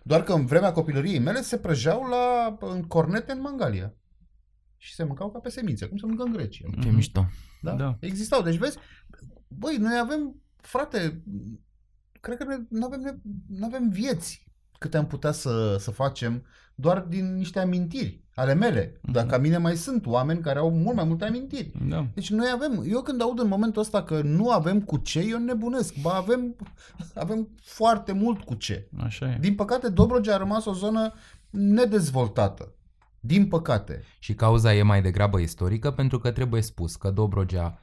Doar 0.04 0.22
că 0.24 0.34
în 0.34 0.46
vremea 0.46 0.72
copilăriei 0.72 1.20
mele 1.20 1.42
se 1.42 1.58
prăjeau 1.58 2.02
la, 2.10 2.24
în 2.74 2.82
cornete 2.82 3.32
în 3.32 3.40
Mangalia. 3.42 3.94
Și 4.84 4.94
se 4.94 5.04
mâncau 5.04 5.32
ca 5.32 5.40
pe 5.40 5.50
semințe, 5.50 5.86
cum 5.86 5.98
se 5.98 6.06
mâncă 6.06 6.24
în 6.24 6.32
Grecia. 6.32 6.68
Ce 6.82 6.90
mișto. 6.90 7.26
Da? 7.62 7.74
Da. 7.74 7.98
Existau. 8.00 8.42
Deci 8.42 8.58
vezi, 8.58 8.78
băi, 9.48 9.78
noi 9.78 10.00
avem, 10.02 10.36
frate, 10.56 11.24
cred 12.22 12.38
că 12.38 12.58
nu 12.70 12.86
avem, 12.86 13.22
nu 13.48 13.66
avem 13.66 13.90
vieți 13.90 14.46
câte 14.78 14.98
am 14.98 15.08
putea 15.08 15.32
să, 15.32 15.76
să 15.80 15.92
facem 15.92 16.46
doar 16.76 17.00
din 17.00 17.36
niște 17.36 17.60
amintiri 17.60 18.24
ale 18.36 18.54
mele. 18.54 19.00
Dar 19.12 19.26
ca 19.26 19.38
mine 19.38 19.58
mai 19.58 19.76
sunt 19.76 20.06
oameni 20.06 20.42
care 20.42 20.60
au 20.60 20.72
mult 20.72 20.96
mai 20.96 21.06
multe 21.06 21.26
amintiri. 21.26 21.72
Da. 21.88 22.08
Deci 22.14 22.30
noi 22.30 22.48
avem, 22.54 22.84
eu 22.88 23.02
când 23.02 23.22
aud 23.22 23.40
în 23.40 23.48
momentul 23.48 23.82
ăsta 23.82 24.04
că 24.04 24.22
nu 24.22 24.50
avem 24.50 24.82
cu 24.82 24.98
ce, 24.98 25.20
eu 25.20 25.38
nebunesc. 25.38 25.96
Ba 26.02 26.14
avem, 26.14 26.56
avem 27.14 27.50
foarte 27.62 28.12
mult 28.12 28.44
cu 28.44 28.54
ce. 28.54 28.90
Așa 28.98 29.32
e. 29.32 29.38
Din 29.40 29.56
păcate, 29.56 29.90
Dobrogea 29.90 30.34
a 30.34 30.38
rămas 30.38 30.66
o 30.66 30.74
zonă 30.74 31.14
nedezvoltată. 31.50 32.76
Din 33.24 33.48
păcate. 33.48 34.04
Și 34.20 34.34
cauza 34.34 34.74
e 34.74 34.82
mai 34.82 35.02
degrabă 35.02 35.40
istorică 35.40 35.92
pentru 35.92 36.20
că 36.20 36.32
trebuie 36.32 36.62
spus 36.62 36.96
că 36.96 37.12
Dobrogea 37.12 37.80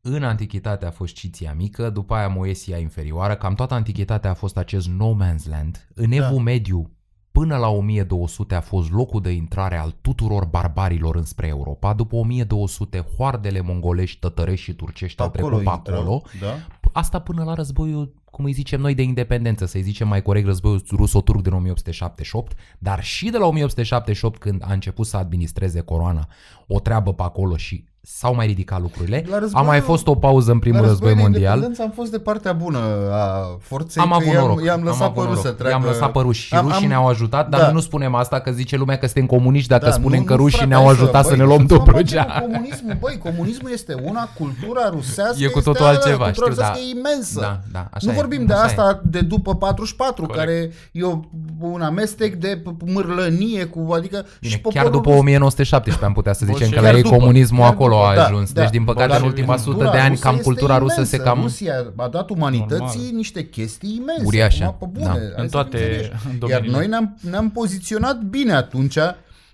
în 0.00 0.22
antichitate 0.22 0.86
a 0.86 0.90
fost 0.90 1.14
Ciția 1.14 1.54
mică, 1.54 1.90
după 1.90 2.14
aia 2.14 2.28
Moesia 2.28 2.78
inferioară, 2.78 3.36
cam 3.36 3.54
toată 3.54 3.74
antichitatea 3.74 4.30
a 4.30 4.34
fost 4.34 4.56
acest 4.56 4.88
no 4.88 5.14
man's 5.14 5.44
land. 5.48 5.88
În 5.94 6.10
Da. 6.10 6.16
Evul 6.16 6.38
Mediu, 6.38 6.90
până 7.32 7.56
la 7.56 7.68
1200 7.68 8.54
a 8.54 8.60
fost 8.60 8.90
locul 8.90 9.20
de 9.20 9.30
intrare 9.30 9.76
al 9.76 9.94
tuturor 10.00 10.44
barbarilor 10.44 11.16
înspre 11.16 11.46
Europa. 11.46 11.94
După 11.94 12.16
1200, 12.16 13.06
hoardele 13.16 13.60
mongolești, 13.60 14.18
tătărești 14.18 14.64
și 14.64 14.74
turcești 14.74 15.22
au 15.22 15.30
trecut 15.30 15.50
pe 15.50 15.56
intrau, 15.56 15.74
acolo. 15.74 16.22
Da? 16.40 16.54
Asta 16.92 17.18
până 17.18 17.44
la 17.44 17.54
războiul, 17.54 18.21
cum 18.32 18.44
îi 18.44 18.52
zicem 18.52 18.80
noi, 18.80 18.94
de 18.94 19.02
independență, 19.02 19.66
să-i 19.66 19.82
zicem 19.82 20.08
mai 20.08 20.22
corect 20.22 20.46
războiul 20.46 20.82
ruso-turc 20.90 21.42
din 21.42 21.52
1878, 21.52 22.56
dar 22.78 23.04
și 23.04 23.30
de 23.30 23.38
la 23.38 23.46
1878 23.46 24.38
când 24.38 24.62
a 24.64 24.72
început 24.72 25.06
să 25.06 25.16
administreze 25.16 25.80
coroana 25.80 26.28
o 26.66 26.80
treabă 26.80 27.14
pe 27.14 27.22
acolo 27.22 27.56
și 27.56 27.84
s-au 28.04 28.34
mai 28.34 28.46
ridicat 28.46 28.80
lucrurile. 28.80 29.24
La 29.30 29.36
A 29.36 29.38
războiul- 29.38 29.66
mai 29.66 29.80
fost 29.80 30.06
o 30.06 30.14
pauză 30.14 30.50
în 30.50 30.58
primul 30.58 30.80
La 30.80 30.86
război 30.86 31.08
războiul 31.08 31.16
de 31.32 31.38
mondial. 31.38 31.54
independență 31.54 31.82
am 31.82 31.90
fost 32.00 32.10
de 32.10 32.18
partea 32.18 32.52
bună 32.52 32.78
a 33.12 33.56
forței, 33.60 34.02
Am 34.02 34.08
că 34.08 34.14
avut 34.14 34.26
i-am, 34.32 34.42
noroc. 34.46 34.64
i-am 34.64 34.78
am 34.78 34.84
lăsat 34.84 35.00
avut 35.02 35.14
pe 35.14 35.20
ruși 35.20 35.28
noroc. 35.34 35.44
să 35.46 35.50
treacă. 35.52 35.74
I-am 35.76 35.84
lăsat 35.84 36.12
pe 36.12 36.18
ruși 36.20 36.46
și 36.46 36.54
Am- 36.54 36.66
rușii 36.66 36.82
am- 36.82 36.88
ne-au 36.88 37.06
ajutat, 37.08 37.48
dar 37.48 37.58
da. 37.60 37.64
noi 37.66 37.74
nu 37.74 37.80
spunem 37.80 38.14
asta 38.14 38.40
că 38.40 38.50
zice 38.50 38.76
lumea 38.76 38.96
că 38.98 39.06
suntem 39.06 39.26
comuniști 39.26 39.68
dacă 39.68 39.84
Da, 39.84 39.90
spunem 39.92 40.18
nu- 40.18 40.24
că 40.24 40.32
nu, 40.34 40.38
rușii 40.38 40.56
frate, 40.58 40.70
ne-au 40.72 40.84
hai 40.86 40.94
să- 40.94 41.00
ajutat 41.02 41.22
să 41.22 41.28
băi, 41.28 41.38
ne 41.38 41.44
luăm 41.44 41.58
ce-ți 41.58 41.72
mă 41.72 41.78
face 41.78 41.86
Dobrogea. 41.90 42.24
cu 42.24 42.40
Comunismul, 42.46 42.96
băi, 43.00 43.18
comunismul 43.22 43.70
este 43.72 43.94
una, 44.04 44.28
cultura 44.38 44.88
rusească 44.90 45.42
E 45.44 45.46
cu 45.46 45.58
este 45.58 45.70
totul 45.70 45.84
alta, 45.84 45.98
altceva, 46.00 46.24
cultura 46.24 46.50
știu, 46.50 46.60
da. 46.62 46.68
rusească 46.68 46.78
e 46.94 46.98
imensă. 46.98 47.40
Da, 47.40 47.60
da, 47.72 47.88
așa 47.92 48.06
nu 48.06 48.12
e, 48.12 48.14
vorbim 48.14 48.44
de 48.46 48.52
așa 48.52 48.62
asta 48.62 49.00
de 49.04 49.20
după 49.20 49.54
44, 49.56 50.26
Corect. 50.26 50.38
care 50.38 50.70
e 50.92 51.02
o, 51.02 51.20
un 51.60 51.80
amestec 51.80 52.34
de 52.34 52.62
p- 52.62 52.76
mârlănie 52.92 53.64
cu, 53.64 53.92
adică 53.92 54.24
Bine, 54.40 54.52
și 54.52 54.58
chiar 54.60 54.72
poporul 54.72 54.90
după 54.90 55.08
rus- 55.10 55.18
1917 55.18 56.04
am 56.04 56.12
putea 56.12 56.32
să 56.32 56.44
zicem 56.46 56.68
că 56.68 56.74
Chiar 56.74 56.82
la 56.90 56.96
ei 56.96 57.02
după, 57.02 57.16
comunismul 57.16 57.60
chiar 57.64 57.74
acolo 57.94 58.08
după, 58.08 58.20
a 58.20 58.22
da, 58.22 58.24
ajuns. 58.24 58.52
da. 58.52 58.60
Deci 58.60 58.70
din 58.70 58.84
păcate 58.84 59.08
Dar 59.08 59.20
în 59.20 59.26
ultima 59.26 59.54
Cultura 59.54 59.74
sută 59.76 59.90
de 59.90 59.98
ani 59.98 60.08
rusă 60.10 60.22
cam 60.22 60.32
este 60.32 60.44
cultura 60.44 60.78
rusă 60.78 61.02
se 61.04 61.16
imensă. 61.16 61.32
cam... 61.32 61.40
Rusia 61.40 61.92
a 61.96 62.08
dat 62.08 62.30
umanității 62.30 63.00
Normal. 63.00 63.14
niște 63.14 63.48
chestii 63.48 63.94
imense. 63.96 64.24
Uriașe, 64.24 64.64
acum, 64.64 64.90
pe 64.92 64.98
bune, 64.98 65.12
da. 65.12 65.20
hai 65.20 65.32
În 65.36 65.44
să 65.44 65.50
toate 65.50 65.76
fim 65.76 65.86
serioși. 65.86 66.08
Iar 66.08 66.38
domeniile. 66.38 66.76
noi 66.76 66.86
ne-am, 66.86 67.16
ne-am 67.30 67.50
poziționat 67.50 68.20
bine 68.20 68.52
atunci. 68.52 68.98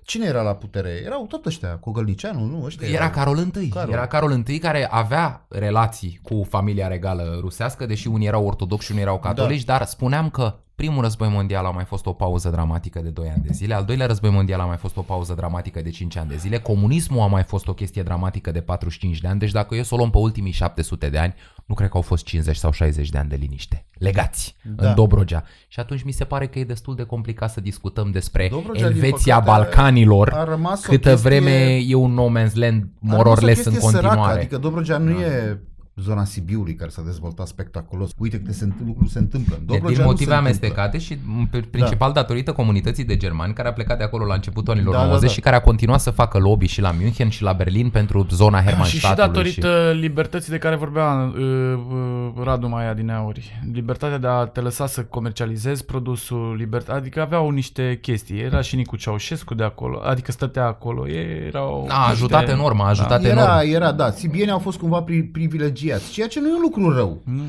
Cine 0.03 0.27
era 0.27 0.43
la 0.43 0.55
putere? 0.55 1.03
Erau 1.05 1.27
tot 1.29 1.47
ăștia, 1.47 1.69
Cogălnicianu, 1.69 2.45
nu? 2.45 2.65
Ăștia 2.65 2.87
Era 2.89 2.97
erau. 2.97 3.11
Carol 3.11 3.39
I. 3.61 3.69
Carol. 3.69 3.93
Era 3.93 4.07
Carol 4.07 4.43
I 4.47 4.59
care 4.59 4.89
avea 4.91 5.47
relații 5.49 6.21
cu 6.23 6.47
familia 6.49 6.87
regală 6.87 7.39
rusească, 7.41 7.87
deși 7.87 8.09
unii 8.09 8.27
erau 8.27 8.47
ortodoxi 8.47 8.87
și 8.87 8.91
unii 8.93 9.03
erau 9.05 9.19
catolici, 9.19 9.65
dar 9.65 9.85
spuneam 9.85 10.31
că 10.31 10.55
primul 10.81 11.03
război 11.03 11.29
mondial 11.29 11.65
a 11.65 11.71
mai 11.71 11.85
fost 11.85 12.07
o 12.07 12.13
pauză 12.13 12.49
dramatică 12.51 13.01
de 13.01 13.09
2 13.09 13.29
ani 13.35 13.43
de 13.47 13.53
zile, 13.53 13.75
al 13.75 13.85
doilea 13.85 14.07
război 14.07 14.31
mondial 14.31 14.61
a 14.61 14.65
mai 14.65 14.77
fost 14.77 14.97
o 14.97 15.01
pauză 15.01 15.35
dramatică 15.35 15.81
de 15.83 15.91
5 15.91 16.17
ani 16.17 16.29
de 16.29 16.37
zile, 16.37 16.59
comunismul 16.59 17.21
a 17.21 17.27
mai 17.27 17.43
fost 17.43 17.69
o 17.69 17.73
chestie 17.75 18.03
dramatică 18.03 18.51
de 18.51 18.61
45 18.61 19.21
de 19.21 19.29
ani, 19.29 19.39
deci 19.39 19.51
dacă 19.51 19.75
eu 19.75 19.83
să 19.83 19.95
o 19.95 19.97
luăm 19.97 20.11
pe 20.11 20.19
ultimii 20.19 20.53
700 20.53 21.09
de 21.09 21.19
ani, 21.19 21.35
nu 21.67 21.75
cred 21.75 21.89
că 21.89 21.97
au 21.97 22.03
fost 22.03 22.25
50 22.25 22.57
sau 22.57 22.71
60 22.73 23.09
de 23.09 23.19
ani 23.19 23.29
de 23.29 23.37
liniște, 23.37 23.87
legați 23.93 24.57
Da. 24.77 24.89
în 24.89 24.95
Dobrogea. 24.95 25.45
Și 25.69 25.81
atunci 25.81 26.03
mi 26.03 26.13
se 26.13 26.25
pare 26.25 26.47
că 26.47 26.59
e 26.59 26.65
destul 26.65 26.95
de 26.95 27.03
complicat 27.03 27.51
să 27.51 27.61
discutăm 27.61 28.11
despre 28.11 28.49
Dobrogea, 28.51 28.89
din 28.89 28.97
Elveția 29.05 29.41
păcate, 29.41 29.51
Balcanilor, 29.61 30.33
a 30.35 30.45
rămas 30.45 30.87
o 30.87 30.89
câtă 30.91 31.11
chestie- 31.11 31.29
vreme 31.29 31.77
e 31.87 31.95
un 31.95 32.13
no 32.13 32.27
man's 32.29 32.53
land 32.53 32.83
A 32.83 32.87
more 33.01 33.23
rămas 33.23 33.37
or 33.37 33.43
o 33.43 33.47
less 33.47 33.65
în 33.65 33.73
chestie 33.73 33.91
continuare. 33.91 34.19
Săracă, 34.21 34.39
adică 34.39 34.59
Dobrogea 34.59 34.99
nu 34.99 35.11
e 35.21 35.61
zona 36.03 36.25
Sibiului 36.25 36.75
care 36.75 36.91
s-a 36.91 37.03
dezvoltat 37.05 37.47
spectaculos. 37.47 38.11
Uite 38.19 38.41
că 38.41 38.53
se, 38.53 38.65
întâmplă- 38.65 38.87
lucruri 38.87 39.11
se 39.11 39.19
întâmplă. 39.19 39.55
În 39.59 39.67
De, 39.67 39.73
Dobrogea 39.73 39.95
din 39.97 40.05
nu 40.05 40.11
motive 40.11 40.31
se 40.31 40.37
întâmplă. 40.37 40.67
amestecate 40.69 40.99
și 40.99 41.19
m, 41.25 41.47
pe- 41.51 41.61
principal 41.71 42.13
datorită 42.13 42.53
comunității 42.53 43.05
de 43.05 43.17
germani 43.17 43.53
care 43.53 43.69
a 43.69 43.73
plecat 43.73 43.99
de 43.99 44.05
acolo 44.05 44.25
la 44.25 44.35
începutul 44.35 44.73
anilor 44.75 44.93
Da, 44.95 45.01
da, 45.01 45.07
90 45.07 45.29
da. 45.29 45.35
și 45.35 45.41
care 45.41 45.57
a 45.57 45.61
continuat 45.61 46.01
să 46.01 46.11
facă 46.11 46.39
lobby 46.39 46.67
și 46.67 46.81
la 46.81 46.91
München 47.01 47.29
și 47.29 47.43
la 47.43 47.53
Berlin 47.53 47.89
pentru 47.91 48.27
zona 48.31 48.57
Și 48.59 48.63
și 48.65 48.69
Hermannstadtului. 48.71 49.27
datorită 49.55 49.91
libertății 50.01 50.53
de 50.53 50.59
care 50.59 50.77
vorbea 50.77 51.33
uh, 51.37 51.43
uh, 51.91 52.43
Radu 52.45 52.69
Maia 52.69 52.95
din 52.95 53.11
Auri. 53.11 53.61
Libertatea 53.73 54.19
de 54.19 54.27
a 54.27 54.45
te 54.45 54.61
lăsa 54.61 54.87
să 54.87 55.03
comercializezi 55.05 55.85
produsul, 55.85 56.55
libertate, 56.59 56.99
adică 56.99 57.21
aveau 57.21 57.51
niște 57.51 57.99
chestii. 58.03 58.39
Era 58.41 58.61
și 58.61 58.77
Nicu 58.77 58.97
Ceaușescu 58.97 59.55
de 59.55 59.65
acolo, 59.65 60.01
adică 60.05 60.33
stătea 60.33 60.67
acolo. 60.67 61.09
Erau 61.47 61.87
A 61.91 62.09
ajutat 62.09 62.39
niște- 62.41 62.55
enorm, 62.55 62.81
a 62.81 62.89
ajutat 62.89 63.25
Era, 63.25 63.41
enorm. 63.43 63.75
era, 63.75 63.93
da. 63.93 64.11
Sibienii 64.11 64.53
au 64.53 64.59
fost 64.59 64.79
cumva 64.79 65.05
pri- 65.05 65.31
privilegiați, 65.33 65.87
ceea 66.13 66.29
ce 66.29 66.41
nu 66.41 66.49
e 66.49 66.55
un 66.55 66.61
lucru 66.61 66.93
rău. 66.93 67.23
Nu. 67.25 67.43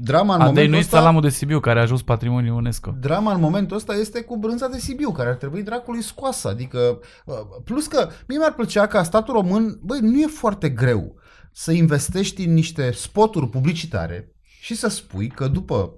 Drama 0.00 0.34
în 0.34 0.40
Adei 0.40 0.52
momentul 0.52 0.72
nu 0.72 0.78
ăsta... 0.78 0.96
salamul 0.96 1.20
de 1.20 1.28
Sibiu 1.28 1.60
care 1.60 1.78
a 1.78 1.82
ajuns 1.82 2.02
patrimoniul 2.02 2.56
UNESCO. 2.56 2.94
Drama 3.00 3.32
în 3.32 3.40
momentul 3.40 3.76
ăsta 3.76 3.94
este 3.94 4.20
cu 4.20 4.36
brânza 4.36 4.68
de 4.68 4.78
Sibiu, 4.78 5.10
care 5.10 5.28
ar 5.28 5.34
trebui 5.34 5.62
dracului 5.62 6.02
scoasă. 6.02 6.48
Adică, 6.48 6.98
uh, 7.24 7.34
plus 7.64 7.86
că 7.86 8.08
mie 8.28 8.38
mi-ar 8.38 8.54
plăcea 8.54 8.86
ca 8.86 9.02
statul 9.02 9.34
român, 9.34 9.78
băi, 9.82 9.98
nu 10.00 10.20
e 10.20 10.26
foarte 10.26 10.68
greu 10.68 11.14
să 11.52 11.72
investești 11.72 12.44
în 12.44 12.52
niște 12.52 12.90
spoturi 12.90 13.48
publicitare 13.48 14.34
și 14.42 14.74
să 14.74 14.88
spui 14.88 15.28
că 15.28 15.48
după, 15.48 15.92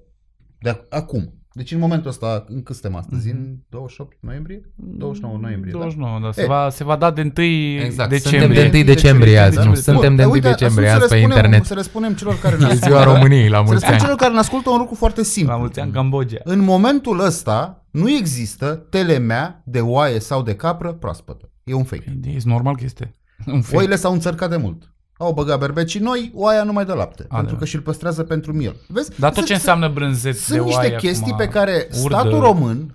de 0.59 0.73
ac- 0.73 0.89
acum, 0.89 1.42
Deci 1.55 1.73
în 1.73 1.79
momentul 1.79 2.11
ăsta, 2.11 2.45
în 2.49 2.63
cât 2.63 2.75
suntem 2.77 2.99
astăzi? 2.99 3.31
În 3.31 3.57
28 3.69 4.17
noiembrie? 4.21 4.61
29 4.77 5.39
noiembrie, 5.41 5.73
29, 5.73 6.19
da. 6.23 6.33
Se, 6.33 6.43
E. 6.43 6.47
va, 6.47 6.69
se 6.71 6.85
va 6.85 6.97
da 6.97 7.11
de 7.11 7.21
1 7.37 7.45
Exact, 7.85 8.11
decembrie. 8.11 8.41
suntem 8.47 8.71
de 8.71 8.77
1 8.79 8.85
decembrie 8.85 9.39
azi, 9.39 9.67
nu, 9.67 9.75
suntem 9.75 10.17
de 10.17 10.25
1 10.25 10.33
Uite, 10.33 10.49
decembrie 10.49 10.87
să 10.89 10.93
azi 10.95 11.07
pe 11.09 11.15
răspunem- 11.15 11.37
internet. 11.37 11.65
Să 11.65 11.75
răspunem 11.75 12.13
celor 12.15 12.39
care 12.39 12.57
ne 12.57 12.63
E 12.65 12.67
ascultă. 12.67 12.87
ziua 12.87 13.05
României 13.15 13.49
la 13.49 13.57
Să 13.57 13.63
mulți 13.63 13.73
răspunem 13.73 13.95
ani. 13.95 14.03
celor 14.03 14.17
care 14.17 14.33
ne 14.33 14.39
ascultă 14.39 14.71
un 14.71 14.79
lucru 14.79 14.95
foarte 14.95 15.21
La 15.21 15.27
simplu. 15.27 15.57
mulți 15.59 15.81
ani 15.81 15.93
Cambodgia. 15.93 16.41
În 16.45 16.61
momentul 16.61 17.21
ăsta 17.25 17.85
nu 17.91 18.11
există 18.11 18.67
telemea 18.91 19.63
de 19.65 19.81
oaie 19.81 20.19
sau 20.19 20.43
de 20.43 20.55
capră 20.57 20.93
proaspătă. 20.93 21.51
E 21.65 21.75
un 21.75 21.85
fake. 21.85 22.19
E 22.25 22.37
normal 22.45 22.77
că 22.77 22.85
este. 22.85 23.15
Un 23.47 23.61
fake. 23.63 23.77
Oile 23.77 23.97
s-au 23.97 24.13
înțărcat 24.13 24.51
de 24.51 24.57
mult. 24.57 24.92
Au 25.23 25.33
băgat 25.33 25.59
berbecii 25.59 26.01
noi, 26.01 26.31
oaia 26.35 26.63
nu 26.63 26.73
mai 26.73 26.85
dă 26.85 26.93
lapte. 26.93 27.15
pentru 27.23 27.37
Adevărat. 27.37 27.59
că 27.59 27.65
și-l 27.65 27.81
păstrează 27.81 28.23
pentru 28.23 28.53
miel. 28.53 28.77
Vezi? 28.87 29.11
Dar 29.19 29.29
tot 29.29 29.35
Sunt- 29.37 29.47
ce 29.47 29.53
înseamnă 29.55 29.89
brânzet 29.89 30.33
de 30.33 30.39
Sunt 30.39 30.61
niște 30.65 30.79
oaie 30.79 30.97
chestii 30.97 31.33
acum, 31.33 31.37
pe 31.37 31.49
care 31.53 31.89
urdă, 32.03 32.15
statul 32.17 32.41
român 32.41 32.95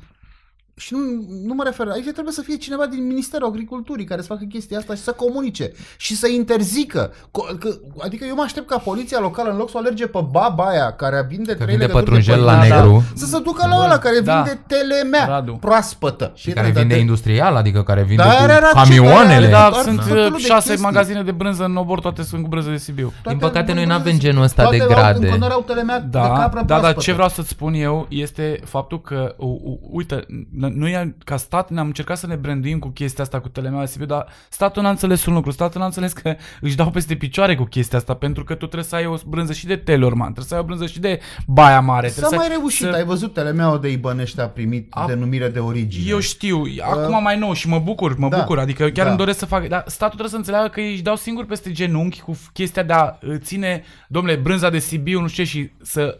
și 0.80 0.94
nu, 0.94 1.00
nu 1.48 1.54
mă 1.54 1.64
refer, 1.64 1.88
aici 1.88 2.12
trebuie 2.12 2.34
să 2.34 2.42
fie 2.42 2.56
cineva 2.56 2.86
din 2.86 3.08
Ministerul 3.08 3.48
Agriculturii 3.48 4.06
care 4.06 4.22
să 4.22 4.28
facă 4.28 4.44
chestia 4.50 4.78
asta 4.78 4.96
și 4.96 5.02
să 5.02 5.12
comunice 5.12 5.72
și 5.98 6.16
să 6.16 6.28
interzică. 6.28 7.12
Co- 7.14 7.58
că, 7.60 7.70
adică 8.04 8.26
eu 8.28 8.36
mă 8.36 8.42
aștept 8.42 8.68
ca 8.68 8.78
poliția 8.78 9.20
locală 9.22 9.50
în 9.52 9.58
loc 9.58 9.70
să 9.70 9.74
o 9.78 9.80
alerge 9.80 10.08
pe 10.08 10.20
baba 10.32 10.64
aia 10.64 10.92
care 10.92 11.26
vinde 11.30 11.52
Că 11.52 11.64
trei 11.64 11.68
vinde 11.78 11.86
legături 11.86 12.06
de 12.06 12.10
pătrunjel 12.10 12.44
la 12.46 12.52
pământ, 12.54 12.72
negru. 12.74 13.04
să 13.16 13.26
se 13.26 13.40
ducă 13.40 13.68
la 13.68 13.76
ăla 13.84 13.98
care 13.98 14.20
Da. 14.20 14.36
vinde 14.42 14.60
telemea 14.68 15.26
Radu. 15.26 15.54
proaspătă. 15.54 16.32
Și 16.36 16.52
care 16.52 16.70
vinde 16.70 16.98
industrial, 16.98 17.56
adică 17.56 17.84
care 17.84 18.04
vinde 18.04 18.24
Da, 18.24 18.30
cu 18.30 18.36
are 18.42 18.54
race, 18.60 18.74
camioanele. 18.74 19.34
care 19.34 19.48
Da, 19.52 19.70
Doar 19.70 19.82
sunt 19.84 19.96
tot 19.98 20.06
felul 20.08 20.26
uh, 20.26 20.32
de 20.32 20.38
șase 20.38 20.68
chestii. 20.68 20.86
magazine 20.86 21.24
de 21.24 21.32
brânză 21.32 21.64
în 21.64 21.76
obor, 21.76 22.00
toate 22.00 22.24
sunt 22.24 22.42
cu 22.42 22.48
brânză 22.48 22.70
de 22.70 22.78
Sibiu. 22.78 23.14
Din 23.28 23.38
păcate, 23.38 23.74
noi 23.74 23.84
nu 23.84 23.90
n-avem 23.90 24.18
genul 24.20 24.44
ăsta 24.44 24.70
de 24.70 24.78
Toate 24.78 24.94
au- 24.94 25.00
grade. 25.00 25.30
În 25.30 25.42
erau 25.42 25.62
telemea 25.68 26.00
de 26.00 26.08
Da, 26.12 26.20
capră 26.22 26.60
da, 26.60 26.66
dar 26.66 26.78
proaspătă. 26.80 27.00
ce 27.00 27.12
vreau 27.14 27.30
să-ți 27.30 27.50
spun 27.50 27.74
eu 27.74 28.06
este 28.10 28.60
faptul 28.66 29.02
că, 29.02 29.36
u, 29.38 29.46
u, 29.48 29.80
uite, 29.92 30.26
n- 30.26 30.67
noi 30.74 31.16
ca 31.24 31.38
stat 31.38 31.70
ne-am 31.70 31.86
încercat 31.86 32.18
să 32.18 32.28
ne 32.28 32.36
branduim 32.36 32.80
cu 32.80 32.88
chestia 32.88 33.24
asta 33.24 33.40
cu 33.40 33.48
telemea 33.50 33.86
Sibiu, 33.86 34.06
dar 34.06 34.26
statul 34.50 34.82
n-a 34.84 34.90
înțeles 34.90 35.26
un 35.26 35.34
lucru. 35.34 35.52
Statul 35.52 35.80
n-a 35.80 35.86
înțeles 35.86 36.14
că 36.14 36.36
își 36.62 36.76
dau 36.76 36.90
peste 36.92 37.16
picioare 37.16 37.56
cu 37.56 37.64
chestia 37.64 37.98
asta, 37.98 38.14
pentru 38.14 38.44
că 38.44 38.54
tu 38.54 38.66
trebuie 38.66 38.84
să 38.84 38.96
ai 38.96 39.06
o 39.06 39.16
brânză 39.28 39.54
și 39.54 39.66
de 39.66 39.76
Telorman, 39.76 40.34
trebuie 40.34 40.46
să 40.46 40.54
ai 40.54 40.60
o 40.60 40.64
brânză 40.64 40.86
și 40.86 41.00
de 41.00 41.20
Baia 41.48 41.80
Mare. 41.80 42.08
S-a 42.08 42.14
trebuie 42.14 42.38
mai 42.40 42.48
să, 42.48 42.54
reușit, 42.58 42.88
să- 42.88 42.94
ai 42.96 43.04
văzut 43.04 43.34
telemeaua 43.34 43.78
de 43.78 43.90
Ibănești 43.92 44.40
a 44.42 44.48
primit 44.48 44.88
A- 44.90 45.06
denumire 45.08 45.48
de 45.50 45.60
origine. 45.60 46.10
Eu 46.10 46.20
știu, 46.20 46.64
acum 46.82 47.22
mai 47.24 47.38
nou 47.38 47.54
și 47.54 47.68
mă 47.68 47.80
bucur, 47.80 48.18
mă 48.18 48.30
Da. 48.30 48.38
bucur, 48.38 48.60
adică 48.60 48.84
eu 48.84 48.90
chiar 48.92 49.04
Da. 49.04 49.10
îmi 49.10 49.20
doresc 49.20 49.40
să 49.40 49.46
fac, 49.46 49.68
dar 49.68 49.84
statul 49.86 50.10
trebuie 50.18 50.30
să 50.32 50.36
înțeleagă 50.38 50.68
că 50.68 50.80
își 50.80 51.02
dau 51.02 51.16
singur 51.16 51.46
peste 51.46 51.72
genunchi 51.72 52.22
cu 52.22 52.38
chestia 52.54 52.84
de 52.84 52.94
a 52.94 53.04
uh, 53.22 53.36
ține, 53.38 53.84
domnule, 54.08 54.36
brânza 54.36 54.70
de 54.70 54.80
Sibiu, 54.80 55.22
nu 55.22 55.28
știu 55.28 55.44
ce, 55.44 55.50
și 55.50 55.72
să 55.82 56.20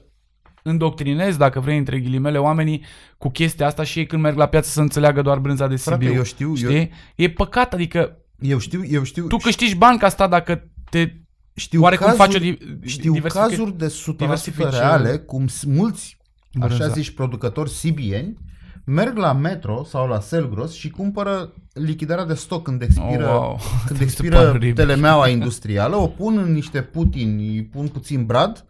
îndoctrinez, 0.68 1.36
dacă 1.38 1.60
vrei, 1.60 1.78
între 1.78 2.00
ghilimele, 2.00 2.38
oamenii 2.38 2.84
cu 3.18 3.30
chestia 3.30 3.66
asta 3.66 3.84
și 3.84 4.00
ei 4.00 4.06
când 4.06 4.22
merg 4.22 4.38
la 4.38 4.46
piață 4.46 4.70
să 4.70 4.82
înțeleagă 4.82 5.22
doar 5.22 5.40
brânza 5.40 5.68
de 5.68 5.76
Frate, 5.76 6.04
Sibiu. 6.04 6.18
eu 6.18 6.24
știu, 6.24 6.56
știi? 6.56 6.92
E 7.16 7.30
păcat, 7.30 7.74
adică 7.74 8.18
Eu 8.40 8.58
știu, 8.58 8.82
eu 8.90 9.04
știu, 9.04 9.28
tu 9.28 9.38
câștigi 9.38 9.76
bani 9.76 10.00
ca 10.00 10.10
stat 10.10 10.30
dacă 10.30 10.64
te 10.90 11.12
știu 11.56 11.82
oarecum 11.82 12.06
cazuri, 12.06 12.24
faci 12.28 12.36
o 12.36 12.40
di- 12.40 12.58
știu 12.86 13.14
diversific- 13.14 13.50
cazuri 13.50 13.78
de 13.78 13.88
100% 13.88 14.16
diversifici, 14.18 14.70
reale, 14.70 15.18
cum 15.18 15.48
s- 15.48 15.64
mulți, 15.64 16.18
brânza. 16.54 16.76
așa 16.84 16.88
zici, 16.94 17.10
producători 17.10 17.70
sibieni, 17.70 18.38
merg 18.86 19.18
la 19.18 19.34
Metro 19.34 19.84
sau 19.84 20.08
la 20.08 20.20
Selgros 20.20 20.74
și 20.74 20.90
cumpără 20.90 21.54
lichidarea 21.74 22.26
de 22.26 22.34
stoc 22.34 22.64
când 22.64 22.82
expiră, 22.82 23.26
Oh, 23.28 23.32
wow. 23.32 23.60
când 23.88 23.88
Mi 23.88 23.88
se 23.88 23.94
pare 23.94 24.04
expiră 24.04 24.50
oribil. 24.50 24.74
telemeaua 24.74 25.28
industrială, 25.28 25.96
o 25.96 26.08
pun 26.08 26.38
în 26.38 26.54
niște 26.54 26.82
putini, 26.82 27.48
îi 27.48 27.64
pun 27.64 27.88
puțin 27.88 28.26
brad, 28.26 28.66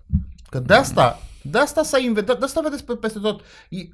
că 0.49 0.59
de 0.59 0.73
asta, 0.73 1.19
de 1.51 1.57
asta 1.57 1.83
s-a 1.83 1.97
inventat, 1.99 2.39
de 2.39 2.45
asta 2.45 2.61
vedeți 2.63 2.85
pe, 2.85 2.93
peste 2.93 3.19
tot, 3.19 3.41
I- 3.69 3.89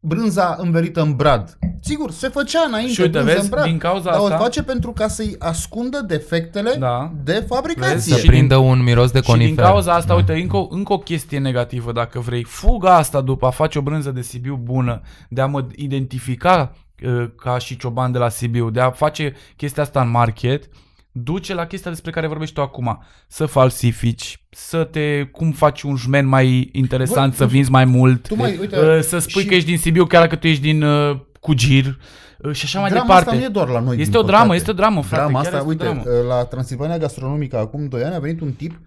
brânza 0.00 0.56
învelită 0.60 1.00
în 1.02 1.14
brad. 1.16 1.58
Sigur, 1.80 2.10
se 2.10 2.28
făcea 2.28 2.64
înainte 2.68 2.92
Și 2.92 3.00
uite, 3.00 3.12
brânză 3.18 3.32
vezi, 3.32 3.44
în 3.44 3.50
brad, 3.50 3.64
din 3.64 3.78
cauza 3.78 4.10
dar 4.10 4.20
asta- 4.20 4.34
o 4.34 4.38
face 4.38 4.62
pentru 4.62 4.92
ca 4.92 5.08
să-i 5.08 5.36
ascundă 5.38 6.00
defectele 6.06 6.74
Da. 6.78 7.12
de 7.24 7.44
fabricație. 7.48 7.92
Vezi? 7.94 8.08
Să 8.08 8.16
Și 8.18 8.26
prindă 8.26 8.56
un 8.56 8.82
miros 8.82 9.10
de 9.10 9.18
Și 9.20 9.24
conifer. 9.30 9.54
din 9.54 9.64
cauza 9.64 9.92
asta, 9.94 10.08
Da. 10.08 10.14
uite, 10.14 10.32
încă, 10.32 10.56
o- 10.56 10.66
încă 10.70 10.92
o 10.92 10.98
chestie 10.98 11.38
negativă, 11.38 11.92
dacă 11.92 12.20
vrei. 12.20 12.44
Fuga 12.44 12.96
asta 12.96 13.20
după 13.20 13.46
a 13.46 13.50
face 13.50 13.78
o 13.78 13.82
brânză 13.82 14.10
de 14.10 14.22
Sibiu 14.22 14.56
bună, 14.62 15.00
de 15.28 15.40
a 15.40 15.46
mă 15.46 15.66
identifica 15.76 16.72
uh, 17.04 17.24
ca 17.36 17.58
și 17.58 17.76
cioban 17.76 18.12
de 18.12 18.18
la 18.18 18.28
Sibiu, 18.28 18.70
de 18.70 18.80
a 18.80 18.90
face 18.90 19.34
chestia 19.56 19.82
asta 19.82 20.00
în 20.00 20.10
market, 20.10 20.68
duce 21.16 21.54
la 21.54 21.66
chestia 21.66 21.90
despre 21.90 22.10
care 22.10 22.26
vorbești 22.26 22.54
tu 22.54 22.60
acum. 22.60 23.02
Să 23.28 23.46
falsifici, 23.46 24.44
să 24.50 24.84
te, 24.84 25.22
cum 25.32 25.52
faci 25.52 25.82
un 25.82 25.96
jmen 25.96 26.26
mai 26.26 26.68
interesant, 26.72 27.30
Bă, 27.30 27.36
să 27.36 27.44
tu- 27.44 27.50
vinzi 27.50 27.70
mai 27.70 27.84
mult, 27.84 28.28
tu 28.28 28.34
mai- 28.36 28.56
uite, 28.60 28.78
uh, 28.78 29.00
să 29.00 29.18
spui 29.18 29.42
și- 29.42 29.48
că 29.48 29.54
ești 29.54 29.68
din 29.68 29.78
Sibiu 29.78 30.04
chiar 30.06 30.22
dacă 30.22 30.36
tu 30.36 30.46
ești 30.46 30.62
din 30.62 30.82
uh, 30.82 31.20
Cugir 31.40 31.98
uh, 32.38 32.52
și 32.52 32.64
așa 32.64 32.80
mai 32.80 32.88
Drama 32.90 33.04
departe. 33.04 33.28
asta 33.28 33.38
nu 33.40 33.44
e 33.46 33.48
doar 33.48 33.68
la 33.68 33.80
noi. 33.80 33.96
Este 33.98 34.10
din 34.10 34.18
o 34.18 34.22
dramă, 34.22 34.38
păcate. 34.40 34.56
este 34.58 34.70
o 34.70 34.74
dramă, 34.74 35.02
frate, 35.02 35.22
Drama 35.22 35.42
chiar 35.42 35.54
asta, 35.54 35.56
este 35.56 35.66
o 35.86 35.88
uite, 35.88 36.02
dramă. 36.10 36.26
la 36.28 36.44
Transilvania 36.44 36.98
Gastronomică 36.98 37.58
acum 37.58 37.88
2 37.88 38.02
ani 38.02 38.14
a 38.14 38.18
venit 38.18 38.40
un 38.40 38.52
tip 38.52 38.80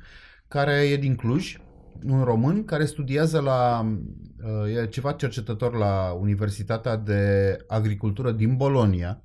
care 0.48 0.72
e 0.74 0.98
din 0.98 1.16
Cluj, 1.16 1.58
un 2.10 2.24
român 2.24 2.66
care 2.66 2.86
studiază 2.86 3.40
la 3.40 3.86
uh, 4.66 4.82
e 4.84 4.88
ceva 4.88 5.12
cercetător 5.12 5.76
la 5.78 6.18
Universitatea 6.22 6.96
de 6.96 7.22
Agricultură 7.68 8.32
din 8.32 8.56
Bolonia, 8.56 9.22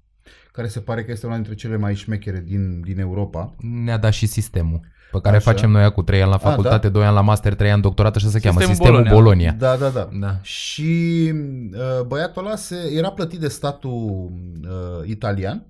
care 0.53 0.69
se 0.69 0.81
pare 0.81 1.05
că 1.05 1.11
este 1.11 1.27
una 1.27 1.35
dintre 1.35 1.55
cele 1.55 1.77
mai 1.77 1.95
șmechere 1.95 2.43
din, 2.47 2.81
din 2.81 2.99
Europa. 2.99 3.55
Ne-a 3.59 3.99
dat 3.99 4.13
și 4.13 4.27
sistemul 4.27 4.81
pe 5.13 5.21
care 5.21 5.37
Așa. 5.37 5.53
facem 5.53 5.71
noi 5.71 5.93
cu 5.93 6.03
3 6.03 6.23
ani 6.23 6.31
la 6.31 6.39
facultate, 6.39 6.87
da? 6.87 6.93
2 6.93 7.05
ani 7.05 7.15
la 7.15 7.21
master, 7.21 7.55
3 7.55 7.71
ani 7.71 7.83
doctorat, 7.83 8.17
așa 8.17 8.29
se 8.29 8.39
cheamă, 8.39 8.61
Sistemul 8.61 8.75
sistemul 8.75 9.03
Bologna. 9.03 9.23
Bolonia. 9.23 9.53
Da, 9.59 9.77
da, 9.77 9.89
da. 9.89 10.09
Da. 10.21 10.39
Și 10.43 11.33
uh, 11.73 12.05
băiatul 12.07 12.47
ăla 12.47 12.57
se, 12.57 12.77
era 12.93 13.11
plătit 13.11 13.41
de 13.41 13.49
statul 13.49 14.33
uh, 14.63 15.09
italian 15.09 15.67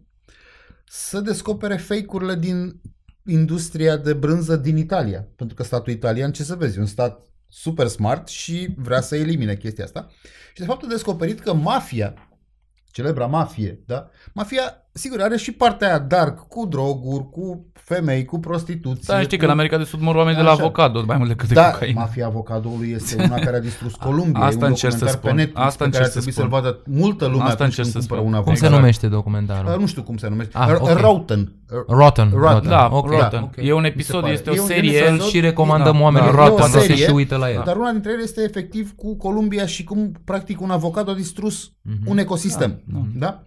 să 0.84 1.20
descopere 1.20 1.76
fake-urile 1.76 2.34
din 2.34 2.80
industria 3.26 3.96
de 3.96 4.12
brânză 4.12 4.56
din 4.56 4.76
Italia. 4.76 5.26
Pentru 5.36 5.56
că 5.56 5.62
statul 5.62 5.92
italian, 5.92 6.32
ce 6.32 6.42
să 6.42 6.54
vezi, 6.54 6.76
e 6.76 6.80
un 6.80 6.86
stat 6.86 7.26
super 7.48 7.86
smart 7.86 8.28
și 8.28 8.74
vrea 8.76 9.00
să 9.00 9.16
elimine 9.16 9.56
chestia 9.56 9.84
asta. 9.84 10.10
Și 10.54 10.60
de 10.60 10.64
fapt 10.64 10.84
a 10.84 10.86
descoperit 10.86 11.40
că 11.40 11.54
mafia, 11.54 12.14
celebra 12.92 13.28
mafie, 13.28 13.82
da? 13.86 14.08
Mafia, 14.34 14.81
sigur, 14.92 15.20
are 15.20 15.36
și 15.36 15.52
partea 15.52 15.88
aia 15.88 15.98
dark, 15.98 16.48
cu 16.48 16.66
droguri, 16.66 17.28
cu 17.30 17.66
femei, 17.72 18.24
cu 18.24 18.38
prostituție. 18.38 19.14
Da, 19.14 19.20
știi 19.20 19.38
că 19.38 19.44
cu... 19.44 19.50
în 19.50 19.56
America 19.56 19.78
de 19.78 19.84
Sud 19.84 20.00
mor 20.00 20.14
oameni 20.14 20.36
de 20.36 20.42
la 20.42 20.50
Așa. 20.50 20.60
avocado, 20.62 21.02
mai 21.06 21.16
mult 21.16 21.28
decât 21.28 21.48
de 21.48 21.54
Da, 21.54 21.70
cocaină. 21.70 22.00
mafia 22.00 22.26
avocadoului 22.26 22.90
este 22.90 23.22
una 23.24 23.34
care 23.38 23.56
a 23.56 23.60
distrus 23.60 23.94
Columbia. 24.06 24.40
Asta 24.40 24.58
e 24.60 24.64
un 24.64 24.68
încerc 24.70 24.92
să 24.92 24.98
documentar 24.98 25.18
spun. 25.20 25.30
pe 25.30 25.36
Netflix 25.36 25.66
Asta 25.66 25.84
pe 25.84 25.90
care 25.90 26.04
încerc 26.04 26.04
ar 26.04 26.10
să 26.10 26.18
trebui 26.18 26.32
să-l 26.32 26.44
spun. 26.44 26.58
vadă 26.60 26.82
multă 27.02 27.24
lume 27.26 27.42
Asta 27.42 27.52
atunci 27.52 27.68
încerc 27.78 27.88
când 27.92 28.02
să 28.04 28.08
cumpără 28.08 28.20
spun. 28.20 28.32
un 28.38 28.42
Cum 28.44 28.54
se 28.54 28.58
avocat. 28.64 28.78
numește 28.80 29.06
Uh, 29.06 29.12
documentarul? 29.12 29.80
Nu 29.80 29.86
știu 29.86 30.02
cum 30.02 30.16
se 30.16 30.28
numește. 30.28 30.56
Ah, 30.56 30.68
R- 30.72 30.78
ok. 30.80 30.98
Rotten. 31.00 31.52
Rotten. 31.88 32.30
Rotten. 32.34 32.70
Da, 32.70 32.88
ok. 32.92 33.08
Rotten. 33.10 33.42
ok. 33.42 33.56
E 33.56 33.72
un 33.72 33.80
Mi 33.80 33.86
episod, 33.86 34.14
se 34.14 34.20
pare. 34.20 34.32
este 34.32 34.50
o 34.50 34.54
E 34.54 34.60
un 34.60 34.66
serie. 34.66 34.98
episod- 34.98 35.10
Îl 35.12 35.20
și 35.20 35.40
recomandăm 35.40 35.96
Da, 35.96 36.02
oamenilor 36.02 36.34
da, 36.34 36.40
da, 36.40 36.46
e 36.46 36.50
o 36.50 36.54
poate 36.54 36.70
să 36.72 36.78
serie, 36.78 37.04
și 37.04 37.10
uită 37.10 37.36
la 37.36 37.50
el. 37.50 37.62
Dar 37.64 37.76
una 37.76 37.90
dintre 37.90 38.12
ele 38.12 38.22
este 38.22 38.42
efectiv 38.42 38.92
cu 38.96 39.16
Columbia 39.16 39.66
și 39.66 39.84
cum 39.84 40.12
practic 40.24 40.60
un 40.60 40.70
avocat 40.70 41.08
a 41.08 41.14
distrus 41.14 41.72
Mhm. 41.82 42.10
un 42.10 42.18
ecosistem. 42.18 42.82
Da, 42.86 43.00
Da? 43.14 43.46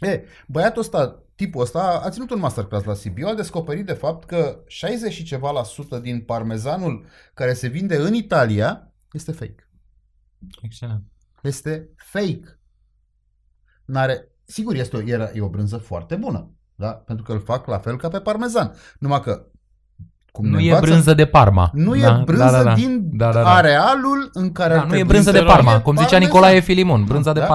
E, 0.00 0.24
băiatul 0.46 0.80
ăsta, 0.80 1.22
tipul 1.34 1.62
ăsta, 1.62 2.00
a 2.04 2.10
ținut 2.10 2.30
un 2.30 2.38
masterclass 2.38 2.84
la 2.84 2.94
Sibiu, 2.94 3.26
a 3.28 3.34
descoperit 3.34 3.86
de 3.86 3.92
fapt 3.92 4.24
că 4.26 4.58
60 4.66 5.12
și 5.12 5.24
ceva 5.24 5.50
la 5.50 5.62
sută 5.62 5.98
din 5.98 6.20
parmezanul 6.20 7.06
care 7.34 7.52
se 7.52 7.68
vinde 7.68 7.96
în 7.96 8.14
Italia 8.14 8.92
este 9.12 9.32
fake. 9.32 9.68
Excelent. 10.62 11.02
Este 11.42 11.88
fake. 11.96 12.58
N-are, 13.84 14.28
sigur, 14.44 14.74
este 14.74 14.96
o, 14.96 15.00
era, 15.00 15.30
e 15.34 15.40
o 15.40 15.48
brânză 15.48 15.76
foarte 15.76 16.16
bună, 16.16 16.50
da? 16.74 16.88
Pentru 16.90 17.24
că 17.24 17.32
îl 17.32 17.40
fac 17.40 17.66
la 17.66 17.78
fel 17.78 17.96
ca 17.96 18.08
pe 18.08 18.18
parmezan. 18.20 18.72
Numai 18.98 19.20
că 19.20 19.46
cum 20.32 20.46
Nu 20.46 20.56
ne 20.56 20.62
e 20.62 20.66
învață- 20.68 20.86
brânză 20.86 21.14
de 21.14 21.26
Parma. 21.26 21.70
nu 21.74 21.96
Da, 21.96 22.18
e 22.20 22.22
brânză 22.24 22.44
da, 22.44 22.50
da, 22.50 22.62
da. 22.62 22.74
din 22.74 23.08
Da, 23.12 23.32
da, 23.32 23.42
da. 23.42 23.54
arealul 23.54 24.30
în 24.32 24.52
care 24.52 24.74
Da, 24.74 24.80
ar 24.80 24.86
nu 24.86 24.92
e 24.92 24.94
trebui 24.94 25.08
brânză 25.12 25.30
să 25.30 25.36
de 25.36 25.42
fie 25.42 25.46
Parma, 25.54 25.80
cum 25.82 25.94
zicea 25.96 26.08
parmezan. 26.08 26.32
Nicolae 26.34 26.60
Filimon, 26.60 27.04
brânza 27.04 27.32
de 27.32 27.40
Da? 27.40 27.46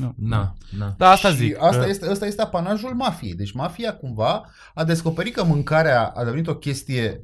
Parma. 0.00 0.14
Nu. 0.18 0.28
Da, 0.28 0.52
da. 0.78 0.94
Da, 0.98 1.10
asta 1.10 1.28
și 1.30 1.36
zic. 1.36 1.62
Asta 1.62 1.82
Uh, 1.82 1.88
este, 1.88 2.06
asta 2.08 2.26
este 2.26 2.42
apanajul 2.42 2.94
mafiei. 2.94 3.34
Deci 3.34 3.52
mafia 3.52 3.94
cumva 3.94 4.50
a 4.74 4.84
descoperit 4.84 5.34
că 5.34 5.44
mâncarea 5.44 6.04
a 6.16 6.24
devenit 6.24 6.46
o 6.46 6.54
chestie 6.56 7.22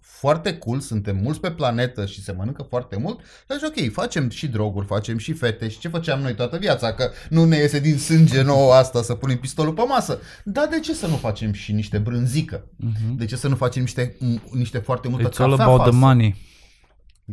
foarte 0.00 0.56
cool, 0.58 0.80
suntem 0.80 1.16
mulți 1.16 1.40
pe 1.40 1.50
planetă 1.50 2.06
și 2.06 2.22
se 2.22 2.32
mănâncă 2.32 2.62
foarte 2.68 2.96
mult. 2.96 3.20
Deci 3.46 3.62
ok, 3.62 3.92
facem 3.92 4.28
și 4.28 4.46
droguri, 4.48 4.86
facem 4.86 5.18
și 5.18 5.32
fete 5.32 5.68
și 5.68 5.78
ce 5.78 5.88
făceam 5.88 6.20
noi 6.20 6.34
toată 6.34 6.56
viața, 6.56 6.92
că 6.92 7.10
nu 7.28 7.44
ne 7.44 7.56
iese 7.56 7.80
din 7.80 7.98
sânge 7.98 8.42
nouă 8.42 8.72
asta 8.74 9.02
să 9.02 9.14
punem 9.14 9.38
pistolul 9.38 9.72
pe 9.72 9.82
masă. 9.88 10.18
Dar 10.44 10.66
de 10.66 10.80
ce 10.80 10.94
să 10.94 11.06
nu 11.06 11.16
facem 11.16 11.52
și 11.52 11.72
niște 11.72 11.98
brânzică? 11.98 12.64
mhm. 12.76 13.16
De 13.16 13.24
ce 13.24 13.36
să 13.36 13.48
nu 13.48 13.54
facem 13.56 13.82
niște, 13.82 14.16
m- 14.16 14.50
niște 14.52 14.78
foarte 14.78 15.08
multă 15.08 15.28
It's 15.28 15.36
all 15.38 15.50
cafea 15.50 15.64
about 15.64 15.80
the 15.80 15.90
falsă? 15.90 16.06
money. 16.06 16.34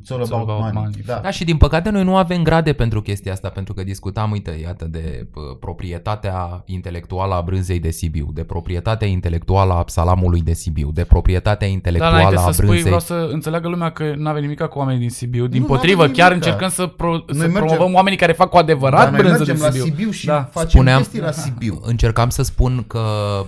It's 0.02 0.12
all 0.12 0.22
about, 0.24 0.50
about 0.50 0.60
money. 0.60 0.72
money. 0.74 1.04
Da. 1.06 1.20
Da, 1.24 1.30
și 1.30 1.44
din 1.44 1.58
păcate 1.58 1.90
noi 1.90 2.04
nu 2.04 2.16
avem 2.18 2.44
grade 2.44 2.74
pentru 2.74 3.02
chestia 3.02 3.32
asta, 3.32 3.50
pentru 3.50 3.74
că 3.74 3.84
discutam, 3.84 4.32
uite, 4.32 4.60
iată, 4.64 4.86
de 4.86 5.28
uh, 5.36 5.58
proprietatea 5.60 6.64
intelectuală 6.66 7.34
a 7.36 7.42
brânzei 7.42 7.80
de 7.80 7.92
Sibiu, 7.92 8.30
de 8.34 8.44
proprietatea 8.44 9.08
intelectuală 9.08 9.74
a 9.74 9.84
salamului 9.88 10.42
de 10.42 10.54
Sibiu, 10.54 10.92
de 10.92 11.04
proprietatea 11.04 11.68
Dar 11.68 11.76
intelectuală 11.76 12.16
înainte 12.16 12.36
a 12.36 12.40
să 12.46 12.52
spui, 12.52 12.66
brânzei. 12.66 12.84
vreau 12.84 13.00
să 13.00 13.28
înțeleagă 13.32 13.68
lumea 13.68 13.90
că 13.92 14.14
nu 14.18 14.30
avem 14.30 14.42
nimic 14.42 14.62
cu 14.64 14.78
oamenii 14.80 15.00
din 15.00 15.10
Sibiu. 15.10 15.48
Din 15.48 15.62
Nu, 15.62 15.68
potrivă, 15.68 16.00
n-avem 16.00 16.16
chiar 16.16 16.30
nimica. 16.30 16.46
încercăm 16.50 16.70
să, 16.70 16.88
pro, 16.88 17.24
să 17.28 17.48
mergem- 17.48 17.52
promovăm 17.52 17.94
oamenii 17.94 18.18
care 18.18 18.32
fac 18.32 18.50
cu 18.50 18.58
adevărat 18.58 19.00
Dar 19.04 19.10
noi 19.12 19.20
brânză 19.20 19.38
mergem 19.38 19.56
din 19.56 19.64
la 19.64 19.70
Sibiu. 19.72 19.86
Sibiu 19.86 20.10
și 20.12 20.26
Da. 20.26 20.44
facem 20.52 20.70
Spuneam- 20.70 20.98
chestii 20.98 21.20
la 21.20 21.32
Sibiu. 21.32 21.80
Încercam 21.84 22.30
să 22.30 22.44
spun 22.44 22.84
că 22.88 23.02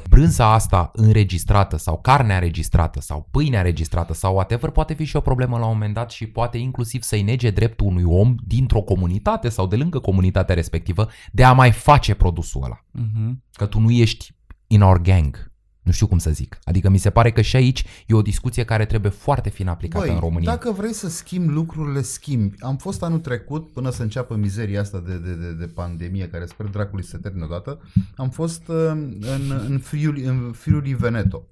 brânza 0.09 0.53
asta 0.53 0.91
înregistrată 0.93 1.77
sau 1.77 1.99
carnea 2.01 2.35
înregistrată 2.35 3.01
sau 3.01 3.27
pâinea 3.31 3.59
înregistrată 3.59 4.13
sau 4.13 4.33
whatever 4.33 4.69
poate 4.69 4.93
fi 4.93 5.03
și 5.03 5.15
o 5.15 5.19
problemă 5.19 5.57
la 5.57 5.65
un 5.65 5.71
moment 5.73 5.93
dat 5.93 6.11
și 6.11 6.27
poate 6.37 6.57
inclusiv 6.57 7.01
să-i 7.01 7.21
nege 7.21 7.49
dreptul 7.49 7.87
unui 7.87 8.03
om 8.03 8.35
dintr-o 8.43 8.81
comunitate 8.81 9.49
sau 9.49 9.67
de 9.67 9.75
lângă 9.75 9.99
comunitatea 9.99 10.55
respectivă 10.55 11.07
de 11.31 11.43
a 11.43 11.51
mai 11.51 11.71
face 11.71 12.13
produsul 12.13 12.63
ăla. 12.63 12.85
Mhm. 12.91 13.43
Că 13.53 13.65
tu 13.65 13.79
nu 13.79 13.91
ești 13.91 14.35
in 14.67 14.81
our 14.81 15.01
gang. 15.01 15.51
Nu 15.83 15.91
știu 15.91 16.07
cum 16.07 16.17
să 16.17 16.31
zic. 16.31 16.59
Adică 16.63 16.89
mi 16.89 16.97
se 16.97 17.09
pare 17.09 17.31
că 17.31 17.41
și 17.41 17.55
aici 17.55 17.83
e 18.07 18.13
o 18.13 18.21
discuție 18.21 18.63
care 18.63 18.85
trebuie 18.85 19.11
foarte 19.11 19.49
fin 19.49 19.67
aplicată 19.67 20.05
Băi, 20.05 20.13
în 20.13 20.19
România. 20.19 20.49
dacă 20.49 20.71
vrei 20.71 20.93
să 20.93 21.09
schimbi 21.09 21.51
lucrurile, 21.51 22.01
schimbi. 22.01 22.55
Am 22.59 22.77
fost 22.77 23.03
anul 23.03 23.19
trecut, 23.19 23.71
până 23.73 23.89
să 23.89 24.01
înceapă 24.01 24.35
mizeria 24.35 24.81
asta 24.81 25.03
de, 25.05 25.17
de, 25.17 25.33
de, 25.33 25.51
de 25.53 25.65
pandemie, 25.65 26.29
care 26.29 26.45
sper 26.45 26.65
dracului 26.65 27.03
să 27.03 27.09
se 27.09 27.17
termine 27.17 27.45
odată, 27.45 27.81
am 28.15 28.29
fost 28.29 28.67
uh, 28.67 28.75
în, 29.19 29.61
în, 29.67 29.79
Friuli, 29.79 30.23
în 30.23 30.51
Friuli 30.51 30.93
Veneto, 30.93 31.43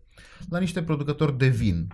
la 0.49 0.59
niște 0.59 0.83
producători 0.83 1.37
de 1.37 1.47
vin. 1.47 1.87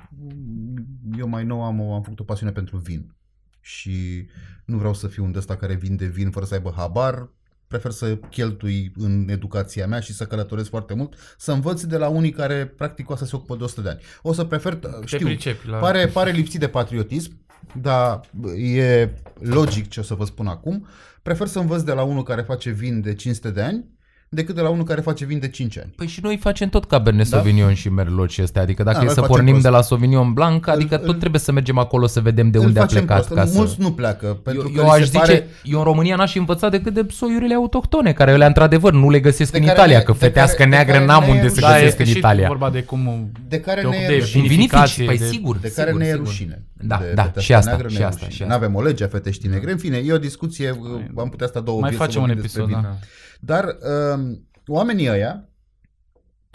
Eu 1.18 1.28
mai 1.28 1.44
nou 1.44 1.64
am, 1.64 1.82
am 1.82 2.02
făcut 2.02 2.20
o 2.20 2.24
pasiune 2.24 2.52
pentru 2.52 2.78
vin 2.78 3.16
și 3.62 4.28
nu 4.66 4.78
vreau 4.78 4.94
să 4.94 5.08
fiu 5.08 5.24
un 5.24 5.32
de 5.32 5.38
ăsta 5.38 5.56
care 5.56 5.76
vinde 5.76 6.06
vin 6.06 6.32
fără 6.32 6.46
să 6.46 6.54
aibă 6.54 6.74
habar, 6.76 7.30
prefer 7.68 7.92
să 7.92 8.16
cheltui 8.16 8.92
în 8.96 9.28
educația 9.30 9.88
mea 9.88 10.00
și 10.00 10.14
să 10.14 10.26
călătoresc 10.26 10.70
foarte 10.70 10.94
mult, 10.94 11.16
să 11.38 11.52
învăț 11.52 11.84
de 11.84 11.98
la 11.98 12.08
unii 12.08 12.32
care 12.32 12.66
practic 12.66 13.10
o 13.10 13.16
să 13.16 13.26
se 13.26 13.36
ocupă 13.36 13.56
de 13.56 13.64
100 13.64 13.82
de 13.82 13.90
ani. 13.90 14.00
O 14.22 14.34
să 14.34 14.44
prefer, 14.44 14.76
Te 14.76 14.88
știu, 15.06 15.26
pricepi 15.26 15.68
la... 15.68 15.78
Pare, 15.78 16.08
pare 16.08 16.32
lipsit 16.32 16.60
de 16.60 16.68
patriotism, 16.68 17.40
dar 17.82 18.20
e 18.58 19.10
logic 19.40 19.90
ce 19.90 20.00
o 20.00 20.04
să 20.04 20.14
vă 20.14 20.26
spun 20.26 20.48
acum. 20.48 20.88
Prefer 21.22 21.48
să 21.48 21.60
învăț 21.60 21.82
de 21.82 21.92
la 21.92 22.04
unul 22.04 22.24
care 22.24 22.42
face 22.42 22.70
vin 22.70 23.02
de 23.02 23.14
500 23.14 23.52
de 23.52 23.62
ani 23.62 23.86
decât 24.34 24.56
de 24.56 24.62
la 24.62 24.70
unul 24.70 24.84
care 24.84 25.02
face 25.02 25.26
vin 25.26 25.40
de 25.40 25.48
5 25.48 25.78
ani. 25.78 25.94
Păi 25.96 26.08
și 26.08 26.20
noi 26.24 26.38
facem 26.38 26.70
tot 26.70 26.86
Cabernet 26.86 27.30
Da? 27.30 27.38
Sauvignon 27.38 27.74
și 27.74 27.90
Merlot 27.90 28.30
și 28.30 28.42
astea, 28.42 28.62
adică 28.62 28.84
dacă 28.84 28.96
Da, 28.98 29.02
e 29.02 29.06
noi 29.06 29.14
să 29.14 29.20
facem 29.20 29.36
pornim 29.36 29.52
prost. 29.54 29.64
de 29.68 29.72
la 29.72 29.82
Sauvignon 29.82 30.34
Blanc, 30.34 30.68
adică 30.68 30.96
Îl- 30.96 31.02
tot 31.06 31.14
îl- 31.14 31.20
trebuie 31.20 31.42
să 31.42 31.52
mergem 31.52 31.78
acolo 31.78 32.08
să 32.08 32.20
vedem 32.20 32.52
de 32.52 32.58
unde 32.58 32.80
a 32.80 32.82
Îl 32.82 32.88
facem 32.88 33.06
plecat. 33.06 33.26
prost. 33.26 33.40
Ca 33.42 33.46
să... 33.46 33.58
Mulți 33.58 33.76
nu 33.80 33.92
pleacă, 33.92 34.28
pentru 34.44 34.62
eu, 34.68 34.74
că 34.74 34.80
eu 34.80 34.84
li 34.86 34.90
aș 34.92 34.98
se 35.00 35.04
zice, 35.06 35.18
pare... 35.18 35.48
eu 35.64 35.78
în 35.78 35.84
România 35.84 36.16
n-aș 36.16 36.36
învăța 36.36 36.70
decât 36.70 36.94
de 36.94 37.06
soiurile 37.10 37.54
autohtone, 37.54 38.14
care 38.14 38.32
ele 38.32 38.46
într-adevăr 38.46 38.94
nu 38.94 39.10
le 39.10 39.20
găsesc 39.20 39.52
De 39.52 39.58
în 39.58 39.64
care 39.66 39.78
Italia, 39.78 39.98
ne- 39.98 40.04
că 40.04 40.12
de 40.12 40.18
fetească 40.18 40.56
care- 40.58 40.70
de 40.70 40.76
neagră 40.76 40.94
care 40.94 41.06
n-am 41.06 41.24
ne 41.24 41.30
unde 41.30 41.46
e 41.46 41.48
să 41.48 41.54
rușine. 41.54 41.68
Da, 41.68 41.74
găsesc 41.74 41.88
este 41.92 42.02
în 42.04 42.10
și 42.10 42.18
Italia. 42.18 42.48
vorba 42.48 42.70
de 42.70 42.84
cum 42.84 43.32
De 43.48 43.60
care 43.60 43.82
te 43.82 43.88
ne 43.88 43.96
ocupi 43.96 44.04
e 44.04 44.08
de 44.16 44.20
rușine. 44.20 44.48
vinificație. 44.48 45.06
Păi 45.06 45.18
de- 45.18 45.26
sigur, 45.26 45.58
De 45.58 45.72
care 45.76 45.88
sigur, 45.88 46.02
ne 46.02 46.08
e 46.08 46.12
sigur. 46.12 46.26
rușine. 46.28 46.64
Da, 46.84 46.98
de 46.98 47.04
da, 47.04 47.22
fetească 47.24 47.40
și 47.40 47.54
asta, 47.54 47.70
neagră 47.70 47.88
ne 47.90 47.94
și 47.96 48.02
e 48.02 48.06
asta, 48.06 48.18
rușine. 48.26 48.36
și 48.36 48.42
asta. 48.42 48.54
N-avem 48.54 48.76
o 48.76 48.82
lege 48.82 49.04
a 49.04 49.08
feteștii 49.08 49.50
negre. 49.50 49.72
În 49.72 49.78
fine, 49.78 49.98
e 50.06 50.14
o 50.14 50.18
discuție, 50.18 50.70
am 51.18 51.30
putea 51.30 51.48
sta 51.48 51.60
două 51.60 51.80
Mai 51.80 51.90
vieți 51.90 52.02
să 52.04 52.08
facem 52.08 52.22
un 52.22 52.28
vorbim 52.28 52.44
despre 52.46 52.62
episod, 52.62 52.82
vin. 52.82 52.92
da. 52.92 52.98
Dar 53.44 53.78
um, 54.14 54.48
oamenii 54.68 55.10
ăia, 55.10 55.50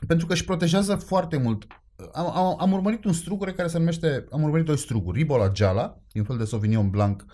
pentru 0.06 0.26
că 0.26 0.32
își 0.32 0.44
protejează 0.44 0.94
foarte 0.94 1.36
mult, 1.36 1.66
am, 2.12 2.36
am, 2.36 2.56
am 2.60 2.72
urmărit 2.72 3.04
un 3.04 3.12
strugure 3.12 3.52
care 3.52 3.68
se 3.68 3.78
numește, 3.78 4.26
am 4.30 4.42
urmărit 4.42 4.66
doi 4.66 4.78
struguri, 4.78 5.18
Ribola 5.18 5.50
Giala, 5.50 6.00
din 6.12 6.24
fel 6.24 6.36
de 6.36 6.44
Sauvignon 6.44 6.90
Blanc, 6.90 7.24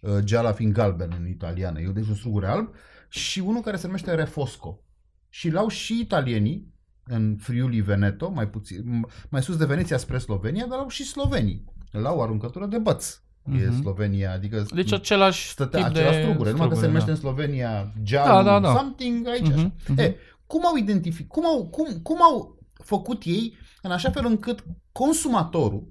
uh, 0.00 0.18
Giala 0.18 0.52
fiind 0.52 0.72
galben 0.72 1.14
în 1.18 1.28
italiană, 1.28 1.80
e 1.80 1.88
deci 1.88 2.08
un 2.08 2.14
strugure 2.14 2.46
alb, 2.46 2.74
și 3.08 3.40
unul 3.40 3.62
care 3.62 3.76
se 3.76 3.86
numește 3.86 4.14
Refosco. 4.14 4.84
Și 5.28 5.50
l-au 5.50 5.68
și 5.68 6.00
italienii, 6.00 6.74
în 7.04 7.36
Friuli 7.36 7.80
Veneto, 7.80 8.30
mai, 8.30 8.48
puțin, 8.48 9.06
mai 9.28 9.42
sus 9.42 9.56
de 9.56 9.64
Veneția 9.64 9.96
spre 9.96 10.18
Slovenia, 10.18 10.66
dar 10.66 10.78
l-au 10.78 10.88
și 10.88 11.04
slovenii. 11.04 11.64
La 11.90 12.12
o 12.12 12.22
aruncătură 12.22 12.66
de 12.66 12.78
băț. 12.78 13.20
E 13.58 13.66
Mhm. 13.68 13.80
Slovenia, 13.80 14.32
adică 14.32 14.66
Deci 14.74 14.92
același 14.92 15.48
stătea 15.48 15.78
tip 15.84 15.88
același 15.94 16.16
de 16.16 16.22
strugure, 16.22 16.50
numai 16.50 16.68
că 16.68 16.74
se 16.74 16.80
strugure, 16.80 16.86
numește 16.86 17.06
da. 17.06 17.12
în 17.12 17.18
Slovenia 17.18 17.92
Giallo, 18.02 18.34
Da, 18.34 18.42
da, 18.42 18.60
da. 18.60 18.76
something 18.78 19.28
aici. 19.28 19.46
Mhm, 19.46 19.52
așa. 19.58 19.72
mhm. 19.88 19.98
E, 19.98 20.16
cum 20.46 20.66
au 20.66 20.76
identificat, 20.76 21.28
cum 21.28 21.46
au, 21.46 21.66
cum, 21.68 21.86
cum 22.02 22.22
au 22.22 22.58
făcut 22.84 23.22
ei 23.24 23.56
în 23.82 23.90
așa 23.90 24.10
fel 24.10 24.24
încât 24.26 24.64
consumatorul 24.92 25.88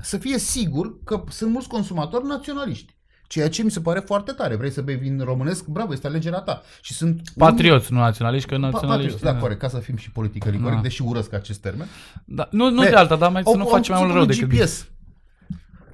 să 0.00 0.16
fie 0.18 0.38
sigur 0.38 1.02
că 1.04 1.24
sunt 1.28 1.50
mulți 1.52 1.68
consumatori 1.68 2.26
naționaliști. 2.26 2.94
Ceea 3.28 3.48
ce 3.48 3.62
mi 3.62 3.70
se 3.70 3.80
pare 3.80 4.00
foarte 4.00 4.32
tare. 4.32 4.56
Vrei 4.56 4.70
să 4.70 4.82
bei 4.82 4.96
vin 4.96 5.20
românesc? 5.24 5.66
Bravo, 5.66 5.92
este 5.92 6.06
alegerea 6.06 6.38
ta. 6.38 6.62
Și 6.82 6.92
sunt 6.94 7.20
Patrioți, 7.36 7.92
nu 7.92 7.98
naționaliști, 7.98 8.48
că 8.48 8.54
Pa- 8.54 8.58
naționaliști... 8.58 9.10
Patrioți, 9.12 9.34
da, 9.34 9.40
corect, 9.40 9.60
ca 9.60 9.68
să 9.68 9.78
fim 9.78 9.96
și 9.96 10.10
politically 10.10 10.56
corect, 10.58 10.76
Da. 10.76 10.82
deși 10.82 11.02
urăsc 11.02 11.32
acest 11.32 11.60
termen. 11.60 11.86
Da, 12.24 12.48
nu, 12.50 12.70
nu 12.70 12.84
E, 12.84 12.88
de 12.88 12.94
alta, 12.94 13.16
dar 13.16 13.30
mai 13.30 13.42
să 13.46 13.56
nu 13.56 13.64
facem 13.64 13.94
mai 13.94 14.02
pus 14.04 14.12
mult 14.12 14.12
rău 14.12 14.22
un 14.22 14.46
decât... 14.48 14.48
GPS. 14.64 14.88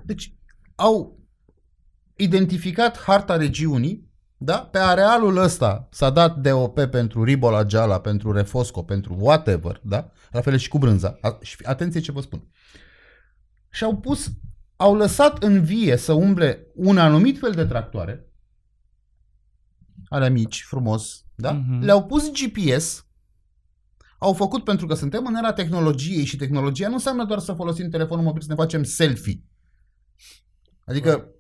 Deci 0.03 0.33
au 0.83 1.19
identificat 2.17 2.99
harta 2.99 3.37
regiunii, 3.37 4.11
da? 4.37 4.59
Pe 4.59 4.79
arealul 4.79 5.37
ăsta 5.37 5.89
s-a 5.91 6.11
dat 6.11 6.39
DOP 6.39 6.81
pentru 6.85 7.25
Ribola 7.25 7.65
Giala, 7.65 8.01
pentru 8.01 8.33
Refosco, 8.33 8.83
pentru 8.83 9.17
whatever, 9.19 9.81
da? 9.85 10.11
La 10.31 10.41
fel 10.41 10.57
și 10.57 10.69
cu 10.69 10.79
brânza. 10.79 11.19
A- 11.21 11.39
Și 11.43 11.57
atenție 11.63 12.01
ce 12.01 12.13
vă 12.13 12.21
spun. 12.21 12.49
Și 13.71 13.85
au 13.85 13.97
pus, 13.97 14.33
au 14.77 14.95
lăsat 14.95 15.43
în 15.43 15.63
vie 15.65 15.97
să 15.97 16.13
umble 16.13 16.67
un 16.75 16.99
anumit 16.99 17.39
fel 17.39 17.53
de 17.53 17.65
tractoare, 17.65 18.27
alea 20.09 20.31
mici, 20.31 20.65
frumos, 20.69 21.25
da? 21.35 21.53
Mhm. 21.53 21.83
Le-au 21.83 22.05
pus 22.05 22.31
GPS, 22.33 23.07
au 24.19 24.33
făcut 24.33 24.65
pentru 24.65 24.87
că 24.87 24.95
suntem 24.95 25.27
în 25.27 25.35
era 25.35 25.53
tehnologiei 25.53 26.25
și 26.25 26.37
tehnologia 26.37 26.89
nu 26.89 26.95
înseamnă 26.95 27.25
doar 27.25 27.39
să 27.39 27.53
folosim 27.53 27.91
telefonul 27.91 28.25
mobil 28.25 28.43
să 28.43 28.49
ne 28.49 28.55
facem 28.55 28.83
selfie. 28.83 29.45
Adică 30.85 31.19
t- 31.19 31.23
t- 31.23 31.32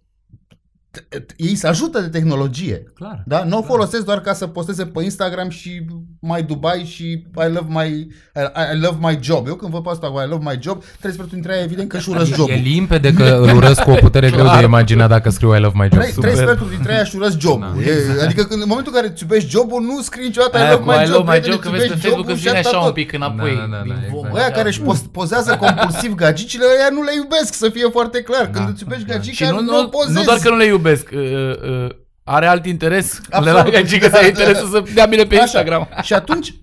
ei 1.37 1.55
se 1.55 1.67
ajută 1.67 2.01
de 2.01 2.09
tehnologie. 2.09 2.83
Clar. 2.95 3.23
Da? 3.27 3.45
Nu 3.45 3.59
o 3.59 3.63
folosesc 3.63 4.05
doar 4.05 4.21
ca 4.21 4.33
să 4.33 4.47
posteze 4.47 4.85
pe 4.87 5.03
Instagram 5.03 5.49
și 5.49 5.85
My 6.21 6.43
Dubai 6.47 6.85
și 6.95 7.05
I 7.47 7.53
love 7.53 7.67
my, 7.69 7.87
I, 7.89 8.75
I 8.75 8.81
love 8.81 8.97
my 9.01 9.19
job. 9.23 9.47
Eu 9.47 9.55
când 9.55 9.73
văd 9.73 9.83
pe 9.83 9.89
asta 9.91 10.07
cu 10.11 10.21
I 10.27 10.29
love 10.29 10.43
my 10.51 10.59
job, 10.63 10.83
trebuie 11.01 11.25
să 11.27 11.33
dintre 11.33 11.55
ei 11.57 11.63
evident 11.65 11.89
că 11.89 11.97
își 11.97 12.09
urăsc 12.11 12.31
E 12.31 12.35
jobul. 12.35 12.55
limpede 12.63 13.13
că 13.13 13.25
îl 13.43 13.57
urăsc 13.57 13.83
cu 13.83 13.91
o 13.91 13.95
putere 13.95 14.31
greu 14.31 14.45
de 14.59 14.63
imaginat 14.65 15.09
dacă 15.09 15.31
scriu 15.31 15.55
I 15.57 15.61
love 15.61 15.75
my 15.77 15.89
job. 15.93 15.99
Trei, 16.01 16.13
trei 16.21 16.35
sferturi 16.35 16.71
dintre 16.71 16.93
ei 16.93 17.01
își 17.03 17.17
urăsc 17.17 17.39
jobul. 17.39 17.73
Da. 17.77 17.83
E, 17.91 18.23
adică 18.25 18.43
când, 18.45 18.61
în 18.63 18.69
momentul 18.69 18.93
în 18.95 19.01
care 19.01 19.13
îți 19.13 19.23
iubești 19.23 19.49
jobul, 19.51 19.83
nu 19.83 20.01
scrii 20.01 20.25
niciodată 20.27 20.59
I 20.59 20.61
Aia 20.61 20.71
love 20.71 20.83
cu 20.85 20.89
my 20.91 20.97
I 21.03 21.05
job. 21.07 21.15
love 21.17 21.31
my 21.33 21.39
prietene, 21.41 21.53
job, 21.53 21.61
că 21.63 21.69
îți 21.69 21.77
vezi 21.77 21.87
pe 21.87 21.93
iubești 21.93 22.07
Facebook 22.07 22.27
jobul 22.27 22.33
îți 22.35 22.43
și 22.43 22.47
vine 22.49 22.59
asta 22.59 22.69
așa 22.71 22.79
un 22.79 22.85
tot. 22.85 22.95
pic 23.01 23.13
înapoi. 23.13 23.55
Da, 23.61 23.67
da, 23.73 23.77
da, 23.77 23.83
din 23.89 23.93
exact. 23.97 24.13
vomă, 24.15 24.29
Ăia 24.39 24.47
așa. 24.49 24.57
care 24.59 24.69
își 24.73 24.81
post, 24.89 25.05
pozează 25.19 25.51
compulsiv 25.65 26.11
gagicile, 26.25 26.65
ăia 26.77 26.89
nu 26.97 27.03
le 27.09 27.13
iubesc, 27.21 27.51
să 27.63 27.69
fie 27.77 27.87
foarte 27.97 28.19
clar. 28.29 28.45
Când 28.55 28.65
Da. 28.67 28.71
îți 28.73 28.83
iubești 28.85 29.05
Da. 29.07 29.13
gagica, 29.15 29.37
Și 29.41 29.45
nu, 29.55 29.61
nu, 29.69 29.73
nu, 29.81 29.89
pozezi. 29.97 30.17
nu 30.19 30.23
doar 30.31 30.39
că 30.45 30.49
nu 30.55 30.57
le 30.57 30.65
iubesc, 30.65 30.81
uh, 30.91 31.21
uh, 31.21 31.89
are 32.25 32.47
alt 32.47 32.67
interes. 32.67 33.21
Absolut. 33.31 33.47
Le 33.65 33.71
la 33.71 33.77
gagică 33.79 34.09
Da, 34.09 34.15
să 34.17 34.21
da, 34.21 34.27
interesul 34.27 34.71
da. 34.71 34.83
să 34.87 34.93
dea 34.95 35.07
bine 35.07 35.23
pe 35.23 35.35
Așa. 35.35 35.43
Instagram. 35.43 35.89
Și 36.03 36.13
atunci 36.15 36.55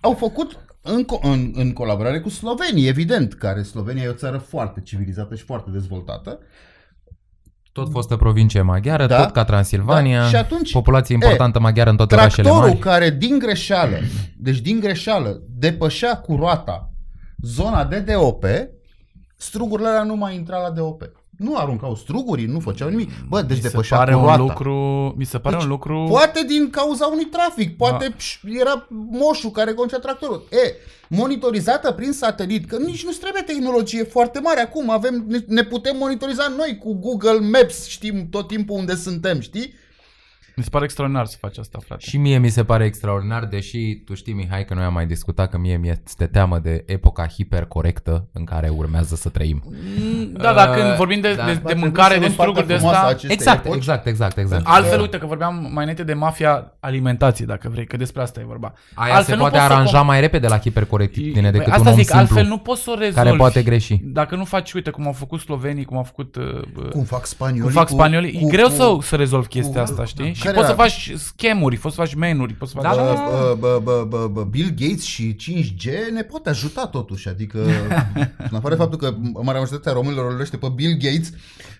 au 0.00 0.14
făcut 0.14 0.58
în, 0.82 1.04
co- 1.04 1.22
în, 1.22 1.52
în 1.54 1.72
colaborare 1.72 2.20
cu 2.20 2.28
Slovenii, 2.28 2.88
evident, 2.88 3.34
care 3.34 3.62
Slovenia 3.62 4.02
e 4.02 4.08
o 4.08 4.12
țară 4.12 4.38
foarte 4.38 4.80
civilizată 4.80 5.34
și 5.34 5.44
foarte 5.44 5.70
dezvoltată. 5.72 6.38
Tot 7.72 7.90
fostă 7.90 8.16
provincie 8.16 8.62
maghiară, 8.62 9.06
Da. 9.06 9.22
tot 9.22 9.32
ca 9.32 9.44
Transilvania, 9.44 10.20
Da. 10.20 10.26
Și 10.28 10.36
atunci, 10.36 10.72
populație 10.72 11.14
importantă 11.14 11.60
maghiară 11.60 11.90
în 11.90 11.96
toate 11.96 12.14
orașele 12.14 12.42
Tractorul 12.42 12.68
mari. 12.68 12.80
care 12.80 13.10
din 13.10 13.38
greșeală, 13.38 13.96
deci 14.36 14.58
din 14.60 14.80
greșeală, 14.80 15.42
depășea 15.48 16.16
cu 16.16 16.36
roata 16.36 16.92
zona 17.42 17.84
de 17.84 17.98
DOP, 18.00 18.44
strugurile 19.36 19.88
alea 19.88 20.02
nu 20.02 20.14
mai 20.16 20.34
intra 20.34 20.58
la 20.58 20.70
DOP. 20.70 21.02
Nu 21.38 21.56
aruncau 21.56 21.94
strugurii, 21.94 22.46
nu 22.46 22.60
făceau 22.60 22.88
nimic. 22.88 23.10
Bă, 23.28 23.42
deci 23.42 23.56
mi 23.56 23.62
se 23.62 23.68
depășea 23.68 23.96
pare 23.96 24.12
cu 24.12 24.18
un 24.18 24.24
roata. 24.24 24.38
lucru, 24.40 24.74
mi 25.16 25.24
se 25.24 25.38
pare 25.38 25.54
Deci, 25.54 25.64
un 25.64 25.70
lucru... 25.70 26.06
Poate 26.08 26.44
din 26.44 26.70
cauza 26.70 27.06
unui 27.06 27.24
trafic, 27.24 27.76
poate 27.76 28.08
Da. 28.08 28.14
pș, 28.16 28.38
era 28.60 28.86
moșul 29.10 29.50
care 29.50 29.72
conducea 29.72 29.98
tractorul. 29.98 30.48
E, 30.50 30.74
monitorizată 31.08 31.92
prin 31.92 32.12
satelit, 32.12 32.68
că 32.68 32.76
nici 32.76 33.04
nu 33.04 33.10
trebuie 33.10 33.42
tehnologie 33.42 34.02
foarte 34.02 34.40
mare 34.40 34.60
acum, 34.60 34.90
avem, 34.90 35.24
ne, 35.28 35.38
ne 35.46 35.64
putem 35.64 35.96
monitoriza 35.96 36.52
noi 36.56 36.78
cu 36.78 36.94
Google 36.94 37.38
Maps, 37.52 37.86
știm 37.86 38.28
tot 38.30 38.48
timpul 38.48 38.76
unde 38.78 38.94
suntem, 38.94 39.40
știi? 39.40 39.74
Mi 40.58 40.64
se 40.64 40.70
pare 40.70 40.84
extraordinar 40.84 41.26
să 41.26 41.36
faci 41.40 41.58
asta, 41.58 41.78
frate. 41.86 42.04
Și 42.08 42.16
mie 42.16 42.38
mi 42.38 42.48
se 42.48 42.64
pare 42.64 42.84
extraordinar, 42.84 43.44
deși 43.44 43.94
tu 44.04 44.14
știi, 44.14 44.32
Mihai, 44.32 44.64
că 44.64 44.74
noi 44.74 44.84
am 44.84 44.92
mai 44.92 45.06
discutat 45.06 45.50
că 45.50 45.58
mie 45.58 45.76
mi-este 45.76 46.26
teamă 46.26 46.58
de 46.58 46.82
epoca 46.86 47.26
hipercorectă 47.26 48.28
în 48.32 48.44
care 48.44 48.68
urmează 48.68 49.14
să 49.16 49.28
trăim. 49.28 49.62
Da, 50.32 50.52
dar 50.52 50.68
Uh, 50.68 50.74
când 50.74 50.94
vorbim 50.96 51.20
de, 51.20 51.34
da. 51.34 51.44
de, 51.44 51.52
Va 51.52 51.58
de 51.58 51.60
trebui 51.64 51.82
mâncare, 51.82 52.14
să 52.14 52.20
de 52.20 52.24
luăm 52.26 52.34
partea 52.36 52.44
struguri 52.52 52.66
de 52.66 52.74
frumoasă 52.74 52.98
a 52.98 53.00
asta... 53.02 53.10
acestei 53.14 53.36
Exact, 53.36 53.64
epoci. 53.64 53.76
exact, 53.76 54.06
exact, 54.06 54.38
exact. 54.38 54.62
Altfel, 54.66 54.96
Uh, 54.96 55.02
uite 55.02 55.18
că 55.18 55.26
vorbeam 55.26 55.54
mai 55.72 55.82
înainte 55.82 56.02
de 56.02 56.14
mafia 56.14 56.72
alimentației, 56.80 57.46
dacă 57.46 57.68
vrei, 57.68 57.86
că 57.86 57.96
despre 57.96 58.22
asta 58.22 58.40
e 58.40 58.44
vorba. 58.46 58.72
Aia 58.94 59.14
altfel 59.14 59.24
se 59.34 59.34
nu 59.34 59.38
poate 59.48 59.56
poți 59.56 59.66
să 59.68 59.72
aranja 59.72 60.02
com- 60.02 60.06
mai 60.06 60.20
repede 60.20 60.46
la 60.48 60.58
hipercorectitudine 60.58 61.50
Păi 61.50 61.58
decât 61.58 61.72
asta 61.72 61.80
un 61.88 61.94
om 61.94 61.94
zic, 62.00 62.04
simplu 62.08 62.18
altfel 62.26 62.46
nu 62.46 62.58
poți 62.58 62.82
să 62.82 62.90
o 62.90 62.94
rezolvi. 62.94 63.14
care 63.16 63.36
poate 63.36 63.62
greși. 63.62 63.98
Dacă 64.02 64.36
nu 64.36 64.44
faci, 64.44 64.72
uite, 64.72 64.90
cum 64.90 65.06
au 65.06 65.12
făcut 65.12 65.40
slovenii, 65.40 65.84
cum 65.84 65.96
au 65.96 66.02
făcut... 66.02 66.36
Uh, 66.36 66.90
Cum 66.90 67.02
fac 67.04 67.26
spaniolii? 67.26 67.62
cum 67.62 67.70
fac 67.72 67.88
spaniolii, 67.88 68.32
cu- 68.32 68.46
e 68.46 68.48
greu 68.50 68.66
cu- 68.66 68.72
să, 68.72 68.96
să 69.00 69.16
rezolvi 69.16 69.48
chestia 69.48 69.82
cu- 69.82 69.90
asta, 69.90 70.04
știi? 70.04 70.32
Și 70.48 70.54
care 70.54 70.66
poți 70.66 70.66
să 70.66 70.72
era? 70.72 70.82
faci 70.82 71.12
schemuri, 71.16 71.76
poți 71.76 71.94
să 71.94 72.00
faci 72.00 72.14
menuri, 72.14 72.52
poți 72.52 72.72
să 72.72 72.78
faci... 72.80 72.96
Da, 72.96 73.02
da, 73.02 73.08
da. 73.12 73.12
Bă, 73.14 73.56
bă, 73.58 73.80
bă, 73.82 74.06
bă, 74.08 74.28
bă, 74.32 74.42
Bill 74.44 74.74
Gates 74.76 75.02
și 75.04 75.36
5G 75.40 76.12
ne 76.12 76.22
poate 76.22 76.48
ajuta 76.48 76.86
totuși, 76.86 77.28
adică 77.28 77.58
în 78.50 78.56
afară 78.56 78.74
de 78.74 78.80
faptul 78.80 78.98
că 78.98 79.14
marea 79.42 79.60
majoritatea 79.60 79.92
românilor 79.92 80.28
îl 80.30 80.34
urăște 80.34 80.56
pe 80.56 80.66
Bill 80.74 80.96
Gates, 81.00 81.32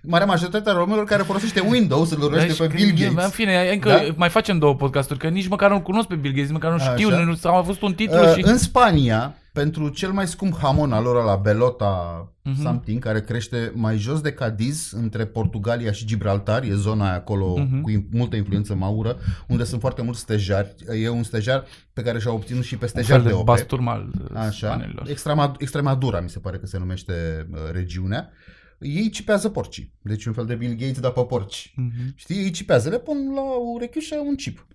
marea 0.02 0.26
majoritatea 0.26 0.72
românilor 0.72 1.04
care 1.06 1.22
folosește 1.22 1.60
Windows 1.68 2.10
îl 2.10 2.22
urăște 2.22 2.46
Deci, 2.46 2.56
pe 2.56 2.66
Bill 2.74 2.88
când- 2.90 3.00
Gates. 3.08 3.24
În 3.24 3.30
fine, 3.30 3.70
încă 3.72 3.88
Da? 3.88 4.12
mai 4.16 4.28
facem 4.28 4.58
două 4.58 4.74
podcasturi, 4.74 5.18
că 5.18 5.28
nici 5.28 5.48
măcar 5.48 5.70
nu 5.70 5.80
cunosc 5.80 6.08
pe 6.08 6.14
Bill 6.14 6.34
Gates, 6.34 6.50
nici 6.50 6.60
măcar 6.62 6.72
nu 6.72 6.78
știu, 6.94 7.08
Așa. 7.08 7.24
nu, 7.24 7.34
sau 7.34 7.56
a 7.58 7.62
fost 7.62 7.82
un 7.82 7.92
titlu 7.94 8.18
Uh, 8.20 8.32
și... 8.34 8.42
În 8.44 8.58
Spania, 8.58 9.34
pentru 9.58 9.88
cel 9.88 10.12
mai 10.12 10.26
scump 10.26 10.56
hamon 10.56 10.92
al 10.92 11.02
lor 11.02 11.24
la 11.24 11.36
Belota 11.36 12.22
Mhm. 12.42 12.60
something, 12.62 13.02
care 13.02 13.20
crește 13.20 13.72
mai 13.74 13.96
jos 13.98 14.20
de 14.20 14.32
Cadiz, 14.32 14.92
între 14.92 15.26
Portugalia 15.26 15.92
și 15.92 16.06
Gibraltar, 16.06 16.62
e 16.62 16.74
zona 16.74 17.04
aia 17.04 17.14
acolo 17.14 17.56
Mhm. 17.58 17.80
cu 17.80 17.90
in- 17.90 18.08
multă 18.10 18.36
influență 18.36 18.74
maură, 18.74 19.16
unde 19.48 19.64
sunt 19.64 19.80
foarte 19.80 20.02
mulți 20.02 20.20
stejari. 20.20 20.74
E 21.02 21.08
un 21.08 21.22
stejar 21.22 21.64
pe 21.92 22.02
care 22.02 22.18
și-a 22.18 22.32
obținut 22.32 22.64
și 22.64 22.76
pe 22.76 22.82
un 22.84 22.88
stejar 22.88 23.10
fel 23.16 23.22
de 23.22 23.28
de 23.28 23.34
ope. 23.34 23.44
basturm 23.44 23.88
al 23.88 24.10
uh, 24.30 24.36
Așa, 24.36 24.66
spaniolilor. 24.66 25.06
Extremad- 25.08 25.56
Extremadura 25.60 26.20
mi 26.20 26.30
se 26.30 26.38
pare 26.38 26.58
că 26.58 26.66
se 26.66 26.78
numește 26.78 27.46
uh, 27.52 27.58
regiunea. 27.72 28.30
Ei 28.78 29.10
cipează 29.10 29.48
porcii. 29.48 29.92
Deci 30.02 30.24
un 30.24 30.32
fel 30.32 30.46
de 30.46 30.54
Bill 30.54 30.72
Gates, 30.76 31.00
dar 31.00 31.10
pe 31.10 31.20
porci. 31.24 31.72
Mhm. 31.76 32.12
Știi, 32.14 32.36
ei 32.36 32.50
cipează, 32.50 32.88
le 32.88 32.98
pun 32.98 33.32
la 33.34 33.42
urechiușă 33.74 34.14
un 34.26 34.34
chip. 34.34 34.66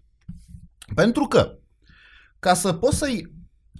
Pentru 0.95 1.23
că, 1.25 1.57
ca 2.39 2.53
să 2.53 2.73
poți 2.73 2.97
să-i 2.97 3.33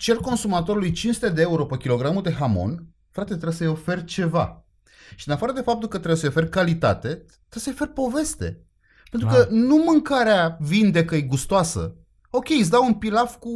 cer 0.03 0.15
consumatorului 0.15 0.91
500 0.91 1.29
de 1.29 1.41
euro 1.41 1.65
pe 1.65 1.77
kilogramul 1.77 2.21
de 2.21 2.33
hamon, 2.33 2.87
frate, 3.09 3.29
trebuie 3.33 3.53
să-i 3.53 3.67
oferi 3.67 4.05
ceva. 4.05 4.65
Și 5.15 5.27
în 5.27 5.33
afară 5.33 5.51
de 5.51 5.61
faptul 5.61 5.87
că 5.87 5.97
trebuie 5.97 6.19
să-i 6.19 6.29
oferi 6.29 6.49
calitate, 6.49 7.07
trebuie 7.07 7.63
să-i 7.63 7.71
oferi 7.71 7.89
poveste. 7.89 8.65
Pentru 9.11 9.29
Clar. 9.29 9.43
că 9.43 9.53
nu 9.53 9.75
mâncarea 9.75 10.57
vinde 10.59 11.05
că 11.05 11.15
e 11.15 11.21
gustoasă. 11.21 11.95
Ok, 12.29 12.49
îți 12.49 12.69
dau 12.69 12.85
un 12.85 12.93
pilaf 12.93 13.35
cu 13.35 13.49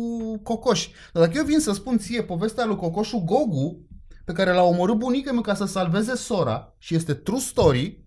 cocoș. 0.43 0.89
Dar 1.13 1.23
dacă 1.23 1.37
eu 1.37 1.43
vin 1.45 1.59
să 1.59 1.73
spun 1.73 1.97
ție 1.97 2.23
povestea 2.23 2.65
lui 2.65 2.75
Cocoșul 2.75 3.23
Gogu, 3.23 3.87
pe 4.25 4.31
care 4.31 4.51
l-a 4.51 4.63
omorât 4.63 4.95
bunica 4.95 5.31
mea 5.31 5.41
ca 5.41 5.53
să 5.53 5.65
salveze 5.65 6.15
sora 6.15 6.73
și 6.77 6.95
este 6.95 7.13
true 7.13 7.39
story, 7.39 8.05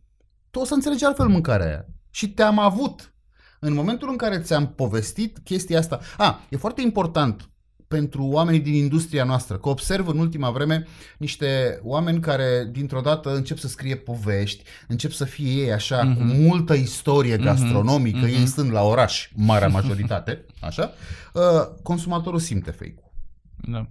tu 0.50 0.60
o 0.60 0.64
să 0.64 0.74
înțelegi 0.74 1.04
altfel 1.04 1.28
mâncarea 1.28 1.66
aia. 1.66 1.86
Și 2.10 2.30
te-am 2.30 2.58
avut. 2.58 3.14
În 3.60 3.74
momentul 3.74 4.08
în 4.10 4.16
care 4.16 4.40
ți-am 4.40 4.74
povestit 4.74 5.38
chestia 5.44 5.78
asta. 5.78 6.00
A, 6.16 6.40
e 6.48 6.56
foarte 6.56 6.80
important 6.80 7.49
pentru 7.98 8.24
oamenii 8.24 8.60
din 8.60 8.74
industria 8.74 9.24
noastră, 9.24 9.56
că 9.56 9.68
observ 9.68 10.08
în 10.08 10.18
ultima 10.18 10.50
vreme 10.50 10.86
niște 11.18 11.78
oameni 11.82 12.20
care 12.20 12.68
dintr-o 12.72 13.00
dată 13.00 13.34
încep 13.34 13.58
să 13.58 13.68
scrie 13.68 13.96
povești, 13.96 14.62
încep 14.88 15.10
să 15.12 15.24
fie 15.24 15.52
ei 15.52 15.72
așa, 15.72 16.02
Mhm. 16.02 16.16
cu 16.16 16.22
multă 16.22 16.74
istorie 16.74 17.34
Mhm, 17.34 17.44
gastronomică, 17.44 18.18
mhm. 18.18 18.26
ei 18.40 18.46
stând 18.46 18.72
la 18.72 18.82
oraș, 18.82 19.28
marea 19.34 19.68
majoritate, 19.68 20.44
așa, 20.60 20.92
uh, 21.32 21.42
consumatorul 21.82 22.38
simte 22.38 22.70
fake-ul. 22.70 23.10
Da. 23.72 23.86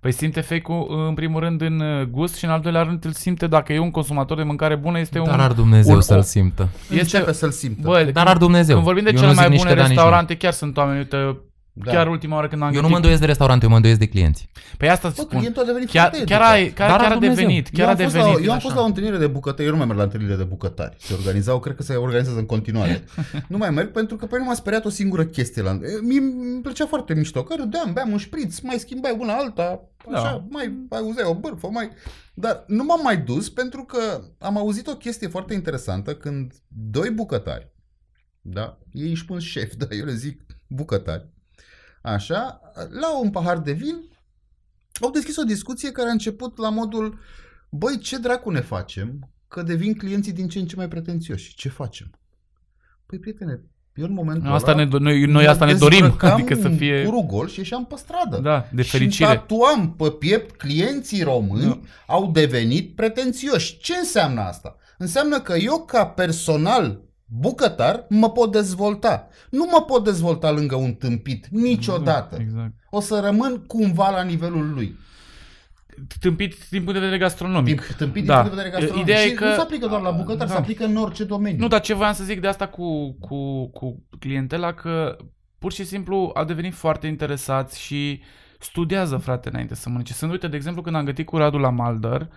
Păi 0.00 0.12
simte 0.12 0.40
fake-ul 0.40 1.06
în 1.08 1.14
primul 1.14 1.40
rând 1.40 1.60
în 1.60 1.80
uh, 1.80 2.02
gust 2.06 2.34
și 2.36 2.44
în 2.44 2.50
al 2.50 2.60
doilea 2.60 2.82
rând 2.82 3.04
îl 3.04 3.12
simte 3.12 3.46
dacă 3.46 3.72
e 3.72 3.78
un 3.78 3.90
consumator 3.90 4.36
de 4.36 4.42
mâncare 4.42 4.76
bună, 4.76 4.98
este 4.98 5.18
Dar 5.18 5.34
un... 5.34 5.40
ar 5.40 5.52
Dumnezeu 5.52 5.94
un- 5.94 6.00
să-l 6.00 6.18
o- 6.18 6.22
simtă. 6.22 6.68
Este, 6.82 7.00
Începe 7.00 7.32
să-l 7.32 7.50
simtă. 7.50 7.80
bă, 7.82 8.10
Dar 8.12 8.26
ar 8.26 8.36
Dumnezeu. 8.36 8.74
când 8.74 8.86
vorbim 8.86 9.04
de 9.04 9.10
Eu 9.10 9.16
cele 9.16 9.28
nu 9.28 9.34
mai 9.34 9.44
zic 9.44 9.52
nici 9.52 9.62
bune 9.62 9.70
că 9.74 9.76
da, 9.80 9.86
nici 9.86 9.96
nu. 9.96 10.02
restaurante, 10.02 10.36
chiar 10.36 10.52
sunt 10.52 10.76
oameni, 10.76 10.98
uite, 10.98 11.36
Da. 11.84 11.90
chiar 11.92 12.08
ultima 12.08 12.34
oară 12.34 12.48
când 12.48 12.62
am 12.62 12.66
Eu 12.68 12.74
nu 12.74 12.80
gândit... 12.80 12.90
mă 12.90 12.96
îndoiesc 12.96 13.20
de 13.20 13.26
restaurant, 13.26 13.62
eu 13.62 13.68
mă 13.68 13.74
îndoiesc 13.76 13.98
de 14.00 14.06
clienți. 14.08 14.48
Păi 14.76 14.88
asta 14.88 15.08
Bă, 15.08 15.14
spun. 15.14 15.38
clientul 15.38 15.62
a 15.62 15.66
devenit 15.66 15.88
Chiar, 15.90 16.08
foarte 16.10 16.24
chiar, 16.24 16.40
educat. 16.40 16.54
ai, 16.56 16.68
chiar, 16.72 16.88
Dar 16.88 16.98
chiar 16.98 17.06
a 17.08 17.12
ar 17.12 17.18
Dumnezeu. 17.18 17.34
devenit, 17.36 17.68
chiar 17.68 17.80
eu 17.80 17.86
a 17.86 17.90
am, 17.90 17.96
fost 17.96 18.12
devenit. 18.14 18.34
la, 18.38 18.44
eu 18.44 18.50
am 18.50 18.56
așa. 18.56 18.64
fost 18.64 18.74
la 18.74 18.80
o 18.82 18.84
întâlnire 18.84 19.16
de 19.18 19.26
bucătări, 19.26 19.64
eu 19.64 19.70
nu 19.70 19.76
mai 19.76 19.86
merg 19.86 19.98
la 19.98 20.04
întâlnirile 20.04 20.36
de 20.38 20.44
bucătari. 20.44 20.96
Se 21.00 21.14
organizau, 21.14 21.60
cred 21.60 21.76
că 21.76 21.82
se 21.82 21.94
organizează 21.94 22.38
în 22.38 22.46
continuare. 22.46 23.04
nu 23.52 23.56
mai 23.56 23.70
merg 23.70 23.90
pentru 23.90 24.16
că 24.16 24.26
pe 24.26 24.34
mine 24.36 24.48
m-a 24.48 24.54
speriat 24.54 24.84
o 24.84 24.88
singură 24.88 25.24
chestie. 25.24 25.62
La... 25.62 25.78
Mie 26.02 26.18
îmi 26.18 26.60
plăcea 26.62 26.86
foarte 26.86 27.14
mișto, 27.14 27.42
că 27.42 27.54
râdeam, 27.58 27.92
beam 27.92 28.10
un 28.10 28.18
șpriț, 28.18 28.58
mai 28.58 28.76
schimbai 28.78 29.16
una 29.18 29.32
alta, 29.34 29.80
așa, 30.14 30.22
Da. 30.22 30.44
mai 30.50 30.72
auzeai 30.90 31.28
o 31.30 31.34
bârfă, 31.34 31.68
mai... 31.72 31.88
Dar 32.34 32.64
nu 32.66 32.84
m-am 32.84 33.00
mai 33.02 33.16
dus 33.16 33.50
pentru 33.50 33.84
că 33.84 34.20
am 34.38 34.56
auzit 34.58 34.86
o 34.86 34.96
chestie 34.96 35.28
foarte 35.28 35.54
interesantă 35.54 36.14
când 36.14 36.52
doi 36.68 37.10
bucătari, 37.10 37.70
da, 38.40 38.78
ei 38.92 39.10
își 39.10 39.24
pun 39.24 39.38
șef, 39.38 39.74
dar 39.78 39.88
eu 39.90 40.04
le 40.04 40.14
zic 40.14 40.40
bucătari, 40.66 41.28
așa, 42.02 42.60
la 43.00 43.18
un 43.18 43.30
pahar 43.30 43.58
de 43.58 43.72
vin, 43.72 43.96
au 45.00 45.10
deschis 45.10 45.36
o 45.36 45.42
discuție 45.44 45.92
care 45.92 46.08
a 46.08 46.12
început 46.12 46.58
la 46.58 46.68
modul 46.70 47.18
Băi, 47.70 47.98
ce 47.98 48.18
dracu 48.18 48.50
ne 48.50 48.60
facem 48.60 49.30
că 49.48 49.62
devin 49.62 49.94
clienții 49.94 50.32
din 50.32 50.48
ce 50.48 50.58
în 50.58 50.66
ce 50.66 50.76
mai 50.76 50.88
pretențioși? 50.88 51.54
Ce 51.54 51.68
facem? 51.68 52.10
Păi, 53.06 53.18
prietene, 53.18 53.60
eu 53.94 54.04
în 54.04 54.12
momentul 54.12 54.52
Asta 54.52 54.70
ăla 54.70 54.84
ne, 54.84 54.88
do- 54.88 55.00
noi, 55.00 55.24
noi 55.24 55.44
mă 55.44 55.50
asta 55.50 55.64
ne 55.64 55.74
dorim, 55.74 55.98
dezbrăcam 56.00 56.32
adică 56.32 56.54
să 56.54 56.68
un 56.68 56.76
fie... 56.76 57.04
curul 57.04 57.26
gol 57.26 57.48
și 57.48 57.58
ieșeam 57.58 57.86
pe 57.86 57.94
stradă. 57.96 58.38
Da, 58.38 58.68
de 58.72 58.82
Și 58.82 58.90
fericire. 58.90 59.26
tatuam 59.28 59.94
pe 59.94 60.10
piept 60.10 60.56
clienții 60.56 61.22
români 61.22 61.64
Da. 61.64 61.80
au 62.14 62.30
devenit 62.30 62.94
pretențioși. 62.94 63.78
Ce 63.78 63.94
înseamnă 63.94 64.40
asta? 64.40 64.76
Înseamnă 64.98 65.40
că 65.40 65.54
eu 65.56 65.84
ca 65.84 66.06
personal 66.06 67.02
bucătar 67.30 68.06
mă 68.08 68.30
pot 68.30 68.52
dezvolta. 68.52 69.28
Nu 69.50 69.68
mă 69.72 69.82
pot 69.86 70.04
dezvolta 70.04 70.50
lângă 70.50 70.74
un 70.76 70.92
tâmpit 70.94 71.46
niciodată. 71.50 72.36
Exact. 72.40 72.72
O 72.90 73.00
să 73.00 73.20
rămân 73.24 73.64
cumva 73.66 74.10
la 74.10 74.22
nivelul 74.22 74.72
lui. 74.74 74.96
Tâmpit 76.20 76.54
din 76.70 76.78
punct 76.78 76.92
de 76.94 76.98
vedere 76.98 77.18
gastronomic. 77.18 77.80
Din, 77.86 77.94
tâmpit 77.96 78.24
Da. 78.26 78.34
din 78.34 78.42
punct 78.50 78.56
de 78.56 78.62
vedere 78.62 78.70
gastronomic. 78.80 79.02
Ideea 79.08 79.24
și 79.26 79.30
e 79.30 79.34
că- 79.34 79.44
nu 79.44 79.54
se 79.54 79.60
aplică 79.60 79.86
doar 79.86 80.00
la 80.00 80.10
bucătar, 80.10 80.46
Da. 80.46 80.52
se 80.52 80.58
aplică 80.58 80.84
în 80.84 80.96
orice 80.96 81.24
domeniu. 81.24 81.58
Nu, 81.58 81.68
dar 81.68 81.80
ce 81.80 81.94
voiam 81.94 82.12
să 82.12 82.24
zic 82.24 82.40
de 82.40 82.46
asta 82.46 82.68
cu, 82.68 83.12
cu, 83.20 83.68
cu 83.70 84.02
clientela, 84.18 84.72
că 84.74 85.16
pur 85.58 85.72
și 85.72 85.84
simplu 85.84 86.30
au 86.34 86.44
devenit 86.44 86.74
foarte 86.74 87.06
interesați 87.06 87.80
și 87.80 88.22
studiază, 88.58 89.16
frate, 89.16 89.48
înainte 89.48 89.74
să 89.74 89.88
mănânce. 89.88 90.12
Sunt, 90.12 90.30
uite, 90.30 90.48
de 90.48 90.56
exemplu, 90.56 90.82
când 90.82 90.96
am 90.96 91.04
gătit 91.04 91.26
cu 91.26 91.36
Radu 91.36 91.58
la 91.58 91.70
Maldăr, 91.70 92.28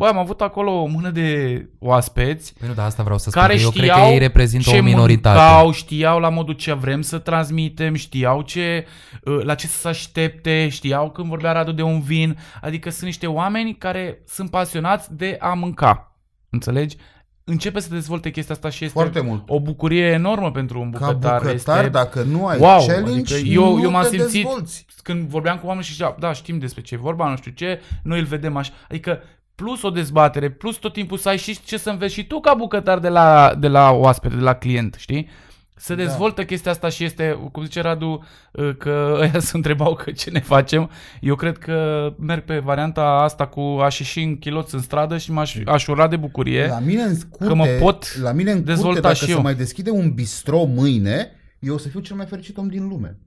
băi, 0.00 0.08
am 0.08 0.18
avut 0.18 0.40
acolo 0.40 0.70
o 0.82 0.86
mână 0.86 1.10
de 1.10 1.68
oaspeți 1.78 2.54
Păi 2.58 2.68
nu, 2.68 2.74
dar 2.74 2.86
asta 2.86 3.02
vreau 3.02 3.18
să 3.18 3.30
spun, 3.30 3.42
care 3.42 3.54
că 3.54 3.60
eu 3.62 3.70
cred 3.70 3.82
știau 3.82 4.06
că 4.06 4.12
ei 4.12 4.18
reprezintă 4.18 4.70
ce 4.70 4.78
o 4.78 4.82
minoritate. 4.82 5.38
mâncau, 5.38 5.70
știau 5.72 6.18
la 6.20 6.28
modul 6.28 6.54
ce 6.54 6.72
vrem 6.72 7.02
să 7.02 7.18
transmitem, 7.18 7.94
știau 7.94 8.42
ce, 8.42 8.86
uh, 9.24 9.42
la 9.42 9.54
ce 9.54 9.66
să 9.66 9.78
se 9.78 9.88
aștepte, 9.88 10.68
știau 10.68 11.10
când 11.10 11.28
vorbea 11.28 11.52
Radu 11.52 11.72
de 11.72 11.82
un 11.82 12.00
vin, 12.00 12.38
adică 12.60 12.90
sunt 12.90 13.04
niște 13.04 13.26
oameni 13.26 13.74
care 13.74 14.22
sunt 14.26 14.50
pasionați 14.50 15.14
de 15.14 15.36
a 15.40 15.52
mânca, 15.52 16.16
înțelegi? 16.50 16.96
Începe 17.44 17.80
să 17.80 17.88
dezvolte 17.90 18.30
chestia 18.30 18.54
asta 18.54 18.68
și 18.70 18.84
este 18.84 18.98
Foarte 18.98 19.20
mult. 19.20 19.42
o 19.46 19.60
bucurie 19.60 20.04
enormă 20.06 20.50
pentru 20.50 20.80
un 20.80 20.90
Ca 20.90 20.98
bucătar. 21.06 21.38
bucătar, 21.40 21.78
este... 21.78 21.88
dacă 21.88 22.22
nu 22.22 22.46
ai 22.46 22.58
Wow, 22.58 22.86
challenge, 22.86 23.34
adică 23.34 23.48
eu- 23.52 23.76
nu 23.76 23.82
eu 23.82 23.90
m-am 23.90 24.02
te 24.02 24.08
simțit- 24.08 24.32
dezvolți. 24.42 24.86
Când 25.02 25.28
vorbeam 25.28 25.58
cu 25.58 25.66
oameni 25.66 25.84
și 25.84 25.92
ziceau, 25.92 26.16
da, 26.18 26.32
știm 26.32 26.58
despre 26.58 26.82
ce 26.82 26.94
e 26.94 26.98
vorba, 26.98 27.28
nu 27.28 27.36
știu 27.36 27.50
ce, 27.50 27.80
noi 28.02 28.18
îl 28.18 28.24
vedem 28.24 28.56
așa. 28.56 28.72
Adică 28.88 29.22
plus 29.62 29.82
o 29.82 29.90
dezbatere, 29.90 30.50
plus 30.50 30.76
tot 30.76 30.92
timpul 30.92 31.18
să 31.18 31.28
ai 31.28 31.36
și 31.38 31.62
ce 31.64 31.76
să 31.76 31.90
înveți 31.90 32.14
și 32.14 32.26
tu 32.26 32.40
ca 32.40 32.54
bucătar 32.54 32.98
de 32.98 33.08
la, 33.08 33.54
de 33.58 33.68
la 33.68 33.90
oaspete, 33.90 34.34
de 34.34 34.40
la 34.42 34.54
client, 34.54 34.94
știi? 34.98 35.28
Se 35.76 35.94
Da. 35.94 36.02
dezvoltă 36.02 36.44
chestia 36.44 36.70
asta 36.70 36.88
și 36.88 37.04
este, 37.04 37.48
cum 37.52 37.62
zice 37.64 37.80
Radu, 37.80 38.24
uh, 38.52 38.76
că 38.78 39.14
ăia 39.20 39.38
se 39.40 39.56
întrebau 39.56 39.94
că 39.94 40.10
ce 40.10 40.30
ne 40.30 40.40
facem. 40.40 40.90
Eu 41.20 41.34
cred 41.34 41.58
că 41.58 42.08
merg 42.18 42.44
pe 42.44 42.58
varianta 42.58 43.02
asta 43.02 43.46
cu 43.46 43.60
aș 43.60 43.98
ieși 43.98 44.22
în 44.22 44.38
chiloți 44.38 44.74
în 44.74 44.80
stradă 44.80 45.18
și 45.18 45.32
m-aș 45.32 45.56
aș 45.66 45.86
ura 45.86 46.08
de 46.08 46.16
bucurie. 46.16 46.66
La 46.66 46.78
mine 46.78 47.02
în 47.02 47.14
curte, 47.30 47.54
mă 47.54 47.66
pot 47.80 48.16
la 48.20 48.32
mine 48.32 48.50
în 48.50 48.56
curte, 48.56 48.72
dezvolta 48.72 49.00
dacă 49.00 49.14
și 49.14 49.24
se 49.24 49.30
eu. 49.30 49.42
mai 49.42 49.54
deschide 49.54 49.90
un 49.90 50.10
bistro 50.14 50.64
mâine, 50.64 51.30
eu 51.58 51.74
o 51.74 51.78
să 51.78 51.88
fiu 51.88 52.00
cel 52.00 52.16
mai 52.16 52.26
fericit 52.26 52.56
om 52.56 52.68
din 52.68 52.88
lume. 52.88 53.18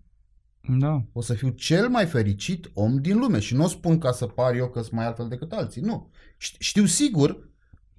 Da. 0.79 1.01
O 1.13 1.21
să 1.21 1.33
fiu 1.33 1.49
cel 1.49 1.87
mai 1.87 2.05
fericit 2.05 2.69
om 2.73 2.97
din 2.97 3.17
lume 3.17 3.39
și 3.39 3.55
nu 3.55 3.63
o 3.63 3.67
spun 3.67 3.97
ca 3.97 4.11
să 4.11 4.25
par 4.25 4.53
eu 4.55 4.67
că 4.67 4.79
sunt 4.81 4.91
mai 4.93 5.05
altfel 5.05 5.27
decât 5.27 5.51
alții, 5.51 5.81
nu. 5.81 6.09
Ș- 6.43 6.55
Știu 6.59 6.85
sigur 6.85 7.49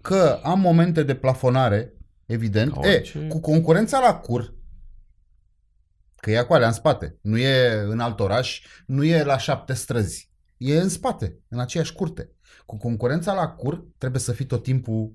că 0.02 0.40
am 0.42 0.60
momente 0.60 1.02
de 1.02 1.14
plafonare, 1.14 1.92
evident. 2.26 2.72
Ca 2.72 2.88
E, 2.90 2.94
orice. 2.94 3.26
cu 3.26 3.40
concurența 3.40 3.98
la 4.00 4.14
cur, 4.14 4.54
că 6.16 6.30
e 6.30 6.38
acolo 6.38 6.64
în 6.64 6.72
spate, 6.72 7.18
nu 7.22 7.38
e 7.38 7.70
în 7.72 8.00
alt 8.00 8.20
oraș, 8.20 8.62
nu 8.86 9.04
e 9.04 9.22
la 9.22 9.38
șapte 9.38 9.72
străzi, 9.72 10.30
e 10.56 10.78
în 10.80 10.88
spate, 10.88 11.38
în 11.48 11.58
aceeași 11.60 11.92
curte. 11.92 12.30
Cu 12.66 12.76
concurența 12.76 13.32
la 13.32 13.48
cur 13.48 13.86
trebuie 13.98 14.20
să 14.20 14.32
fii 14.32 14.44
tot 14.46 14.62
timpul 14.62 15.14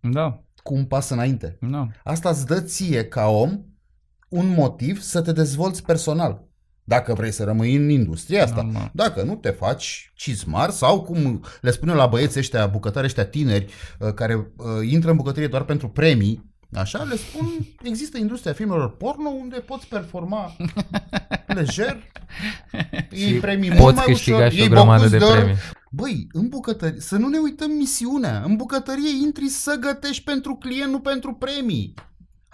Da. 0.00 0.42
cu 0.62 0.74
un 0.74 0.84
pas 0.86 1.08
înainte. 1.10 1.58
Da. 1.60 1.88
Asta 2.04 2.28
îți 2.28 2.46
dă 2.46 2.60
ție 2.60 3.08
ca 3.08 3.26
om 3.26 3.64
un 4.28 4.46
motiv 4.48 5.00
să 5.00 5.22
te 5.22 5.32
dezvolți 5.32 5.82
personal. 5.84 6.44
Dacă 6.84 7.14
vrei 7.14 7.30
să 7.30 7.44
rămâi 7.44 7.74
în 7.74 7.88
industria 7.88 8.42
asta. 8.42 8.62
Normal. 8.62 8.90
Dacă 8.92 9.22
nu 9.22 9.34
te 9.34 9.50
faci 9.50 10.12
cizmar 10.14 10.70
sau 10.70 11.02
cum 11.02 11.44
le 11.60 11.70
spune 11.70 11.92
la 11.92 12.06
băieți 12.06 12.38
ăștia, 12.38 12.66
bucătari 12.66 13.06
ăștia 13.06 13.24
tineri, 13.24 13.72
uh, 13.98 14.12
care 14.14 14.34
uh, 14.34 14.90
intră 14.90 15.10
în 15.10 15.16
bucătărie 15.16 15.48
doar 15.48 15.64
pentru 15.64 15.88
premii, 15.88 16.52
Așa 16.76 17.02
le 17.02 17.16
spun, 17.16 17.46
există 17.90 18.18
industria 18.18 18.52
filmelor 18.52 18.96
porno 18.96 19.28
unde 19.28 19.56
poți 19.56 19.86
performa 19.86 20.56
lejer, 21.46 22.02
iei 23.10 23.32
Și 23.32 23.34
premii 23.34 23.68
mult 23.68 23.80
poți 23.80 23.96
mai 23.96 24.04
câștiga 24.04 24.36
ușor, 24.36 24.50
și 24.50 24.58
o 24.58 24.60
iei 24.60 24.68
grămadă 24.68 24.96
bocuz 24.96 25.10
de 25.10 25.18
de 25.18 25.24
ori. 25.24 25.34
premii. 25.34 25.56
Băi, 25.90 26.26
în 26.32 26.48
bucătărie, 26.48 27.00
să 27.00 27.16
nu 27.16 27.28
ne 27.28 27.38
uităm 27.38 27.70
misiunea. 27.70 28.42
În 28.46 28.56
bucătărie 28.56 29.10
intri 29.22 29.48
să 29.48 29.76
gătești 29.80 30.22
pentru 30.22 30.54
client, 30.54 30.90
nu 30.90 31.00
pentru 31.00 31.32
premii. 31.32 31.94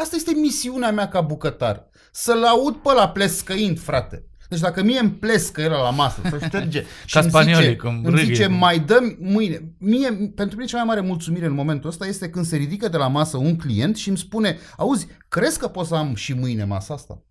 Asta 0.01 0.17
este 0.17 0.33
misiunea 0.35 0.91
mea 0.91 1.09
ca 1.09 1.21
bucătar. 1.21 1.89
Să-l 2.13 2.45
aud 2.45 2.75
pe 2.77 2.93
la 2.93 3.09
plescăind, 3.09 3.81
frate. 3.81 4.25
Deci 4.49 4.61
dacă 4.61 4.83
mie 4.83 4.99
îmi 4.99 5.11
plescă 5.11 5.61
el 5.61 5.71
la 5.71 5.91
masă, 5.91 6.21
să 6.31 6.39
șterge 6.47 6.85
și 7.07 7.15
Ca 7.15 7.21
îmi 7.21 7.29
spaniolii, 7.29 7.65
zice, 7.65 7.77
când 7.77 8.07
îmi 8.07 8.15
râghe. 8.17 8.25
zice, 8.33 8.47
mai 8.47 8.79
dăm 8.79 9.17
mâine. 9.21 9.75
Mie, 9.79 10.09
pentru 10.35 10.57
mine 10.57 10.69
cea 10.69 10.77
mai 10.77 10.87
mare 10.87 11.01
mulțumire 11.01 11.47
în 11.47 11.53
momentul 11.53 11.91
ăsta 11.91 12.07
este 12.07 12.31
când 12.31 12.45
se 12.45 12.57
ridică 12.57 12.89
de 12.89 12.97
la 12.97 13.07
masă 13.09 13.37
un 13.37 13.57
client 13.57 13.97
și 13.97 14.09
îmi 14.09 14.19
spune, 14.19 14.59
auzi, 14.77 15.07
crezi 15.29 15.59
că 15.59 15.69
pot 15.69 15.87
să 15.87 15.95
am 15.95 16.15
și 16.15 16.33
mâine 16.33 16.65
masa 16.65 16.95
asta? 16.95 17.23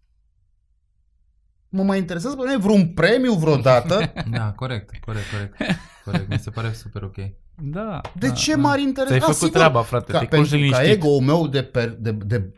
Mă 1.69 1.83
mai 1.83 1.97
interesează 1.97 2.35
pe 2.35 2.41
mine 2.45 2.57
vreun 2.57 2.87
premiu 2.87 3.33
vreodată? 3.33 4.13
Da, 4.31 4.51
corect, 4.55 4.89
corect, 5.05 5.25
corect. 5.31 5.55
Corect, 6.11 6.29
mi 6.29 6.39
se 6.39 6.49
pare 6.49 6.71
super 6.73 7.03
ok. 7.03 7.15
Da. 7.61 8.01
De 8.19 8.27
da, 8.27 8.33
ce 8.33 8.51
da. 8.51 8.57
m-ar 8.61 8.79
interesa? 8.79 9.07
Ți-ai 9.07 9.17
Ah, 9.19 9.23
făcut 9.23 9.35
sigur, 9.37 9.53
treaba, 9.57 9.81
frate, 9.81 10.11
ca, 10.11 10.19
te 10.19 10.25
culci 10.25 10.49
pentru 10.49 10.69
ca 10.69 10.81
liniștit. 10.81 11.03
ego-ul 11.03 11.21
meu 11.21 11.47
de, 11.47 11.63
per, 11.63 11.89
de, 11.89 12.11
de, 12.11 12.53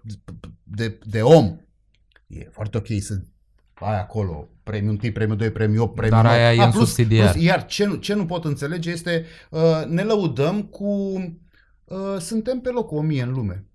de, 0.63 0.99
de, 1.05 1.21
om 1.21 1.57
e 2.27 2.47
foarte 2.51 2.77
ok 2.77 2.85
să 2.99 3.21
ai 3.73 3.99
acolo 3.99 4.47
premiu 4.63 4.89
1, 5.03 5.11
premiu 5.13 5.35
2, 5.35 5.51
premiu 5.51 5.81
8, 5.83 5.95
premiu 5.95 6.11
Dar 6.15 6.23
9. 6.23 6.35
aia 6.35 6.53
e 6.53 6.59
Ah, 6.59 6.65
în 6.65 6.71
plus, 6.71 6.83
subsidiar. 6.85 7.31
Plus, 7.31 7.43
iar 7.43 7.65
ce 7.65 7.85
nu, 7.85 7.95
ce 7.95 8.13
nu 8.13 8.25
pot 8.25 8.45
înțelege 8.45 8.91
este 8.91 9.25
uh, 9.49 9.83
ne 9.87 10.01
lăudăm 10.03 10.61
cu 10.63 10.85
uh, 11.85 12.17
suntem 12.19 12.59
pe 12.59 12.69
locul 12.69 12.97
1000 12.97 13.21
în 13.23 13.31
lume. 13.31 13.65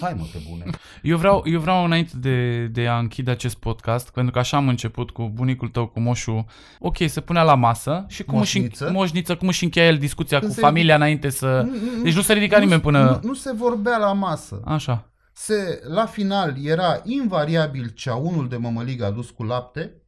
Hai 0.00 0.14
mă, 0.14 0.24
pe 0.32 0.38
bune. 0.48 0.64
Eu 1.02 1.16
vreau, 1.18 1.42
eu 1.46 1.60
vreau 1.60 1.84
înainte 1.84 2.16
de, 2.16 2.66
de 2.66 2.88
a 2.88 2.98
închide 2.98 3.30
acest 3.30 3.56
podcast, 3.56 4.10
pentru 4.10 4.32
că 4.32 4.38
așa 4.38 4.56
am 4.56 4.68
început 4.68 5.10
cu 5.10 5.28
bunicul 5.28 5.68
tău, 5.68 5.86
cu 5.86 6.00
moșul, 6.00 6.44
ok, 6.78 6.96
se 7.06 7.20
punea 7.20 7.42
la 7.42 7.54
masă 7.54 8.04
și 8.08 8.24
cum 8.24 8.38
Moșniță. 8.38 8.84
își, 8.84 8.92
moșniță, 8.94 9.36
cum 9.36 9.48
își 9.48 9.64
încheia 9.64 9.86
el 9.86 9.98
discuția 9.98 10.38
Când 10.38 10.50
cu 10.50 10.56
se 10.56 10.64
familia 10.64 10.94
înainte 10.94 11.28
să... 11.28 11.66
Deci 12.02 12.14
nu 12.14 12.20
se 12.20 12.32
ridica 12.32 12.58
nimeni 12.58 12.80
până... 12.80 13.04
Nu, 13.22 13.28
nu 13.28 13.34
se 13.34 13.52
vorbea 13.52 13.96
la 13.98 14.12
masă. 14.12 14.60
Așa. 14.64 15.10
Se, 15.32 15.80
la 15.88 16.06
final 16.06 16.54
era 16.64 17.00
invariabil 17.04 17.88
ceaunul 17.88 18.48
de 18.48 18.56
mămăligă 18.56 19.04
adus 19.04 19.30
cu 19.30 19.42
lapte 19.42 20.02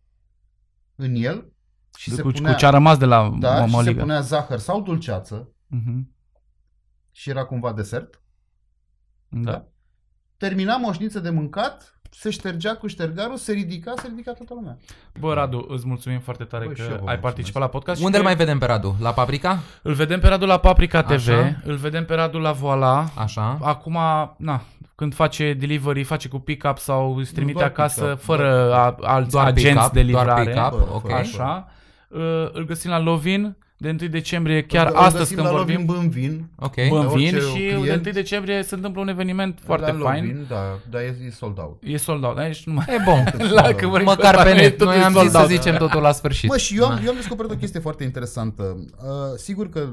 în 0.94 1.14
el 1.14 1.52
și 1.98 2.10
se 2.10 2.22
cu, 2.22 2.30
punea, 2.30 2.52
cu 2.52 2.58
ce 2.58 2.66
a 2.66 2.70
rămas 2.70 2.98
de 2.98 3.04
la 3.04 3.34
da, 3.38 3.48
și 3.54 3.54
se 3.62 3.70
mămăligă. 3.70 4.00
punea 4.00 4.20
zahăr 4.20 4.58
sau 4.58 4.80
dulceață 4.82 5.52
Mhm. 5.66 6.14
și 7.10 7.30
era 7.30 7.44
cumva 7.44 7.72
desert. 7.72 8.22
Da. 9.28 9.66
Termina 10.38 10.76
moșniță 10.76 11.18
de 11.20 11.30
mâncat, 11.30 11.92
se 12.10 12.30
ștergea 12.30 12.74
cu 12.76 12.86
ștergarul, 12.86 13.36
se 13.36 13.52
ridica, 13.52 13.92
se 13.96 14.06
ridica 14.08 14.32
toată 14.32 14.54
lumea. 14.54 14.76
Bă, 15.20 15.34
Radu, 15.34 15.66
îți 15.68 15.86
mulțumim 15.86 16.18
foarte 16.20 16.44
tare 16.44 16.66
Bă, 16.66 16.74
și 16.74 16.80
eu 16.80 16.86
că 16.86 16.92
vă 16.92 16.94
ai 16.94 16.98
mulțumesc. 17.00 17.22
participat 17.22 17.62
la 17.62 17.68
podcast. 17.68 17.98
și 17.98 18.04
Unde 18.04 18.16
îl 18.16 18.22
că 18.22 18.28
mai 18.28 18.38
vedem 18.38 18.58
pe 18.58 18.66
Radu? 18.66 18.96
La 19.00 19.12
Paprika? 19.12 19.58
Îl 19.82 19.92
vedem 19.92 20.20
pe 20.20 20.28
Radu 20.28 20.46
la 20.46 20.58
Paprika 20.58 21.02
TV, 21.02 21.12
Așa. 21.28 21.60
îl 21.64 21.74
vedem 21.76 22.04
pe 22.04 22.14
Radu 22.14 22.38
la 22.38 22.52
Voila. 22.52 23.04
Așa. 23.16 23.58
Acum, 23.62 23.98
na, 24.36 24.62
când 24.94 25.14
face 25.14 25.52
delivery, 25.58 26.02
face 26.02 26.28
cu 26.28 26.38
pick-up 26.38 26.78
sau 26.78 27.16
îți 27.16 27.32
trimite 27.32 27.58
doar 27.58 27.68
acasă 27.70 28.00
pick-up, 28.04 28.20
fără 28.20 28.74
a, 28.74 28.96
alți 29.00 29.30
Doar 29.30 29.46
agenți 29.46 29.72
pick-up, 29.72 29.92
de 29.92 30.02
doar 30.02 30.24
livrare. 30.26 30.50
pick-up, 30.50 30.70
Bă, 30.70 30.94
ok. 30.94 31.00
fără- 31.00 31.14
Așa. 31.14 31.68
Uh, 32.08 32.20
Îl 32.52 32.64
găsim 32.66 32.90
la 32.90 32.98
Lovin 32.98 33.56
de 33.80 33.88
1 34.00 34.08
decembrie, 34.10 34.62
chiar 34.62 34.86
Îl 34.86 34.94
astăzi 34.96 35.18
găsim 35.18 35.36
când 35.36 35.48
la 35.48 35.54
vorbim. 35.54 35.74
Lovin 35.86 35.94
Bânvin. 35.94 36.48
Ok. 36.56 36.74
Bă, 36.74 37.12
vin 37.14 37.34
orice 37.34 37.38
și 37.38 37.52
client- 37.52 37.84
de 37.84 37.92
1 37.92 38.12
decembrie 38.12 38.62
se 38.62 38.74
întâmplă 38.74 39.00
un 39.00 39.08
eveniment 39.08 39.58
foarte 39.64 39.92
la 39.92 39.98
fain. 39.98 40.24
Lovin, 40.26 40.46
da, 40.48 40.78
dar 40.90 41.00
e, 41.00 41.16
e 41.26 41.30
sold 41.30 41.58
out. 41.58 41.82
E 41.82 41.96
sold 41.96 42.24
out, 42.24 42.38
aici 42.38 42.64
nu 42.66 42.72
mai... 42.72 42.84
E 42.88 42.96
bun. 43.04 43.24
La, 43.54 43.72
că 43.74 43.86
vorbim 43.86 44.06
Măcar 44.06 44.34
cu 44.34 44.42
pe 44.42 44.48
oamenii, 44.48 44.62
net. 44.68 44.78
totul 44.78 44.86
Noi 44.92 45.00
e 45.02 45.04
am 45.04 45.12
sold 45.12 45.24
zis 45.24 45.32
să 45.32 45.38
out. 45.38 45.48
zicem 45.50 45.76
totul 45.76 46.00
la 46.00 46.12
sfârșit. 46.12 46.48
Mă, 46.48 46.56
și 46.56 46.76
eu 46.76 46.84
am, 46.84 46.94
Da. 46.94 47.02
eu 47.02 47.08
am 47.08 47.14
descoperit 47.16 47.50
o 47.50 47.54
chestie 47.56 47.80
foarte 47.80 48.04
interesantă. 48.04 48.84
Uh, 49.02 49.08
sigur 49.36 49.68
că 49.68 49.88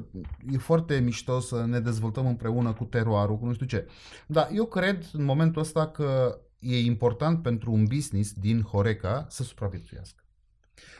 e 0.51 0.57
foarte 0.57 1.01
mișto 1.03 1.39
să 1.39 1.65
ne 1.67 1.79
dezvoltăm 1.79 2.27
împreună 2.27 2.71
cu 2.73 2.83
teroarul, 2.83 3.37
cu 3.37 3.45
nu 3.45 3.53
știu 3.53 3.65
ce. 3.65 3.87
Dar 4.27 4.49
eu 4.55 4.65
cred 4.65 5.05
în 5.13 5.23
momentul 5.25 5.61
ăsta 5.61 5.87
că 5.87 6.37
e 6.59 6.79
important 6.79 7.41
pentru 7.41 7.71
un 7.71 7.83
business 7.95 8.31
din 8.33 8.61
Horeca 8.61 9.25
să 9.29 9.43
supraviețuiască. 9.43 10.19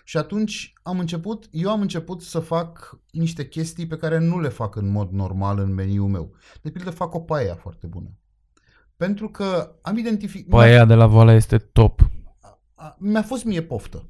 Și 0.04 0.18
atunci 0.18 0.74
am 0.84 1.00
început, 1.00 1.48
eu 1.52 1.70
am 1.70 1.82
început 1.82 2.22
să 2.22 2.40
fac 2.40 3.00
niște 3.12 3.48
chestii 3.48 3.88
pe 3.88 3.98
care 3.98 4.18
nu 4.18 4.40
le 4.40 4.50
fac 4.50 4.76
în 4.76 4.88
mod 4.88 5.12
normal 5.12 5.60
în 5.60 5.74
meniul 5.74 6.08
meu. 6.08 6.36
De 6.62 6.72
pildă 6.72 6.90
fac 6.90 7.14
o 7.14 7.20
paella 7.20 7.56
foarte 7.56 7.88
bună. 7.88 8.18
Pentru 8.98 9.30
că 9.30 9.76
am 9.82 9.98
identificat... 9.98 10.60
Paia 10.60 10.86
de 10.86 10.94
la 10.94 11.08
Voila 11.08 11.34
este 11.34 11.58
top. 11.58 12.10
a- 12.76 12.96
mi-a 13.00 13.22
fost 13.22 13.44
mie 13.44 13.62
poftă. 13.62 14.10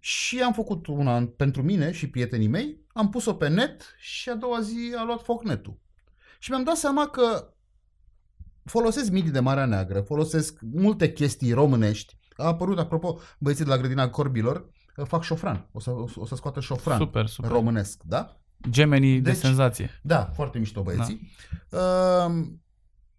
Și 0.00 0.40
am 0.40 0.52
făcut 0.52 0.86
una 0.86 1.32
pentru 1.36 1.62
mine 1.62 1.92
și 1.92 2.10
prietenii 2.10 2.48
mei, 2.48 2.84
am 2.92 3.10
pus-o 3.10 3.34
pe 3.34 3.48
net 3.48 3.94
și 3.98 4.28
a 4.28 4.34
doua 4.34 4.60
zi 4.60 4.94
a 4.96 5.04
luat 5.04 5.22
foc 5.22 5.44
netul. 5.44 5.80
Și 6.38 6.50
mi-am 6.50 6.64
dat 6.64 6.76
seama 6.76 7.06
că 7.06 7.54
folosesc 8.64 9.10
midi 9.10 9.30
de 9.30 9.40
Marea 9.40 9.64
Neagră, 9.64 10.00
folosesc 10.00 10.58
multe 10.72 11.12
chestii 11.12 11.52
românești. 11.52 12.17
A 12.40 12.46
apărut, 12.46 12.78
apropo, 12.78 13.18
băieții 13.38 13.64
de 13.64 13.70
la 13.70 13.76
grădina 13.76 14.08
Corbilor, 14.10 14.68
fac 15.04 15.22
șofran. 15.22 15.68
O 15.72 15.80
să, 15.80 15.90
o 16.14 16.26
să 16.26 16.34
scoată 16.34 16.60
șofran 16.60 16.98
Super, 16.98 17.26
super. 17.26 17.50
românesc, 17.50 18.02
da? 18.02 18.36
Gemenii 18.70 19.20
de 19.20 19.30
Deci- 19.30 19.38
senzație. 19.40 20.00
Da, 20.02 20.30
foarte 20.34 20.58
mișto 20.58 20.82
băieții. 20.82 21.30
Da. 21.68 21.78
Uh, 22.28 22.46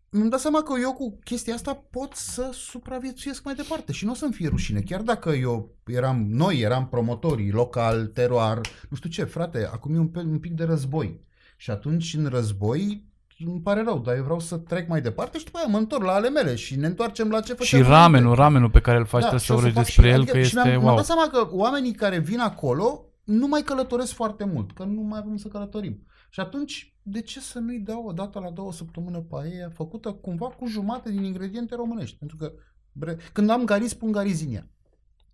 mi-am 0.10 0.30
dat 0.30 0.40
seama 0.40 0.62
că 0.64 0.74
eu 0.82 0.94
cu 0.94 1.20
chestia 1.24 1.54
asta 1.54 1.74
pot 1.90 2.14
să 2.14 2.50
supraviețuiesc 2.54 3.44
mai 3.44 3.56
departe 3.56 3.92
și 3.92 4.06
nu 4.06 4.12
o 4.12 4.16
să-mi 4.16 4.34
fie 4.34 4.48
rușine. 4.48 4.82
Chiar 4.82 5.02
dacă 5.02 5.30
eu 5.30 5.76
eram, 5.86 6.26
noi 6.30 6.60
eram 6.60 6.88
promotorii, 6.88 7.52
local, 7.52 8.06
teroar, 8.08 8.62
nu 8.90 8.96
știu 8.98 9.10
ce, 9.10 9.24
frate, 9.24 9.70
acum 9.72 9.96
e 9.96 10.00
un, 10.00 10.08
pe, 10.08 10.20
un 10.20 10.40
pic 10.40 10.52
de 10.54 10.64
război. 10.64 11.28
Și 11.58 11.72
atunci 11.72 12.14
în 12.14 12.26
război 12.26 13.09
îmi 13.46 13.62
pare 13.62 13.84
rău, 13.84 14.00
dar 14.00 14.16
eu 14.16 14.24
vreau 14.24 14.40
să 14.40 14.58
trec 14.58 14.88
mai 14.88 15.02
departe 15.02 15.38
și 15.38 15.46
după 15.46 15.58
aia 15.58 15.68
mă 15.70 15.78
întorc 15.78 16.04
la 16.04 16.12
ale 16.14 16.30
mele 16.30 16.56
și 16.56 16.76
ne 16.76 16.88
întoarcem 16.88 17.30
la 17.30 17.42
ce 17.42 17.56
Și 17.60 17.76
făceam 17.76 17.90
ramenul, 17.92 18.20
înainte. 18.22 18.42
ramenul 18.42 18.70
pe 18.70 18.80
care 18.80 18.98
îl 18.98 19.06
faci, 19.06 19.20
trebuie 19.20 19.40
și 19.40 19.46
să 19.46 19.52
o 19.54 19.56
vorbești 19.56 19.78
fac 19.78 19.86
despre 19.86 20.08
și- 20.08 20.14
el, 20.14 20.22
adică- 20.22 20.32
că 20.38 20.44
și 20.44 20.46
este 20.58 20.60
mi-am, 20.70 20.74
wow. 20.76 20.84
Mi-am 20.84 20.96
dat 20.96 21.06
seama 21.06 21.28
că 21.32 21.48
oamenii 21.52 21.94
care 21.94 22.18
vin 22.20 22.40
acolo 22.40 23.04
nu 23.24 23.48
mai 23.48 23.62
călătoresc 23.62 24.14
foarte 24.14 24.46
mult, 24.46 24.72
că 24.72 24.84
nu 24.84 25.02
mai 25.02 25.20
avem 25.24 25.36
să 25.36 25.48
călătorim. 25.48 26.04
Și 26.30 26.40
atunci, 26.40 26.96
de 27.02 27.22
ce 27.22 27.40
să 27.40 27.60
nu-i 27.60 27.80
dau 27.80 28.04
o 28.08 28.12
dată 28.12 28.40
la 28.40 28.50
două 28.50 28.72
săptămâni 28.72 29.26
paella 29.30 29.70
făcută 29.74 30.12
cumva 30.12 30.46
cu 30.46 30.68
jumate 30.68 31.12
din 31.12 31.24
ingrediente 31.24 31.76
românești? 31.76 32.18
Pentru 32.18 32.38
că 32.38 32.52
bre... 32.92 33.18
când 33.34 33.50
am 33.50 33.66
gariz, 33.66 33.94
pun 33.94 34.12
gariz 34.12 34.42
în 34.46 34.54
ea. 34.54 34.68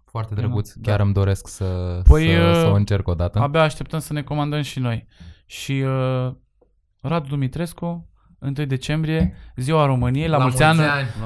Foarte 0.06 0.34
drăguț. 0.34 0.74
Da. 0.74 0.92
Chiar 0.92 1.00
îmi 1.00 1.14
doresc 1.14 1.48
să, 1.48 2.00
Păi, 2.10 2.34
să, 2.34 2.48
uh, 2.50 2.54
să 2.56 2.66
o 2.68 2.74
încerc 2.74 3.08
o 3.08 3.14
dată. 3.14 3.40
Abia 3.40 3.62
așteptăm 3.62 4.00
să 4.00 4.14
ne 4.14 4.24
comandăm 4.24 4.62
și 4.62 4.80
noi. 4.80 5.08
Și 5.46 5.72
uh, 5.72 6.34
Radu 7.08 7.28
Dumitrescu, 7.28 8.06
1 8.40 8.52
decembrie, 8.66 9.36
ziua 9.56 9.86
României, 9.86 10.28
la, 10.28 10.38
mulți 10.38 10.64
ani, 10.64 10.80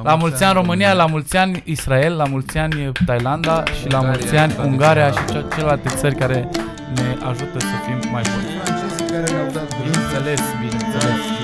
la 0.04 0.16
mulți 0.16 0.44
ani 0.44 0.54
România, 0.54 0.94
la 0.94 1.06
mulți 1.06 1.38
ani 1.38 1.62
Israel, 1.66 2.16
la 2.16 2.26
mulți 2.26 2.58
ani 2.58 2.92
Thailanda 3.06 3.64
și 3.66 3.90
la 3.90 3.98
Ungaria, 4.00 4.20
mulți 4.20 4.38
ani 4.38 4.54
toate 4.54 4.70
Ungaria 4.70 5.12
și 5.12 5.14
celelalte. 5.26 5.48
ce- 5.50 5.56
celelalte 5.56 5.90
țări 5.90 6.16
care 6.16 6.50
ne 6.96 7.26
ajută 7.30 7.60
să 7.60 7.76
fim 7.86 8.12
mai 8.12 8.22
buni. 8.34 8.46
Francezii 8.64 9.06
care 9.12 9.32
ne-au 9.32 9.52
dat 9.54 9.68
grijă. 9.68 9.90
Bineînțeles, 9.92 10.42
bineînțeles. 10.60 11.39